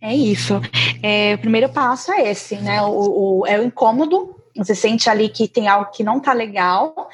É 0.00 0.14
isso. 0.14 0.60
É, 1.02 1.34
o 1.34 1.38
primeiro 1.38 1.68
passo 1.68 2.12
é 2.12 2.30
esse, 2.30 2.56
né? 2.56 2.82
O, 2.82 3.40
o, 3.40 3.46
é 3.46 3.58
o 3.58 3.64
incômodo. 3.64 4.36
Você 4.56 4.74
sente 4.74 5.08
ali 5.08 5.30
que 5.30 5.48
tem 5.48 5.66
algo 5.66 5.90
que 5.90 6.04
não 6.04 6.20
tá 6.20 6.34
legal 6.34 7.08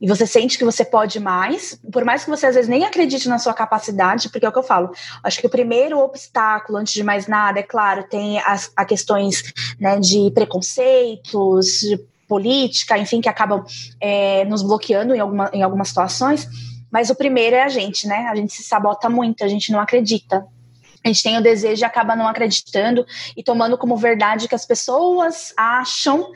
e 0.00 0.06
você 0.06 0.26
sente 0.26 0.56
que 0.56 0.64
você 0.64 0.84
pode 0.84 1.18
mais, 1.18 1.76
por 1.92 2.04
mais 2.04 2.22
que 2.22 2.30
você 2.30 2.46
às 2.46 2.54
vezes 2.54 2.70
nem 2.70 2.84
acredite 2.84 3.28
na 3.28 3.38
sua 3.38 3.52
capacidade, 3.52 4.28
porque 4.28 4.46
é 4.46 4.48
o 4.48 4.52
que 4.52 4.58
eu 4.58 4.62
falo. 4.62 4.92
Acho 5.24 5.40
que 5.40 5.46
o 5.46 5.50
primeiro 5.50 5.98
obstáculo, 5.98 6.78
antes 6.78 6.92
de 6.92 7.02
mais 7.02 7.26
nada, 7.26 7.58
é 7.58 7.64
claro, 7.64 8.04
tem 8.04 8.38
as, 8.38 8.70
as 8.76 8.86
questões 8.86 9.42
né, 9.80 9.98
de 9.98 10.30
preconceitos, 10.32 11.80
de 11.80 11.98
política, 12.28 12.96
enfim, 12.96 13.20
que 13.20 13.28
acabam 13.28 13.64
é, 14.00 14.44
nos 14.44 14.62
bloqueando 14.62 15.16
em, 15.16 15.20
alguma, 15.20 15.50
em 15.52 15.62
algumas 15.62 15.88
situações. 15.88 16.48
Mas 16.92 17.10
o 17.10 17.16
primeiro 17.16 17.56
é 17.56 17.64
a 17.64 17.68
gente, 17.68 18.06
né? 18.06 18.28
A 18.30 18.36
gente 18.36 18.52
se 18.52 18.62
sabota 18.62 19.10
muito, 19.10 19.42
a 19.42 19.48
gente 19.48 19.72
não 19.72 19.80
acredita 19.80 20.46
a 21.04 21.08
gente 21.08 21.22
tem 21.22 21.36
o 21.36 21.42
desejo 21.42 21.82
e 21.82 21.84
acaba 21.84 22.16
não 22.16 22.26
acreditando 22.26 23.06
e 23.36 23.42
tomando 23.42 23.76
como 23.76 23.96
verdade 23.96 24.48
que 24.48 24.54
as 24.54 24.64
pessoas 24.64 25.52
acham 25.56 26.32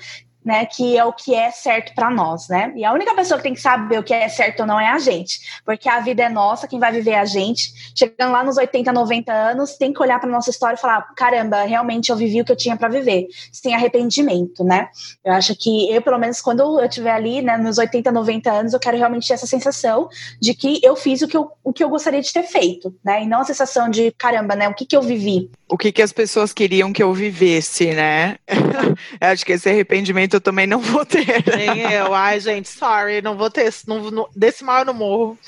né, 0.48 0.64
que 0.64 0.96
é 0.96 1.04
o 1.04 1.12
que 1.12 1.34
é 1.34 1.50
certo 1.50 1.94
para 1.94 2.10
nós, 2.10 2.48
né? 2.48 2.72
E 2.74 2.82
a 2.82 2.90
única 2.90 3.14
pessoa 3.14 3.36
que 3.36 3.42
tem 3.42 3.52
que 3.52 3.60
saber 3.60 3.98
o 3.98 4.02
que 4.02 4.14
é 4.14 4.26
certo 4.30 4.60
ou 4.60 4.66
não 4.66 4.80
é 4.80 4.88
a 4.88 4.98
gente, 4.98 5.40
porque 5.62 5.86
a 5.86 6.00
vida 6.00 6.22
é 6.22 6.28
nossa, 6.30 6.66
quem 6.66 6.78
vai 6.80 6.90
viver 6.90 7.10
é 7.10 7.18
a 7.18 7.26
gente. 7.26 7.92
Chegando 7.94 8.32
lá 8.32 8.42
nos 8.42 8.56
80, 8.56 8.90
90 8.90 9.30
anos, 9.30 9.76
tem 9.76 9.92
que 9.92 10.00
olhar 10.02 10.18
para 10.18 10.30
nossa 10.30 10.48
história 10.48 10.74
e 10.74 10.80
falar: 10.80 11.02
caramba, 11.14 11.64
realmente 11.64 12.08
eu 12.08 12.16
vivi 12.16 12.40
o 12.40 12.46
que 12.46 12.52
eu 12.52 12.56
tinha 12.56 12.78
para 12.78 12.88
viver, 12.88 13.26
sem 13.52 13.74
arrependimento, 13.74 14.64
né? 14.64 14.88
Eu 15.22 15.34
acho 15.34 15.54
que 15.54 15.92
eu, 15.92 16.00
pelo 16.00 16.16
menos, 16.16 16.40
quando 16.40 16.80
eu 16.80 16.86
estiver 16.86 17.12
ali, 17.12 17.42
né, 17.42 17.58
nos 17.58 17.76
80, 17.76 18.10
90 18.10 18.50
anos, 18.50 18.72
eu 18.72 18.80
quero 18.80 18.96
realmente 18.96 19.28
ter 19.28 19.34
essa 19.34 19.46
sensação 19.46 20.08
de 20.40 20.54
que 20.54 20.80
eu 20.82 20.96
fiz 20.96 21.20
o 21.20 21.28
que 21.28 21.36
eu, 21.36 21.50
o 21.62 21.74
que 21.74 21.84
eu 21.84 21.90
gostaria 21.90 22.22
de 22.22 22.32
ter 22.32 22.44
feito, 22.44 22.96
né? 23.04 23.22
E 23.22 23.26
não 23.26 23.40
a 23.40 23.44
sensação 23.44 23.90
de 23.90 24.12
caramba, 24.12 24.56
né? 24.56 24.66
O 24.66 24.72
que, 24.72 24.86
que 24.86 24.96
eu 24.96 25.02
vivi? 25.02 25.50
O 25.68 25.76
que, 25.76 25.92
que 25.92 26.00
as 26.00 26.12
pessoas 26.12 26.52
queriam 26.52 26.92
que 26.92 27.02
eu 27.02 27.12
vivesse, 27.12 27.92
né? 27.92 28.36
acho 29.20 29.44
que 29.44 29.52
esse 29.52 29.68
arrependimento 29.68 30.34
eu 30.34 30.40
também 30.40 30.66
não 30.66 30.80
vou 30.80 31.04
ter. 31.04 31.44
Nem 31.54 31.92
eu. 31.92 32.14
Ai, 32.14 32.40
gente, 32.40 32.68
sorry, 32.68 33.20
não 33.20 33.36
vou 33.36 33.50
ter. 33.50 33.72
Não, 33.86 34.10
não, 34.10 34.28
desse 34.34 34.64
mal 34.64 34.80
eu 34.80 34.84
não 34.86 34.94
morro. 34.94 35.38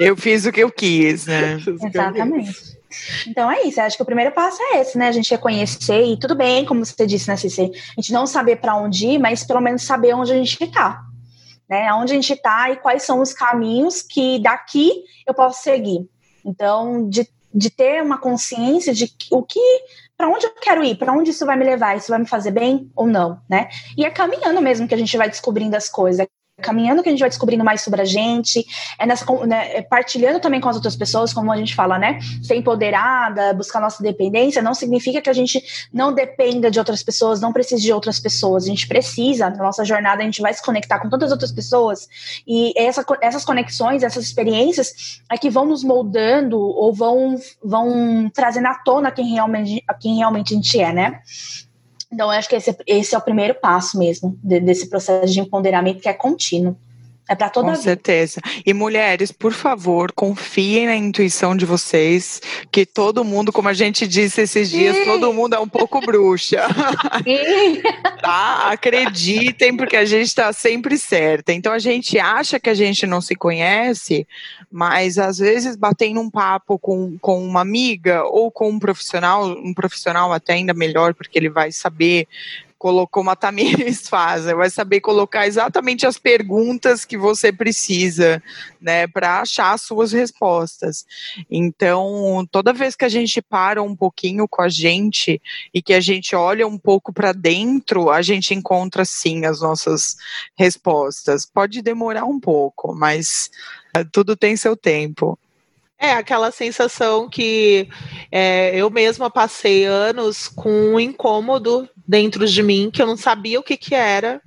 Eu 0.00 0.16
fiz 0.16 0.46
o 0.46 0.52
que 0.52 0.60
eu 0.62 0.70
quis, 0.70 1.26
né? 1.26 1.58
Exatamente. 1.84 2.76
Então 3.26 3.50
é 3.50 3.62
isso, 3.64 3.80
acho 3.80 3.96
que 3.96 4.02
o 4.02 4.06
primeiro 4.06 4.32
passo 4.32 4.58
é 4.62 4.80
esse, 4.80 4.96
né? 4.96 5.08
A 5.08 5.12
gente 5.12 5.30
reconhecer, 5.30 6.04
e 6.04 6.18
tudo 6.18 6.34
bem, 6.34 6.64
como 6.64 6.84
você 6.84 7.06
disse, 7.06 7.28
né, 7.28 7.36
Cici? 7.36 7.70
A 7.96 8.00
gente 8.00 8.12
não 8.12 8.26
saber 8.26 8.56
para 8.56 8.76
onde 8.76 9.06
ir, 9.06 9.18
mas 9.18 9.44
pelo 9.44 9.60
menos 9.60 9.82
saber 9.82 10.14
onde 10.14 10.32
a 10.32 10.36
gente 10.36 10.62
está. 10.62 11.02
Né? 11.68 11.92
Onde 11.92 12.12
a 12.12 12.16
gente 12.16 12.32
está 12.32 12.70
e 12.70 12.76
quais 12.76 13.02
são 13.02 13.20
os 13.20 13.32
caminhos 13.32 14.00
que 14.00 14.38
daqui 14.38 14.90
eu 15.26 15.34
posso 15.34 15.62
seguir. 15.62 16.08
Então, 16.44 17.08
de, 17.08 17.28
de 17.54 17.70
ter 17.70 18.02
uma 18.02 18.18
consciência 18.18 18.92
de 18.92 19.12
o 19.30 19.42
que 19.42 19.60
para 20.16 20.28
onde 20.28 20.46
eu 20.46 20.54
quero 20.54 20.82
ir, 20.82 20.96
para 20.96 21.12
onde 21.12 21.30
isso 21.30 21.44
vai 21.44 21.56
me 21.56 21.64
levar, 21.64 21.96
isso 21.96 22.08
vai 22.08 22.18
me 22.18 22.26
fazer 22.26 22.50
bem 22.50 22.90
ou 22.96 23.06
não, 23.06 23.40
né? 23.48 23.68
E 23.96 24.04
é 24.04 24.10
caminhando 24.10 24.62
mesmo 24.62 24.88
que 24.88 24.94
a 24.94 24.98
gente 24.98 25.16
vai 25.16 25.28
descobrindo 25.28 25.76
as 25.76 25.88
coisas, 25.88 26.26
caminhando 26.62 27.02
que 27.02 27.08
a 27.08 27.12
gente 27.12 27.20
vai 27.20 27.28
descobrindo 27.28 27.62
mais 27.62 27.82
sobre 27.82 28.00
a 28.00 28.04
gente, 28.04 28.64
é 28.98 29.06
nessa, 29.06 29.26
né, 29.46 29.76
é 29.76 29.82
partilhando 29.82 30.40
também 30.40 30.60
com 30.60 30.68
as 30.68 30.76
outras 30.76 30.96
pessoas, 30.96 31.32
como 31.32 31.52
a 31.52 31.56
gente 31.56 31.74
fala, 31.74 31.98
né? 31.98 32.18
Ser 32.42 32.56
empoderada, 32.56 33.52
buscar 33.52 33.80
nossa 33.80 34.02
dependência, 34.02 34.62
não 34.62 34.72
significa 34.72 35.20
que 35.20 35.28
a 35.28 35.34
gente 35.34 35.62
não 35.92 36.14
dependa 36.14 36.70
de 36.70 36.78
outras 36.78 37.02
pessoas, 37.02 37.40
não 37.40 37.52
precise 37.52 37.82
de 37.82 37.92
outras 37.92 38.18
pessoas. 38.18 38.64
A 38.64 38.68
gente 38.68 38.88
precisa, 38.88 39.50
na 39.50 39.62
nossa 39.62 39.84
jornada, 39.84 40.22
a 40.22 40.24
gente 40.24 40.40
vai 40.40 40.52
se 40.54 40.62
conectar 40.62 40.98
com 40.98 41.10
tantas 41.10 41.30
outras 41.30 41.52
pessoas, 41.52 42.08
e 42.46 42.72
essa, 42.76 43.04
essas 43.20 43.44
conexões, 43.44 44.02
essas 44.02 44.24
experiências 44.24 45.20
é 45.30 45.36
que 45.36 45.50
vão 45.50 45.66
nos 45.66 45.84
moldando 45.84 46.58
ou 46.58 46.92
vão, 46.92 47.36
vão 47.62 48.30
trazendo 48.32 48.68
à 48.68 48.74
tona 48.74 49.10
quem 49.10 49.32
realmente, 49.32 49.84
quem 50.00 50.16
realmente 50.16 50.54
a 50.54 50.56
gente 50.56 50.80
é, 50.80 50.92
né? 50.92 51.20
Então, 52.12 52.32
eu 52.32 52.38
acho 52.38 52.48
que 52.48 52.56
esse, 52.56 52.76
esse 52.86 53.14
é 53.14 53.18
o 53.18 53.22
primeiro 53.22 53.54
passo 53.54 53.98
mesmo 53.98 54.38
de, 54.42 54.60
desse 54.60 54.88
processo 54.88 55.32
de 55.32 55.40
empoderamento 55.40 56.00
que 56.00 56.08
é 56.08 56.14
contínuo. 56.14 56.76
É 57.28 57.34
para 57.34 57.50
toda 57.50 57.66
Com 57.66 57.72
a 57.72 57.76
certeza. 57.76 58.40
E 58.64 58.72
mulheres, 58.72 59.32
por 59.32 59.52
favor, 59.52 60.12
confiem 60.12 60.86
na 60.86 60.94
intuição 60.94 61.56
de 61.56 61.66
vocês, 61.66 62.40
que 62.70 62.86
todo 62.86 63.24
mundo, 63.24 63.52
como 63.52 63.68
a 63.68 63.74
gente 63.74 64.06
disse 64.06 64.42
esses 64.42 64.70
dias, 64.70 64.94
Sim. 64.94 65.04
todo 65.04 65.32
mundo 65.32 65.54
é 65.54 65.58
um 65.58 65.68
pouco 65.68 66.00
bruxa. 66.00 66.62
Sim. 67.24 67.82
tá? 68.22 68.70
Acreditem, 68.70 69.76
porque 69.76 69.96
a 69.96 70.04
gente 70.04 70.28
está 70.28 70.52
sempre 70.52 70.96
certa. 70.96 71.52
Então 71.52 71.72
a 71.72 71.80
gente 71.80 72.16
acha 72.18 72.60
que 72.60 72.70
a 72.70 72.74
gente 72.74 73.06
não 73.06 73.20
se 73.20 73.34
conhece, 73.34 74.26
mas 74.70 75.18
às 75.18 75.38
vezes 75.38 75.74
batendo 75.74 76.20
um 76.20 76.30
papo 76.30 76.78
com, 76.78 77.18
com 77.18 77.44
uma 77.44 77.60
amiga 77.60 78.22
ou 78.24 78.52
com 78.52 78.70
um 78.70 78.78
profissional, 78.78 79.46
um 79.46 79.74
profissional 79.74 80.32
até 80.32 80.52
ainda 80.52 80.72
melhor, 80.72 81.12
porque 81.12 81.38
ele 81.38 81.48
vai 81.48 81.72
saber 81.72 82.28
colocou 82.78 83.22
uma 83.22 83.36
Tamires 83.36 84.06
faz, 84.08 84.44
vai 84.44 84.70
saber 84.70 85.00
colocar 85.00 85.46
exatamente 85.46 86.06
as 86.06 86.18
perguntas 86.18 87.04
que 87.04 87.16
você 87.16 87.52
precisa, 87.52 88.42
né, 88.80 89.06
para 89.06 89.40
achar 89.40 89.72
as 89.72 89.82
suas 89.82 90.12
respostas. 90.12 91.04
Então, 91.50 92.46
toda 92.50 92.72
vez 92.72 92.94
que 92.94 93.04
a 93.04 93.08
gente 93.08 93.40
para 93.40 93.82
um 93.82 93.96
pouquinho 93.96 94.46
com 94.48 94.62
a 94.62 94.68
gente 94.68 95.40
e 95.72 95.80
que 95.80 95.92
a 95.92 96.00
gente 96.00 96.34
olha 96.36 96.66
um 96.66 96.78
pouco 96.78 97.12
para 97.12 97.32
dentro, 97.32 98.10
a 98.10 98.22
gente 98.22 98.54
encontra 98.54 99.04
sim 99.04 99.44
as 99.44 99.60
nossas 99.60 100.16
respostas. 100.56 101.46
Pode 101.46 101.82
demorar 101.82 102.24
um 102.24 102.38
pouco, 102.38 102.94
mas 102.94 103.50
eh, 103.94 104.04
tudo 104.04 104.36
tem 104.36 104.56
seu 104.56 104.76
tempo. 104.76 105.38
É 105.98 106.12
aquela 106.12 106.50
sensação 106.50 107.28
que 107.28 107.88
é, 108.30 108.76
eu 108.76 108.90
mesma 108.90 109.30
passei 109.30 109.86
anos 109.86 110.46
com 110.46 110.70
um 110.70 111.00
incômodo 111.00 111.88
dentro 112.06 112.46
de 112.46 112.62
mim 112.62 112.90
que 112.92 113.00
eu 113.00 113.06
não 113.06 113.16
sabia 113.16 113.58
o 113.58 113.62
que 113.62 113.78
que 113.78 113.94
era, 113.94 114.42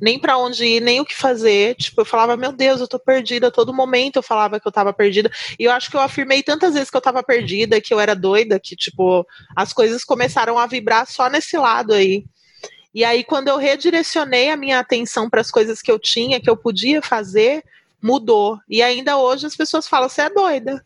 nem 0.00 0.18
para 0.18 0.38
onde 0.38 0.64
ir, 0.64 0.80
nem 0.80 1.00
o 1.00 1.04
que 1.04 1.14
fazer. 1.14 1.74
Tipo, 1.76 2.00
eu 2.00 2.04
falava, 2.06 2.38
meu 2.38 2.52
Deus, 2.52 2.80
eu 2.80 2.88
tô 2.88 2.98
perdida. 2.98 3.48
A 3.48 3.50
todo 3.50 3.72
momento 3.72 4.16
eu 4.16 4.22
falava 4.22 4.58
que 4.58 4.66
eu 4.66 4.72
tava 4.72 4.94
perdida. 4.94 5.30
E 5.58 5.64
eu 5.64 5.72
acho 5.72 5.90
que 5.90 5.96
eu 5.96 6.00
afirmei 6.00 6.42
tantas 6.42 6.72
vezes 6.72 6.88
que 6.88 6.96
eu 6.96 7.02
tava 7.02 7.22
perdida, 7.22 7.80
que 7.82 7.92
eu 7.92 8.00
era 8.00 8.14
doida, 8.14 8.58
que, 8.58 8.74
tipo, 8.74 9.26
as 9.54 9.74
coisas 9.74 10.04
começaram 10.04 10.58
a 10.58 10.66
vibrar 10.66 11.06
só 11.06 11.28
nesse 11.28 11.56
lado 11.58 11.92
aí. 11.92 12.24
E 12.94 13.04
aí, 13.04 13.24
quando 13.24 13.48
eu 13.48 13.58
redirecionei 13.58 14.50
a 14.50 14.56
minha 14.56 14.78
atenção 14.78 15.28
para 15.28 15.42
as 15.42 15.50
coisas 15.50 15.82
que 15.82 15.90
eu 15.90 15.98
tinha, 15.98 16.40
que 16.40 16.48
eu 16.48 16.56
podia 16.56 17.02
fazer, 17.02 17.62
mudou. 18.02 18.58
E 18.68 18.82
ainda 18.82 19.18
hoje 19.18 19.46
as 19.46 19.56
pessoas 19.56 19.86
falam, 19.86 20.08
você 20.08 20.22
é 20.22 20.30
doida 20.30 20.84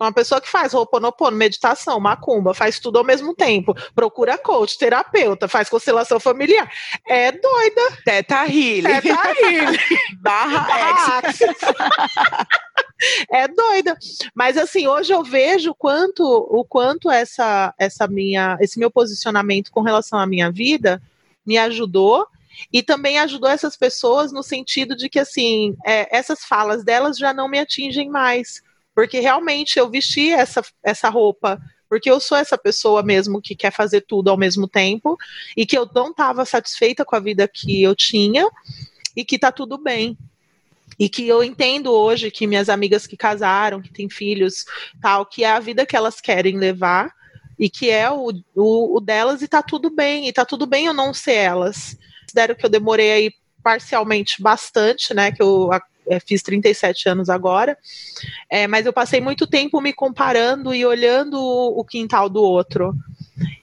Uma 0.00 0.12
pessoa 0.12 0.40
que 0.40 0.48
faz 0.48 0.72
Ho'oponopono, 0.74 1.36
meditação, 1.36 1.98
macumba, 1.98 2.54
faz 2.54 2.78
tudo 2.78 2.98
ao 2.98 3.04
mesmo 3.04 3.34
tempo, 3.34 3.74
procura 3.94 4.38
coach, 4.38 4.78
terapeuta, 4.78 5.48
faz 5.48 5.68
constelação 5.68 6.20
familiar. 6.20 6.70
É 7.06 7.32
doida. 7.32 7.82
Teta 8.04 8.44
Healing. 8.46 8.82
Teta 8.82 9.30
Healing. 9.40 9.78
Barra 10.20 11.22
é 13.30 13.48
doida. 13.48 13.96
Mas 14.34 14.56
assim, 14.56 14.86
hoje 14.86 15.12
eu 15.12 15.22
vejo 15.22 15.74
quanto, 15.74 16.22
o 16.22 16.64
quanto 16.64 17.10
essa, 17.10 17.74
essa 17.78 18.06
minha, 18.06 18.56
esse 18.60 18.78
meu 18.78 18.90
posicionamento 18.90 19.70
com 19.70 19.82
relação 19.82 20.18
à 20.18 20.26
minha 20.26 20.50
vida 20.50 21.02
me 21.44 21.56
ajudou 21.58 22.26
e 22.72 22.82
também 22.82 23.18
ajudou 23.18 23.48
essas 23.48 23.76
pessoas 23.76 24.32
no 24.32 24.42
sentido 24.42 24.96
de 24.96 25.08
que 25.08 25.20
assim 25.20 25.76
é, 25.84 26.16
essas 26.16 26.44
falas 26.44 26.84
delas 26.84 27.16
já 27.16 27.32
não 27.32 27.48
me 27.48 27.58
atingem 27.58 28.10
mais 28.10 28.62
porque 28.98 29.20
realmente 29.20 29.78
eu 29.78 29.88
vesti 29.88 30.32
essa, 30.32 30.60
essa 30.82 31.08
roupa 31.08 31.62
porque 31.88 32.10
eu 32.10 32.18
sou 32.18 32.36
essa 32.36 32.58
pessoa 32.58 33.00
mesmo 33.00 33.40
que 33.40 33.54
quer 33.54 33.70
fazer 33.70 34.00
tudo 34.00 34.28
ao 34.28 34.36
mesmo 34.36 34.66
tempo 34.66 35.16
e 35.56 35.64
que 35.64 35.78
eu 35.78 35.88
não 35.94 36.10
estava 36.10 36.44
satisfeita 36.44 37.04
com 37.04 37.14
a 37.14 37.20
vida 37.20 37.46
que 37.46 37.80
eu 37.80 37.94
tinha 37.94 38.44
e 39.14 39.24
que 39.24 39.38
tá 39.38 39.52
tudo 39.52 39.78
bem. 39.78 40.18
E 40.98 41.08
que 41.08 41.28
eu 41.28 41.44
entendo 41.44 41.92
hoje 41.92 42.28
que 42.28 42.44
minhas 42.44 42.68
amigas 42.68 43.06
que 43.06 43.16
casaram, 43.16 43.80
que 43.80 43.92
têm 43.92 44.10
filhos, 44.10 44.64
tal, 45.00 45.24
que 45.24 45.44
é 45.44 45.50
a 45.52 45.60
vida 45.60 45.86
que 45.86 45.94
elas 45.94 46.20
querem 46.20 46.58
levar 46.58 47.14
e 47.56 47.70
que 47.70 47.88
é 47.88 48.10
o, 48.10 48.32
o, 48.56 48.96
o 48.96 49.00
delas 49.00 49.42
e 49.42 49.46
tá 49.46 49.62
tudo 49.62 49.90
bem, 49.90 50.26
e 50.26 50.32
tá 50.32 50.44
tudo 50.44 50.66
bem 50.66 50.86
eu 50.86 50.92
não 50.92 51.14
ser 51.14 51.34
elas. 51.34 51.96
Considero 52.22 52.56
que 52.56 52.66
eu 52.66 52.70
demorei 52.70 53.12
aí 53.12 53.32
parcialmente 53.62 54.42
bastante, 54.42 55.14
né, 55.14 55.30
que 55.30 55.40
eu 55.40 55.70
fiz 56.24 56.42
37 56.42 57.08
anos 57.08 57.28
agora, 57.28 57.76
é, 58.50 58.66
mas 58.66 58.86
eu 58.86 58.92
passei 58.92 59.20
muito 59.20 59.46
tempo 59.46 59.80
me 59.80 59.92
comparando 59.92 60.74
e 60.74 60.84
olhando 60.84 61.38
o 61.38 61.84
quintal 61.84 62.28
do 62.28 62.42
outro. 62.42 62.94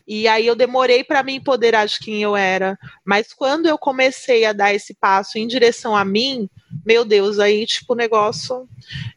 E 0.07 0.27
aí 0.27 0.45
eu 0.45 0.55
demorei 0.55 1.03
para 1.03 1.23
me 1.23 1.35
empoderar 1.35 1.87
de 1.87 1.97
quem 1.97 2.21
eu 2.21 2.35
era. 2.35 2.77
Mas 3.03 3.33
quando 3.33 3.65
eu 3.65 3.77
comecei 3.77 4.45
a 4.45 4.53
dar 4.53 4.73
esse 4.73 4.93
passo 4.93 5.37
em 5.37 5.47
direção 5.47 5.95
a 5.95 6.05
mim, 6.05 6.47
meu 6.85 7.03
Deus, 7.03 7.39
aí 7.39 7.65
tipo 7.65 7.93
o 7.93 7.95
negócio. 7.95 8.67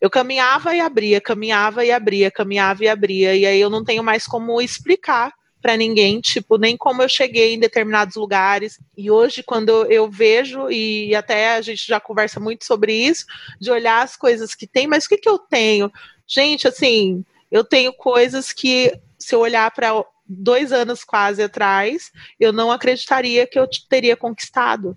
Eu 0.01 0.09
caminhava 0.09 0.75
e 0.75 0.81
abria, 0.81 1.21
caminhava 1.21 1.85
e 1.85 1.93
abria, 1.93 2.31
caminhava 2.31 2.85
e 2.85 2.89
abria. 2.89 3.35
E 3.35 3.45
aí 3.45 3.61
eu 3.61 3.69
não 3.69 3.85
tenho 3.85 4.03
mais 4.03 4.27
como 4.27 4.61
explicar 4.63 5.33
para 5.61 5.77
ninguém, 5.77 6.21
tipo, 6.21 6.57
nem 6.57 6.77
como 6.77 7.03
eu 7.03 7.09
cheguei 7.09 7.55
em 7.55 7.59
determinados 7.59 8.17
lugares. 8.17 8.79
E 8.97 9.11
hoje, 9.11 9.43
quando 9.43 9.71
eu 9.87 10.11
vejo, 10.11 10.71
e 10.71 11.15
até 11.15 11.57
a 11.57 11.61
gente 11.61 11.87
já 11.87 11.99
conversa 11.99 12.39
muito 12.39 12.65
sobre 12.65 12.93
isso, 12.93 13.27
de 13.61 13.71
olhar 13.71 14.03
as 14.03 14.17
coisas 14.17 14.55
que 14.55 14.67
tem, 14.67 14.87
mas 14.87 15.05
o 15.05 15.09
que, 15.09 15.19
que 15.19 15.29
eu 15.29 15.39
tenho? 15.39 15.93
Gente, 16.27 16.69
assim, 16.69 17.25
eu 17.51 17.65
tenho 17.65 17.93
coisas 17.93 18.53
que, 18.53 18.99
se 19.19 19.35
eu 19.35 19.41
olhar 19.41 19.71
para 19.71 19.93
dois 20.29 20.73
anos 20.73 21.03
quase 21.03 21.43
atrás, 21.43 22.13
eu 22.39 22.53
não 22.53 22.71
acreditaria 22.71 23.47
que 23.47 23.59
eu 23.59 23.69
teria 23.89 24.17
conquistado. 24.17 24.97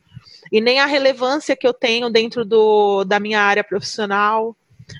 E 0.51 0.59
nem 0.59 0.79
a 0.79 0.85
relevância 0.85 1.55
que 1.55 1.65
eu 1.65 1.73
tenho 1.73 2.09
dentro 2.09 2.43
do, 2.43 3.03
da 3.05 3.19
minha 3.19 3.41
área 3.41 3.63
profissional, 3.63 4.55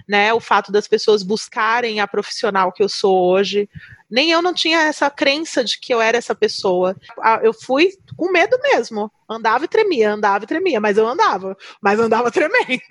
né? 0.07 0.33
O 0.33 0.39
fato 0.39 0.71
das 0.71 0.87
pessoas 0.87 1.23
buscarem 1.23 1.99
a 1.99 2.07
profissional 2.07 2.71
que 2.71 2.81
eu 2.81 2.87
sou 2.87 3.15
hoje, 3.27 3.69
nem 4.11 4.29
eu 4.29 4.41
não 4.41 4.53
tinha 4.53 4.81
essa 4.81 5.09
crença 5.09 5.63
de 5.63 5.79
que 5.79 5.93
eu 5.93 6.01
era 6.01 6.17
essa 6.17 6.35
pessoa. 6.35 6.95
Eu 7.41 7.53
fui 7.53 7.91
com 8.17 8.29
medo 8.29 8.59
mesmo. 8.61 9.09
Andava 9.29 9.63
e 9.63 9.67
tremia, 9.69 10.11
andava 10.11 10.43
e 10.43 10.47
tremia, 10.47 10.81
mas 10.81 10.97
eu 10.97 11.07
andava, 11.07 11.57
mas 11.81 11.97
andava 11.97 12.29
tremendo. 12.29 12.81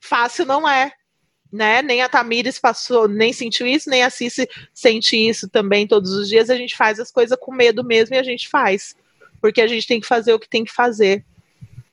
Fácil 0.00 0.46
não 0.46 0.66
é. 0.66 0.90
Né? 1.52 1.82
Nem 1.82 2.00
a 2.02 2.08
Tamires 2.08 2.58
passou, 2.58 3.06
nem 3.06 3.32
sentiu 3.32 3.66
isso, 3.66 3.90
nem 3.90 4.02
a 4.02 4.10
Cici 4.10 4.48
sente 4.74 5.16
isso 5.16 5.48
também 5.48 5.86
todos 5.86 6.10
os 6.12 6.28
dias. 6.28 6.48
A 6.48 6.56
gente 6.56 6.74
faz 6.74 6.98
as 6.98 7.12
coisas 7.12 7.38
com 7.38 7.54
medo 7.54 7.84
mesmo 7.84 8.14
e 8.14 8.18
a 8.18 8.22
gente 8.22 8.48
faz. 8.48 8.96
Porque 9.38 9.60
a 9.60 9.66
gente 9.66 9.86
tem 9.86 10.00
que 10.00 10.06
fazer 10.06 10.32
o 10.32 10.38
que 10.38 10.48
tem 10.48 10.64
que 10.64 10.72
fazer. 10.72 11.24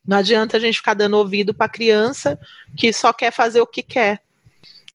Não 0.08 0.18
adianta 0.18 0.56
a 0.56 0.60
gente 0.60 0.78
ficar 0.78 0.94
dando 0.94 1.18
ouvido 1.18 1.54
para 1.54 1.70
criança 1.70 2.40
que 2.78 2.94
só 2.94 3.12
quer 3.12 3.32
fazer 3.32 3.60
o 3.60 3.68
que 3.68 3.84
quer. 3.84 4.22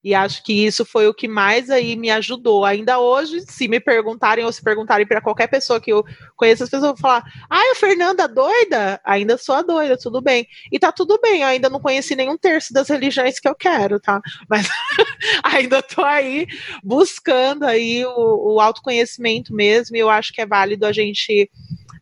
E 0.03 0.15
acho 0.15 0.45
que 0.45 0.53
isso 0.53 0.85
foi 0.85 1.09
o 1.09 1.15
que 1.15 1.27
mais 1.27 1.71
aí 1.71 1.97
me 1.97 2.11
ajudou. 2.11 2.65
Ainda 2.65 3.01
hoje, 3.01 3.41
se 3.41 3.67
me 3.67 3.81
perguntarem 3.81 4.45
ou 4.45 4.53
se 4.53 4.63
perguntarem 4.63 5.07
para 5.07 5.21
qualquer 5.21 5.49
pessoa 5.49 5.81
que 5.81 5.93
eu 5.93 6.05
conheço, 6.37 6.63
as 6.63 6.71
pessoas 6.71 6.91
vão 6.91 6.97
falar: 6.97 7.25
"Ah, 7.51 7.73
a 7.73 7.75
Fernanda 7.75 8.29
doida? 8.29 9.01
Ainda 9.05 9.37
sou 9.37 9.55
a 9.57 9.63
doida, 9.63 9.99
tudo 9.99 10.21
bem". 10.23 10.47
E 10.71 10.79
tá 10.79 10.93
tudo 10.93 11.19
bem, 11.21 11.43
eu 11.43 11.49
ainda 11.49 11.69
não 11.69 11.81
conheci 11.81 12.15
nenhum 12.15 12.39
terço 12.39 12.73
das 12.73 12.89
religiões 12.89 13.41
que 13.41 13.49
eu 13.49 13.55
quero, 13.55 13.99
tá? 13.99 14.21
Mas 14.49 14.69
ainda 15.43 15.83
tô 15.83 16.03
aí 16.05 16.47
buscando 16.83 17.65
aí 17.65 18.05
o, 18.07 18.55
o 18.55 18.61
autoconhecimento 18.61 19.53
mesmo, 19.53 19.97
e 19.97 20.01
eu 20.01 20.09
acho 20.09 20.33
que 20.33 20.41
é 20.41 20.47
válido 20.47 20.87
a 20.87 20.93
gente 20.93 21.51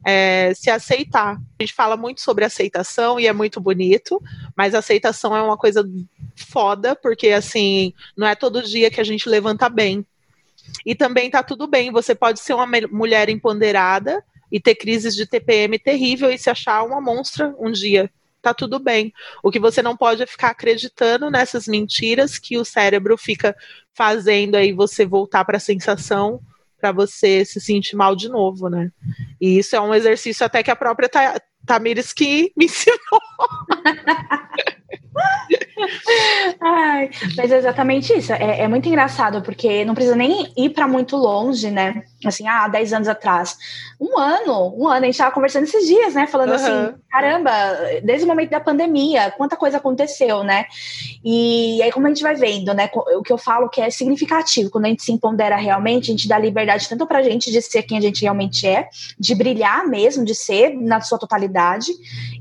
é, 0.07 0.53
se 0.55 0.71
aceitar. 0.71 1.37
A 1.59 1.63
gente 1.63 1.75
fala 1.75 1.97
muito 1.97 2.21
sobre 2.21 2.45
aceitação 2.45 3.19
e 3.19 3.27
é 3.27 3.33
muito 3.33 3.61
bonito, 3.61 4.23
mas 4.57 4.73
aceitação 4.73 5.35
é 5.37 5.43
uma 5.43 5.57
coisa 5.57 5.83
foda, 6.37 6.95
porque 6.95 7.29
assim, 7.29 7.93
não 8.17 8.27
é 8.27 8.35
todo 8.35 8.63
dia 8.63 8.91
que 8.91 9.01
a 9.01 9.05
gente 9.05 9.29
levanta 9.29 9.69
bem. 9.69 10.07
E 10.85 10.95
também 10.95 11.31
tá 11.31 11.43
tudo 11.43 11.67
bem, 11.67 11.91
você 11.91 12.15
pode 12.15 12.41
ser 12.41 12.55
uma 12.55 12.67
mulher 12.91 13.29
empoderada 13.29 14.23
e 14.51 14.61
ter 14.61 14.75
crises 14.75 15.15
de 15.15 15.27
TPM 15.27 15.79
terrível 15.79 16.31
e 16.31 16.39
se 16.39 16.51
achar 16.51 16.83
uma 16.83 17.01
monstra 17.01 17.55
um 17.59 17.71
dia. 17.71 18.11
Tá 18.43 18.55
tudo 18.55 18.79
bem. 18.79 19.13
O 19.43 19.51
que 19.51 19.59
você 19.59 19.83
não 19.83 19.97
pode 19.97 20.23
é 20.23 20.27
ficar 20.27 20.51
acreditando 20.51 21.31
nessas 21.31 21.67
mentiras 21.67 22.39
que 22.39 22.57
o 22.57 22.65
cérebro 22.65 23.17
fica 23.17 23.57
fazendo 23.93 24.55
aí 24.55 24.73
você 24.73 25.05
voltar 25.05 25.45
para 25.45 25.57
a 25.57 25.61
sensação 25.61 26.41
para 26.79 26.93
você 26.93 27.45
se 27.45 27.61
sentir 27.61 27.97
mal 27.97 28.15
de 28.15 28.29
novo, 28.29 28.69
né? 28.69 28.93
E 29.41 29.59
isso 29.59 29.75
é 29.75 29.81
um 29.81 29.95
exercício 29.95 30.45
até 30.45 30.63
que 30.63 30.71
a 30.71 30.77
própria 30.77 31.11
Tamires 31.65 32.13
que 32.13 32.53
me 32.57 32.67
ensinou. 32.67 33.21
Ai, 36.61 37.11
mas 37.37 37.53
é 37.53 37.59
exatamente 37.59 38.13
isso. 38.13 38.33
É, 38.33 38.63
é, 38.63 38.69
muito 38.69 38.89
engraçado, 38.89 39.43
porque 39.43 39.85
não 39.85 39.95
precisa 39.95 40.17
nem 40.17 40.51
ir 40.57 40.71
para 40.71 40.89
muito 40.89 41.17
longe, 41.17 41.71
né? 41.71 42.03
Assim, 42.25 42.47
ah, 42.49 42.67
10 42.69 42.93
anos 42.93 43.09
atrás. 43.09 43.57
Um 44.01 44.19
ano, 44.19 44.75
um 44.77 44.87
ano, 44.87 45.03
a 45.03 45.07
gente 45.07 45.15
estava 45.15 45.33
conversando 45.33 45.65
esses 45.65 45.87
dias, 45.87 46.15
né? 46.15 46.27
Falando 46.27 46.51
uhum. 46.51 46.55
assim, 46.55 46.95
caramba, 47.11 47.51
desde 48.03 48.25
o 48.25 48.29
momento 48.29 48.51
da 48.51 48.61
pandemia, 48.61 49.31
quanta 49.37 49.57
coisa 49.57 49.77
aconteceu, 49.77 50.43
né? 50.43 50.67
E 51.25 51.81
aí, 51.83 51.93
como 51.93 52.07
a 52.07 52.09
gente 52.09 52.23
vai 52.23 52.35
vendo, 52.35 52.73
né? 52.73 52.91
O 52.95 53.23
que 53.23 53.33
eu 53.33 53.39
falo 53.39 53.69
que 53.69 53.81
é 53.81 53.91
significativo, 53.91 54.71
quando 54.71 54.87
a 54.87 54.89
gente 54.89 55.03
se 55.03 55.13
empodera 55.13 55.57
realmente, 55.57 56.11
a 56.11 56.15
gente 56.15 56.29
dá 56.29 56.39
liberdade 56.39 56.89
tanto 56.89 57.07
pra 57.07 57.23
gente 57.23 57.51
de 57.51 57.61
ser 57.61 57.83
quem 57.83 57.99
a 57.99 58.01
gente 58.01 58.23
realmente 58.23 58.67
é, 58.67 58.89
de 59.19 59.35
brilhar 59.35 59.87
mesmo, 59.87 60.25
de 60.25 60.35
ser 60.35 60.75
na 60.75 61.01
sua 61.01 61.19
totalidade, 61.19 61.93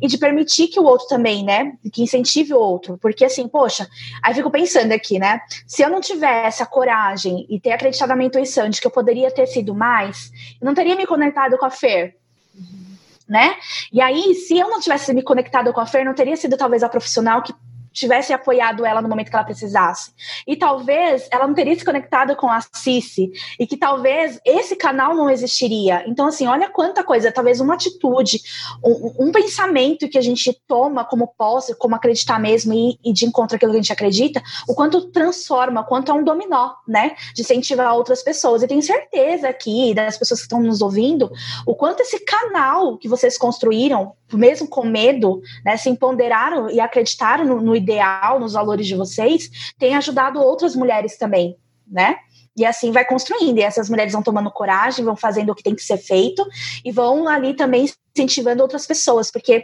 e 0.01 0.07
de 0.07 0.17
permitir 0.17 0.67
que 0.67 0.79
o 0.79 0.83
outro 0.83 1.07
também, 1.07 1.43
né? 1.43 1.73
Que 1.91 2.03
incentive 2.03 2.53
o 2.53 2.59
outro. 2.59 2.97
Porque 2.97 3.24
assim, 3.26 3.47
poxa, 3.47 3.88
aí 4.23 4.34
fico 4.34 4.49
pensando 4.49 4.91
aqui, 4.91 5.19
né? 5.19 5.41
Se 5.67 5.82
eu 5.82 5.89
não 5.89 6.01
tivesse 6.01 6.61
a 6.61 6.65
coragem 6.65 7.45
e 7.49 7.59
ter 7.59 7.71
acreditado 7.71 8.09
na 8.09 8.15
minha 8.15 8.28
intuição 8.28 8.69
de 8.69 8.80
que 8.80 8.88
eu 8.88 8.91
poderia 8.91 9.32
ter 9.32 9.47
sido 9.47 9.73
mais, 9.73 10.32
eu 10.61 10.65
não 10.65 10.73
teria 10.73 10.95
me 10.95 11.05
conectado 11.05 11.57
com 11.57 11.65
a 11.65 11.69
Fer. 11.69 12.15
Né? 13.28 13.55
E 13.91 13.99
aí, 14.01 14.36
se 14.36 14.57
eu 14.57 14.69
não 14.69 14.80
tivesse 14.80 15.11
me 15.11 15.23
conectado 15.23 15.73
com 15.73 15.82
a 15.82 15.86
Fer, 15.86 16.05
não 16.05 16.13
teria 16.13 16.38
sido 16.38 16.55
talvez 16.55 16.84
a 16.84 16.89
profissional 16.89 17.41
que 17.41 17.53
tivesse 17.96 18.34
apoiado 18.34 18.86
ela 18.86 19.02
no 19.02 19.08
momento 19.08 19.30
que 19.30 19.36
ela 19.36 19.46
precisasse. 19.46 20.12
E 20.46 20.56
talvez 20.56 21.28
ela 21.32 21.48
não 21.48 21.54
teria 21.54 21.76
se 21.76 21.86
conectado 21.86 22.36
com 22.36 22.50
a 22.50 22.60
Cici, 22.74 23.32
e 23.58 23.66
que 23.66 23.78
talvez 23.78 24.39
esse 24.46 24.76
canal 24.76 25.16
não 25.16 25.30
existiria. 25.30 26.04
Então, 26.06 26.28
assim, 26.28 26.46
olha 26.46 26.70
quanta 26.70 27.04
coisa, 27.04 27.32
talvez 27.32 27.62
uma 27.62 27.74
atitude, 27.74 28.41
um, 28.84 29.28
um 29.28 29.32
pensamento 29.32 30.10
que 30.10 30.18
a 30.18 30.22
gente 30.22 30.54
toma 30.68 31.06
como 31.06 31.34
posse, 31.38 31.74
como 31.76 31.96
acreditar 31.96 32.39
mesmo, 32.39 32.74
e, 32.74 33.00
e 33.04 33.14
de 33.14 33.26
encontro 33.26 33.56
aquilo 33.56 33.72
que 33.72 33.78
a 33.78 33.82
gente 33.82 33.93
acredita, 33.93 34.43
o 34.68 34.76
quanto 34.76 35.10
transforma, 35.10 35.84
quanto 35.84 36.12
é 36.12 36.14
um 36.14 36.24
dominó, 36.24 36.74
né? 36.86 37.16
De 37.34 37.41
incentivar 37.41 37.96
outras 37.96 38.22
pessoas. 38.22 38.62
E 38.62 38.68
tenho 38.68 38.82
certeza 38.82 39.48
aqui, 39.48 39.93
das 39.93 40.18
pessoas 40.18 40.41
que 40.41 40.46
estão 40.46 40.62
nos 40.62 40.82
ouvindo, 40.82 41.32
o 41.66 41.74
quanto 41.74 42.02
esse 42.02 42.20
canal 42.20 42.98
que 42.98 43.08
vocês 43.08 43.38
construíram, 43.38 44.14
mesmo 44.34 44.68
com 44.68 44.86
medo, 44.86 45.41
né, 45.64 45.78
se 45.78 45.89
empoderaram 45.89 46.70
e 46.70 46.80
acreditaram 46.80 47.46
no, 47.46 47.62
no 47.62 47.76
ideal, 47.86 48.39
nos 48.39 48.53
valores 48.53 48.88
de 48.88 48.95
vocês, 48.95 49.49
tem 49.77 49.95
ajudado 49.95 50.41
outras 50.41 50.75
mulheres 50.75 51.17
também, 51.17 51.55
né? 51.88 52.17
E 52.57 52.65
assim 52.65 52.91
vai 52.91 53.05
construindo. 53.05 53.57
E 53.57 53.61
essas 53.61 53.89
mulheres 53.89 54.13
vão 54.13 54.23
tomando 54.23 54.49
coragem, 54.51 55.05
vão 55.05 55.15
fazendo 55.15 55.51
o 55.51 55.55
que 55.55 55.63
tem 55.63 55.75
que 55.75 55.83
ser 55.83 55.97
feito 55.97 56.45
e 56.83 56.91
vão 56.91 57.27
ali 57.27 57.53
também 57.53 57.89
incentivando 58.15 58.61
outras 58.61 58.86
pessoas, 58.86 59.29
porque 59.29 59.63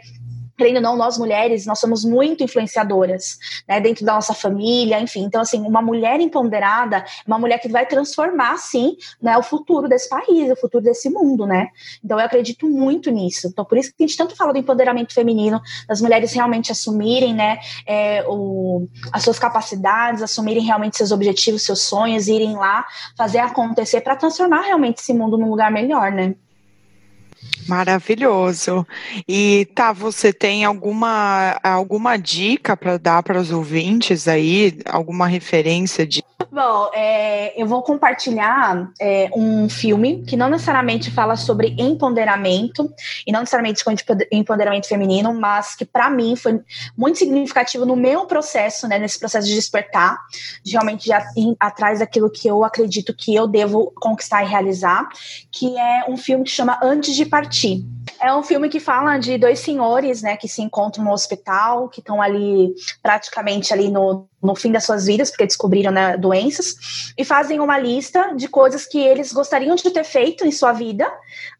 querendo 0.56 0.76
ou 0.76 0.82
não, 0.82 0.96
nós 0.96 1.18
mulheres, 1.18 1.66
nós 1.66 1.78
somos 1.78 2.04
muito 2.04 2.42
influenciadoras, 2.42 3.38
né, 3.68 3.80
dentro 3.80 4.04
da 4.04 4.14
nossa 4.14 4.34
família, 4.34 5.00
enfim. 5.00 5.24
Então, 5.24 5.40
assim, 5.40 5.60
uma 5.60 5.82
mulher 5.82 6.20
empoderada 6.20 6.98
é 6.98 7.04
uma 7.26 7.38
mulher 7.38 7.58
que 7.58 7.68
vai 7.68 7.86
transformar, 7.86 8.58
sim, 8.58 8.96
né, 9.20 9.36
o 9.36 9.42
futuro 9.42 9.88
desse 9.88 10.08
país, 10.08 10.50
o 10.50 10.56
futuro 10.56 10.82
desse 10.82 11.08
mundo, 11.10 11.46
né. 11.46 11.68
Então, 12.04 12.18
eu 12.18 12.24
acredito 12.24 12.68
muito 12.68 13.10
nisso. 13.10 13.48
Então, 13.48 13.64
por 13.64 13.78
isso 13.78 13.92
que 13.96 14.04
a 14.04 14.06
gente 14.06 14.16
tanto 14.16 14.36
fala 14.36 14.52
do 14.52 14.58
empoderamento 14.58 15.14
feminino, 15.14 15.60
das 15.88 16.00
mulheres 16.00 16.32
realmente 16.32 16.70
assumirem, 16.70 17.34
né, 17.34 17.58
é, 17.86 18.24
o, 18.28 18.86
as 19.12 19.22
suas 19.22 19.38
capacidades, 19.38 20.22
assumirem 20.22 20.62
realmente 20.62 20.96
seus 20.96 21.12
objetivos, 21.12 21.64
seus 21.64 21.82
sonhos, 21.82 22.28
irem 22.28 22.54
lá 22.56 22.84
fazer 23.16 23.38
acontecer 23.38 24.00
para 24.00 24.16
transformar 24.16 24.62
realmente 24.62 24.98
esse 24.98 25.14
mundo 25.14 25.38
num 25.38 25.48
lugar 25.48 25.70
melhor, 25.70 26.12
né. 26.12 26.34
Maravilhoso. 27.68 28.86
E 29.28 29.66
tá, 29.74 29.92
você 29.92 30.32
tem 30.32 30.64
alguma 30.64 31.58
alguma 31.62 32.16
dica 32.16 32.76
para 32.76 32.98
dar 32.98 33.22
para 33.22 33.40
os 33.40 33.50
ouvintes 33.50 34.26
aí, 34.26 34.78
alguma 34.86 35.26
referência 35.26 36.06
de 36.06 36.22
Bom, 36.52 36.90
é, 36.92 37.58
eu 37.58 37.66
vou 37.66 37.80
compartilhar 37.80 38.92
é, 39.00 39.30
um 39.34 39.70
filme 39.70 40.22
que 40.22 40.36
não 40.36 40.50
necessariamente 40.50 41.10
fala 41.10 41.34
sobre 41.34 41.74
empoderamento 41.78 42.92
e 43.26 43.32
não 43.32 43.40
necessariamente 43.40 43.80
sobre 43.80 44.28
empoderamento 44.30 44.86
feminino, 44.86 45.32
mas 45.32 45.74
que 45.74 45.86
para 45.86 46.10
mim 46.10 46.36
foi 46.36 46.60
muito 46.94 47.18
significativo 47.18 47.86
no 47.86 47.96
meu 47.96 48.26
processo, 48.26 48.86
né, 48.86 48.98
nesse 48.98 49.18
processo 49.18 49.48
de 49.48 49.54
despertar, 49.54 50.18
de 50.62 50.72
realmente 50.72 51.06
já 51.06 51.24
ir 51.34 51.56
atrás 51.58 52.00
daquilo 52.00 52.28
que 52.28 52.46
eu 52.46 52.62
acredito 52.62 53.14
que 53.14 53.34
eu 53.34 53.46
devo 53.46 53.90
conquistar 53.96 54.44
e 54.44 54.46
realizar, 54.46 55.08
que 55.50 55.74
é 55.78 56.04
um 56.06 56.18
filme 56.18 56.44
que 56.44 56.50
chama 56.50 56.78
Antes 56.82 57.16
de 57.16 57.24
Partir. 57.24 57.82
É 58.22 58.32
um 58.32 58.42
filme 58.42 58.68
que 58.68 58.78
fala 58.78 59.18
de 59.18 59.36
dois 59.36 59.58
senhores, 59.58 60.22
né, 60.22 60.36
que 60.36 60.46
se 60.46 60.62
encontram 60.62 61.04
no 61.04 61.12
hospital, 61.12 61.88
que 61.88 61.98
estão 61.98 62.22
ali 62.22 62.72
praticamente 63.02 63.72
ali 63.72 63.90
no, 63.90 64.28
no 64.40 64.54
fim 64.54 64.70
das 64.70 64.84
suas 64.84 65.06
vidas, 65.06 65.28
porque 65.28 65.44
descobriram 65.44 65.90
né, 65.90 66.16
doenças, 66.16 67.12
e 67.18 67.24
fazem 67.24 67.58
uma 67.58 67.76
lista 67.76 68.32
de 68.36 68.46
coisas 68.46 68.86
que 68.86 68.98
eles 68.98 69.32
gostariam 69.32 69.74
de 69.74 69.90
ter 69.90 70.04
feito 70.04 70.46
em 70.46 70.52
sua 70.52 70.72
vida, 70.72 71.04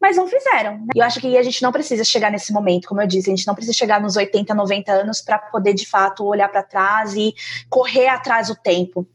mas 0.01 0.15
não 0.15 0.25
fizeram. 0.25 0.77
Né? 0.77 0.87
E 0.95 0.99
eu 0.99 1.03
acho 1.03 1.19
que 1.19 1.37
a 1.37 1.43
gente 1.43 1.61
não 1.61 1.73
precisa 1.73 2.05
chegar 2.05 2.31
nesse 2.31 2.53
momento, 2.53 2.87
como 2.87 3.01
eu 3.01 3.07
disse, 3.07 3.29
a 3.29 3.35
gente 3.35 3.45
não 3.45 3.55
precisa 3.55 3.77
chegar 3.77 3.99
nos 3.99 4.15
80, 4.15 4.53
90 4.53 4.89
anos 4.89 5.19
para 5.19 5.37
poder 5.39 5.73
de 5.73 5.85
fato 5.85 6.25
olhar 6.25 6.47
para 6.47 6.63
trás 6.63 7.13
e 7.13 7.35
correr 7.69 8.07
atrás 8.07 8.47
do 8.47 8.55
tempo. 8.55 9.05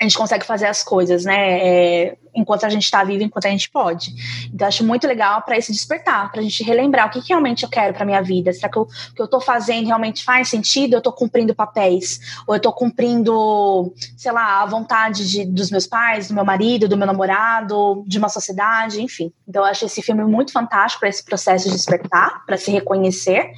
A 0.00 0.04
gente 0.04 0.16
consegue 0.16 0.46
fazer 0.46 0.66
as 0.66 0.84
coisas, 0.84 1.24
né? 1.24 1.58
É, 1.58 2.16
enquanto 2.34 2.64
a 2.64 2.68
gente 2.68 2.84
está 2.84 3.02
vivo, 3.04 3.22
enquanto 3.22 3.46
a 3.46 3.50
gente 3.50 3.70
pode. 3.70 4.14
Então, 4.52 4.66
acho 4.66 4.84
muito 4.84 5.06
legal 5.06 5.42
para 5.42 5.56
esse 5.56 5.72
despertar, 5.72 6.30
para 6.30 6.40
a 6.40 6.42
gente 6.42 6.62
relembrar 6.62 7.06
o 7.06 7.10
que, 7.10 7.20
que 7.20 7.28
realmente 7.28 7.62
eu 7.62 7.68
quero 7.68 7.94
para 7.94 8.04
minha 8.04 8.22
vida. 8.22 8.52
Será 8.52 8.68
que 8.68 8.78
o 8.78 8.86
que 8.86 9.20
eu 9.20 9.24
estou 9.24 9.40
fazendo 9.40 9.86
realmente 9.86 10.24
faz 10.24 10.48
sentido? 10.48 10.94
Eu 10.94 10.98
estou 10.98 11.12
cumprindo 11.12 11.54
papéis? 11.54 12.20
Ou 12.46 12.54
eu 12.54 12.58
estou 12.58 12.72
cumprindo, 12.72 13.92
sei 14.16 14.32
lá, 14.32 14.62
a 14.62 14.66
vontade 14.66 15.28
de, 15.28 15.44
dos 15.44 15.70
meus 15.70 15.86
pais, 15.86 16.28
do 16.28 16.34
meu 16.34 16.44
marido, 16.44 16.88
do 16.88 16.96
meu 16.96 17.06
namorado, 17.06 18.04
de 18.06 18.18
uma 18.18 18.28
sociedade, 18.28 19.02
enfim. 19.02 19.32
Então, 19.48 19.64
acho 19.64 19.84
esse 19.84 20.02
filme 20.02 20.24
muito 20.24 20.52
fantástico 20.52 21.00
para 21.00 21.08
esse 21.08 21.24
processo 21.24 21.68
de 21.68 21.74
despertar, 21.74 22.44
para 22.46 22.56
se 22.56 22.70
reconhecer. 22.70 23.52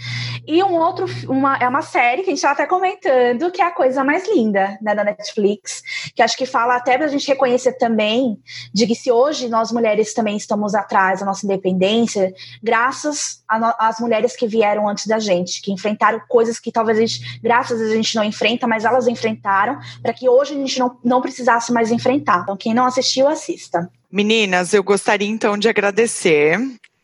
E 0.47 0.63
um 0.63 0.75
outro, 0.75 1.07
uma, 1.29 1.57
é 1.57 1.69
uma 1.69 1.83
série 1.83 2.23
que 2.23 2.29
a 2.29 2.31
gente 2.31 2.39
estava 2.39 2.55
até 2.55 2.67
comentando, 2.67 3.51
que 3.51 3.63
é 3.63 3.65
a 3.65 3.71
coisa 3.71 4.05
mais 4.05 4.29
linda, 4.29 4.79
né, 4.81 4.95
da 4.95 5.05
Netflix, 5.05 5.83
que 6.15 6.23
acho 6.23 6.37
que 6.37 6.47
fala 6.47 6.77
até 6.77 6.97
para 6.97 7.07
a 7.07 7.11
gente 7.11 7.27
reconhecer 7.27 7.73
também 7.75 8.39
de 8.73 8.87
que 8.87 8.95
se 8.95 9.11
hoje 9.11 9.49
nós 9.49 9.73
mulheres 9.73 10.13
também 10.15 10.37
estamos 10.37 10.75
atrás 10.75 11.21
da 11.21 11.27
nossa 11.27 11.45
independência, 11.45 12.33
graças 12.63 13.43
às 13.49 13.99
mulheres 14.01 14.37
que 14.37 14.47
vieram 14.47 14.89
antes 14.89 15.07
da 15.07 15.19
gente, 15.19 15.61
que 15.63 15.73
enfrentaram 15.73 16.21
coisas 16.29 16.59
que 16.59 16.73
talvez 16.73 16.99
a 16.99 17.01
gente, 17.01 17.41
graças 17.43 17.81
a 17.81 17.95
gente 17.95 18.15
não 18.15 18.25
enfrenta, 18.25 18.67
mas 18.67 18.85
elas 18.85 19.07
enfrentaram, 19.07 19.79
para 20.03 20.13
que 20.13 20.29
hoje 20.29 20.55
a 20.55 20.57
gente 20.57 20.79
não, 20.79 20.97
não 21.05 21.21
precisasse 21.21 21.73
mais 21.73 21.91
enfrentar. 21.91 22.41
Então, 22.43 22.57
quem 22.57 22.75
não 22.75 22.87
assistiu, 22.87 23.29
assista. 23.29 23.91
Meninas, 24.11 24.73
eu 24.73 24.83
gostaria 24.83 25.29
então 25.29 25.59
de 25.59 25.69
agradecer 25.69 26.59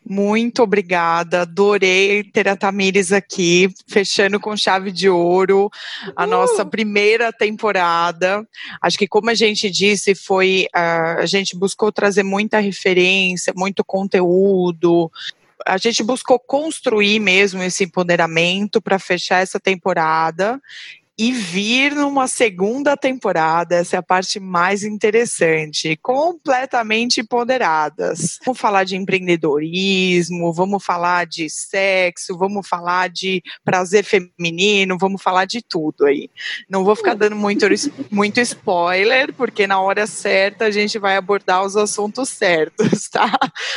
muito 0.07 0.61
obrigada, 0.61 1.41
adorei 1.41 2.23
ter 2.23 2.47
a 2.47 2.55
Tamires 2.55 3.11
aqui, 3.11 3.73
fechando 3.87 4.39
com 4.39 4.55
chave 4.57 4.91
de 4.91 5.09
ouro 5.09 5.69
a 6.15 6.25
uh! 6.25 6.27
nossa 6.27 6.65
primeira 6.65 7.31
temporada. 7.31 8.45
Acho 8.81 8.97
que, 8.97 9.07
como 9.07 9.29
a 9.29 9.33
gente 9.33 9.69
disse, 9.69 10.13
foi 10.13 10.67
uh, 10.75 11.19
a 11.21 11.25
gente 11.25 11.57
buscou 11.57 11.91
trazer 11.91 12.23
muita 12.23 12.59
referência, 12.59 13.53
muito 13.55 13.83
conteúdo. 13.83 15.11
A 15.65 15.77
gente 15.77 16.03
buscou 16.03 16.37
construir 16.37 17.19
mesmo 17.19 17.63
esse 17.63 17.85
empoderamento 17.85 18.81
para 18.81 18.99
fechar 18.99 19.41
essa 19.41 19.59
temporada 19.59 20.61
e 21.23 21.31
vir 21.31 21.95
numa 21.95 22.27
segunda 22.27 22.97
temporada, 22.97 23.77
essa 23.77 23.95
é 23.95 23.99
a 23.99 24.03
parte 24.03 24.41
mais 24.41 24.83
interessante, 24.83 25.97
completamente 26.01 27.21
empoderadas. 27.21 28.39
Vamos 28.45 28.59
falar 28.59 28.83
de 28.83 28.97
empreendedorismo, 28.97 30.51
vamos 30.51 30.83
falar 30.83 31.25
de 31.25 31.49
sexo, 31.49 32.37
vamos 32.37 32.67
falar 32.67 33.07
de 33.07 33.41
prazer 33.63 34.03
feminino, 34.03 34.97
vamos 34.99 35.23
falar 35.23 35.45
de 35.45 35.61
tudo 35.61 36.07
aí. 36.07 36.29
Não 36.69 36.83
vou 36.83 36.93
ficar 36.93 37.13
dando 37.13 37.37
muito, 37.37 37.65
muito 38.11 38.41
spoiler, 38.41 39.33
porque 39.33 39.65
na 39.65 39.79
hora 39.79 40.05
certa 40.05 40.65
a 40.65 40.71
gente 40.71 40.99
vai 40.99 41.15
abordar 41.15 41.63
os 41.63 41.77
assuntos 41.77 42.27
certos, 42.27 43.07
tá? 43.07 43.31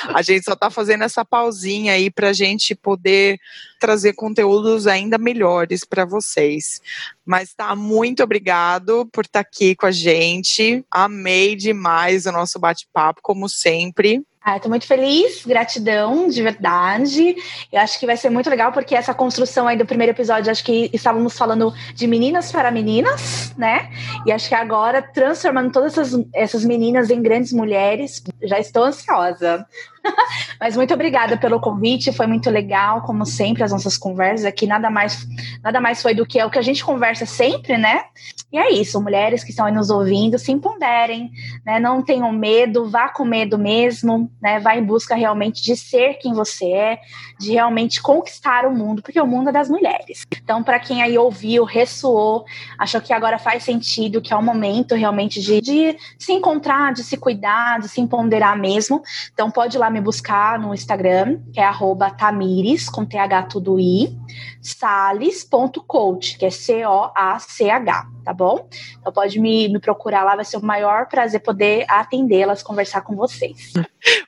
A 0.08 0.20
gente 0.20 0.44
só 0.44 0.56
tá 0.56 0.68
fazendo 0.68 1.04
essa 1.04 1.24
pausinha 1.24 1.92
aí 1.92 2.10
pra 2.10 2.32
gente 2.32 2.74
poder 2.74 3.38
trazer 3.78 4.14
conteúdos 4.14 4.86
ainda 4.86 5.18
melhores 5.18 5.84
para 5.84 6.04
vocês. 6.04 6.80
Mas 7.24 7.54
tá, 7.54 7.74
muito 7.74 8.22
obrigado 8.22 9.06
por 9.12 9.24
estar 9.24 9.42
tá 9.42 9.48
aqui 9.48 9.74
com 9.74 9.86
a 9.86 9.92
gente. 9.92 10.84
Amei 10.90 11.56
demais 11.56 12.26
o 12.26 12.32
nosso 12.32 12.58
bate-papo, 12.58 13.20
como 13.22 13.48
sempre. 13.48 14.22
Ah, 14.48 14.58
Estou 14.58 14.70
muito 14.70 14.86
feliz, 14.86 15.44
gratidão, 15.44 16.28
de 16.28 16.40
verdade. 16.40 17.34
Eu 17.72 17.80
acho 17.80 17.98
que 17.98 18.06
vai 18.06 18.16
ser 18.16 18.30
muito 18.30 18.48
legal, 18.48 18.70
porque 18.70 18.94
essa 18.94 19.12
construção 19.12 19.66
aí 19.66 19.76
do 19.76 19.84
primeiro 19.84 20.12
episódio, 20.12 20.52
acho 20.52 20.62
que 20.62 20.88
estávamos 20.92 21.36
falando 21.36 21.74
de 21.92 22.06
meninas 22.06 22.52
para 22.52 22.70
meninas, 22.70 23.52
né? 23.58 23.90
E 24.24 24.30
acho 24.30 24.48
que 24.48 24.54
agora, 24.54 25.02
transformando 25.02 25.72
todas 25.72 25.98
essas, 25.98 26.24
essas 26.32 26.64
meninas 26.64 27.10
em 27.10 27.20
grandes 27.20 27.52
mulheres, 27.52 28.22
já 28.40 28.60
estou 28.60 28.84
ansiosa. 28.84 29.66
Mas 30.60 30.76
muito 30.76 30.94
obrigada 30.94 31.36
pelo 31.36 31.60
convite, 31.60 32.12
foi 32.12 32.26
muito 32.26 32.50
legal, 32.50 33.02
como 33.02 33.26
sempre, 33.26 33.62
as 33.62 33.72
nossas 33.72 33.98
conversas 33.98 34.46
aqui. 34.46 34.66
Nada 34.66 34.90
mais, 34.90 35.26
nada 35.62 35.80
mais 35.80 36.00
foi 36.00 36.14
do 36.14 36.26
que 36.26 36.38
é 36.38 36.46
o 36.46 36.50
que 36.50 36.58
a 36.58 36.62
gente 36.62 36.84
conversa 36.84 37.26
sempre, 37.26 37.76
né? 37.76 38.04
E 38.52 38.58
é 38.58 38.72
isso, 38.72 39.00
mulheres 39.00 39.42
que 39.42 39.50
estão 39.50 39.66
aí 39.66 39.72
nos 39.72 39.90
ouvindo, 39.90 40.38
se 40.38 40.52
empoderem, 40.52 41.30
né? 41.64 41.78
Não 41.78 42.02
tenham 42.02 42.32
medo, 42.32 42.88
vá 42.88 43.08
com 43.08 43.24
medo 43.24 43.58
mesmo, 43.58 44.30
né? 44.40 44.60
Vá 44.60 44.76
em 44.76 44.84
busca 44.84 45.14
realmente 45.14 45.62
de 45.62 45.76
ser 45.76 46.14
quem 46.14 46.32
você 46.32 46.66
é, 46.72 46.98
de 47.38 47.52
realmente 47.52 48.00
conquistar 48.00 48.66
o 48.66 48.74
mundo, 48.74 49.02
porque 49.02 49.20
o 49.20 49.26
mundo 49.26 49.50
é 49.50 49.52
das 49.52 49.68
mulheres. 49.68 50.24
Então, 50.42 50.62
para 50.62 50.78
quem 50.78 51.02
aí 51.02 51.18
ouviu, 51.18 51.64
ressoou, 51.64 52.44
achou 52.78 53.00
que 53.00 53.12
agora 53.12 53.38
faz 53.38 53.62
sentido, 53.62 54.20
que 54.20 54.32
é 54.32 54.36
o 54.36 54.42
momento 54.42 54.94
realmente 54.94 55.40
de, 55.40 55.60
de 55.60 55.96
se 56.18 56.32
encontrar, 56.32 56.92
de 56.92 57.02
se 57.02 57.16
cuidar, 57.16 57.80
de 57.80 57.88
se 57.88 58.00
empoderar 58.00 58.56
mesmo. 58.56 59.02
Então, 59.32 59.50
pode 59.50 59.76
ir 59.76 59.78
lá 59.78 59.90
me 59.90 60.00
buscar 60.00 60.58
no 60.58 60.74
Instagram, 60.74 61.40
que 61.52 61.60
é 61.60 61.70
Tamires, 62.16 62.88
com 62.88 63.04
TH 63.04 63.42
tudo 63.44 63.78
I, 63.78 64.16
sales.coach, 64.60 66.38
que 66.38 66.46
é 66.46 66.50
C-O-A-C-H, 66.50 68.06
tá 68.24 68.32
bom? 68.32 68.68
Então 68.98 69.12
pode 69.12 69.38
me, 69.38 69.68
me 69.68 69.78
procurar 69.78 70.24
lá, 70.24 70.34
vai 70.34 70.44
ser 70.44 70.56
o 70.56 70.64
maior 70.64 71.06
prazer 71.06 71.40
poder 71.40 71.84
atendê-las, 71.88 72.62
conversar 72.62 73.02
com 73.02 73.14
vocês. 73.14 73.72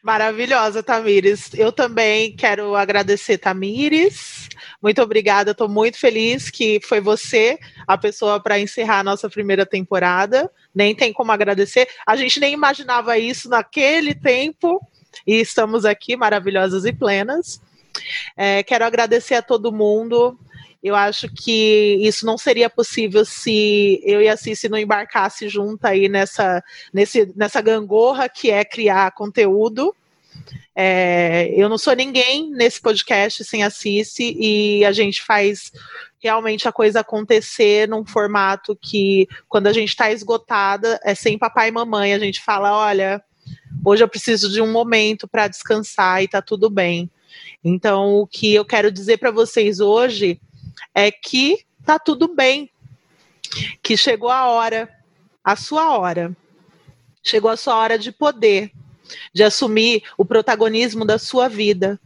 Maravilhosa, 0.03 0.83
Tamires. 0.83 1.51
Eu 1.55 1.73
também 1.73 2.35
quero 2.35 2.77
agradecer, 2.99 3.39
Tamires. 3.39 4.49
Muito 4.83 5.01
obrigada, 5.01 5.53
estou 5.53 5.69
muito 5.69 5.99
feliz 5.99 6.51
que 6.51 6.81
foi 6.83 7.01
você 7.01 7.59
a 7.87 7.97
pessoa 7.97 8.41
para 8.41 8.59
encerrar 8.59 9.01
a 9.01 9.05
nossa 9.05 9.31
primeira 9.31 9.65
temporada. 9.65 10.51
Nem 10.75 10.95
tem 10.95 11.13
como 11.13 11.31
agradecer. 11.31 11.89
A 12.05 12.17
gente 12.17 12.41
nem 12.41 12.53
imaginava 12.53 13.17
isso 13.17 13.49
naquele 13.49 14.15
tempo 14.15 14.81
e 15.27 15.41
estamos 15.41 15.85
aqui 15.85 16.17
maravilhosas 16.17 16.85
e 16.85 16.93
plenas. 16.93 17.61
É, 18.37 18.63
quero 18.65 18.85
agradecer 18.85 19.35
a 19.35 19.43
todo 19.43 19.73
mundo. 19.73 20.37
Eu 20.83 20.95
acho 20.95 21.29
que 21.29 21.99
isso 22.01 22.27
não 22.27 22.37
seria 22.37 22.69
possível 22.69 23.25
se 23.25 24.01
eu 24.05 24.21
e 24.21 24.29
a 24.29 24.37
Cici 24.37 24.69
não 24.69 24.79
embarcasse 24.79 25.49
junto 25.49 25.85
aí 25.85 26.09
nessa, 26.09 26.63
nesse, 26.93 27.33
nessa 27.37 27.61
gangorra 27.61 28.29
que 28.29 28.51
é 28.51 28.65
criar 28.65 29.13
conteúdo. 29.13 29.95
É, 30.75 31.53
eu 31.57 31.69
não 31.69 31.77
sou 31.77 31.95
ninguém 31.95 32.51
nesse 32.51 32.81
podcast 32.81 33.45
sem 33.45 33.65
a 33.65 33.71
Cici 33.71 34.37
e 34.39 34.85
a 34.85 34.93
gente 34.93 35.23
faz 35.23 35.73
realmente 36.21 36.69
a 36.69 36.73
coisa 36.73 37.01
acontecer 37.01 37.89
num 37.89 38.05
formato 38.05 38.77
que, 38.77 39.29
quando 39.49 39.67
a 39.67 39.73
gente 39.73 39.89
está 39.89 40.11
esgotada, 40.11 41.01
é 41.05 41.15
sem 41.15 41.39
papai 41.39 41.69
e 41.69 41.73
mamãe. 41.73 42.13
A 42.13 42.19
gente 42.19 42.41
fala: 42.41 42.77
olha, 42.77 43.23
hoje 43.85 44.03
eu 44.03 44.09
preciso 44.09 44.51
de 44.51 44.61
um 44.61 44.71
momento 44.71 45.27
para 45.27 45.49
descansar 45.49 46.23
e 46.23 46.29
tá 46.29 46.43
tudo 46.43 46.71
bem. 46.71 47.11
Então, 47.63 48.17
o 48.17 48.27
que 48.27 48.55
eu 48.55 48.65
quero 48.65 48.91
dizer 48.91 49.19
para 49.19 49.31
vocês 49.31 49.81
hoje 49.81 50.41
é 50.95 51.11
que 51.11 51.65
tá 51.85 51.99
tudo 51.99 52.35
bem, 52.35 52.71
que 53.83 53.97
chegou 53.97 54.31
a 54.31 54.47
hora, 54.47 54.89
a 55.43 55.57
sua 55.57 55.97
hora. 55.97 56.37
Chegou 57.23 57.51
a 57.51 57.57
sua 57.57 57.77
hora 57.77 57.99
de 57.99 58.13
poder, 58.13 58.71
de 59.33 59.43
assumir 59.43 60.03
o 60.17 60.25
protagonismo 60.25 61.05
da 61.05 61.19
sua 61.19 61.49
vida, 61.49 61.99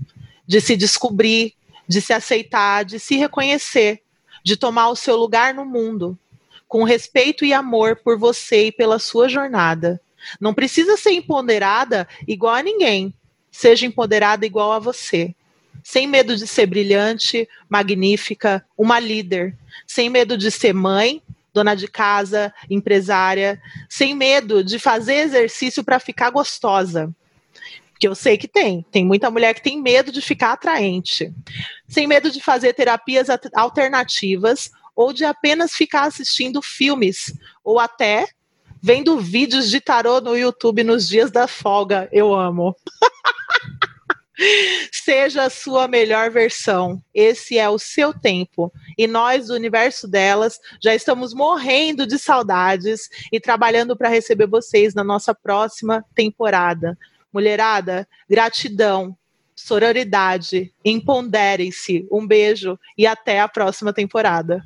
de 0.46 0.60
se 0.60 0.76
descobrir, 0.76 1.54
de 1.88 2.00
se 2.00 2.12
aceitar, 2.12 2.84
de 2.84 2.98
se 2.98 3.16
reconhecer, 3.16 4.02
de 4.44 4.56
tomar 4.56 4.88
o 4.88 4.96
seu 4.96 5.16
lugar 5.16 5.54
no 5.54 5.64
mundo, 5.64 6.18
com 6.66 6.84
respeito 6.84 7.44
e 7.44 7.52
amor 7.52 7.96
por 7.96 8.18
você 8.18 8.66
e 8.66 8.72
pela 8.72 8.98
sua 8.98 9.28
jornada. 9.28 10.00
Não 10.40 10.54
precisa 10.54 10.96
ser 10.96 11.10
empoderada 11.10 12.08
igual 12.26 12.54
a 12.54 12.62
ninguém. 12.62 13.14
Seja 13.50 13.86
empoderada 13.86 14.46
igual 14.46 14.72
a 14.72 14.78
você. 14.78 15.34
Sem 15.82 16.06
medo 16.06 16.36
de 16.36 16.46
ser 16.46 16.66
brilhante, 16.66 17.48
magnífica, 17.68 18.64
uma 18.76 18.98
líder. 18.98 19.56
Sem 19.86 20.08
medo 20.08 20.38
de 20.38 20.50
ser 20.50 20.72
mãe, 20.72 21.20
dona 21.52 21.74
de 21.74 21.88
casa, 21.88 22.52
empresária. 22.68 23.60
Sem 23.88 24.14
medo 24.14 24.62
de 24.62 24.78
fazer 24.78 25.14
exercício 25.14 25.84
para 25.84 26.00
ficar 26.00 26.30
gostosa. 26.30 27.12
Que 27.98 28.08
eu 28.08 28.14
sei 28.14 28.36
que 28.36 28.48
tem. 28.48 28.84
Tem 28.90 29.04
muita 29.04 29.30
mulher 29.30 29.54
que 29.54 29.62
tem 29.62 29.80
medo 29.80 30.10
de 30.10 30.20
ficar 30.20 30.52
atraente. 30.52 31.32
Sem 31.88 32.06
medo 32.06 32.30
de 32.30 32.40
fazer 32.40 32.72
terapias 32.74 33.28
alternativas 33.54 34.70
ou 34.94 35.12
de 35.12 35.24
apenas 35.24 35.72
ficar 35.72 36.04
assistindo 36.04 36.60
filmes 36.60 37.32
ou 37.64 37.78
até 37.78 38.26
vendo 38.82 39.20
vídeos 39.20 39.70
de 39.70 39.80
tarô 39.80 40.20
no 40.20 40.36
YouTube 40.36 40.82
nos 40.82 41.06
dias 41.06 41.30
da 41.30 41.46
folga. 41.46 42.08
Eu 42.10 42.34
amo. 42.34 42.74
Seja 44.90 45.44
a 45.44 45.50
sua 45.50 45.86
melhor 45.86 46.30
versão. 46.30 47.02
Esse 47.14 47.58
é 47.58 47.68
o 47.68 47.78
seu 47.78 48.14
tempo. 48.14 48.72
E 48.96 49.06
nós, 49.06 49.48
do 49.48 49.54
universo 49.54 50.08
delas, 50.08 50.58
já 50.82 50.94
estamos 50.94 51.34
morrendo 51.34 52.06
de 52.06 52.18
saudades 52.18 53.08
e 53.30 53.38
trabalhando 53.38 53.96
para 53.96 54.08
receber 54.08 54.46
vocês 54.46 54.94
na 54.94 55.04
nossa 55.04 55.34
próxima 55.34 56.04
temporada. 56.14 56.96
Mulherada, 57.32 58.08
gratidão, 58.28 59.16
sororidade, 59.54 60.72
empoderem-se. 60.84 62.06
Um 62.10 62.26
beijo 62.26 62.78
e 62.96 63.06
até 63.06 63.40
a 63.40 63.48
próxima 63.48 63.92
temporada. 63.92 64.62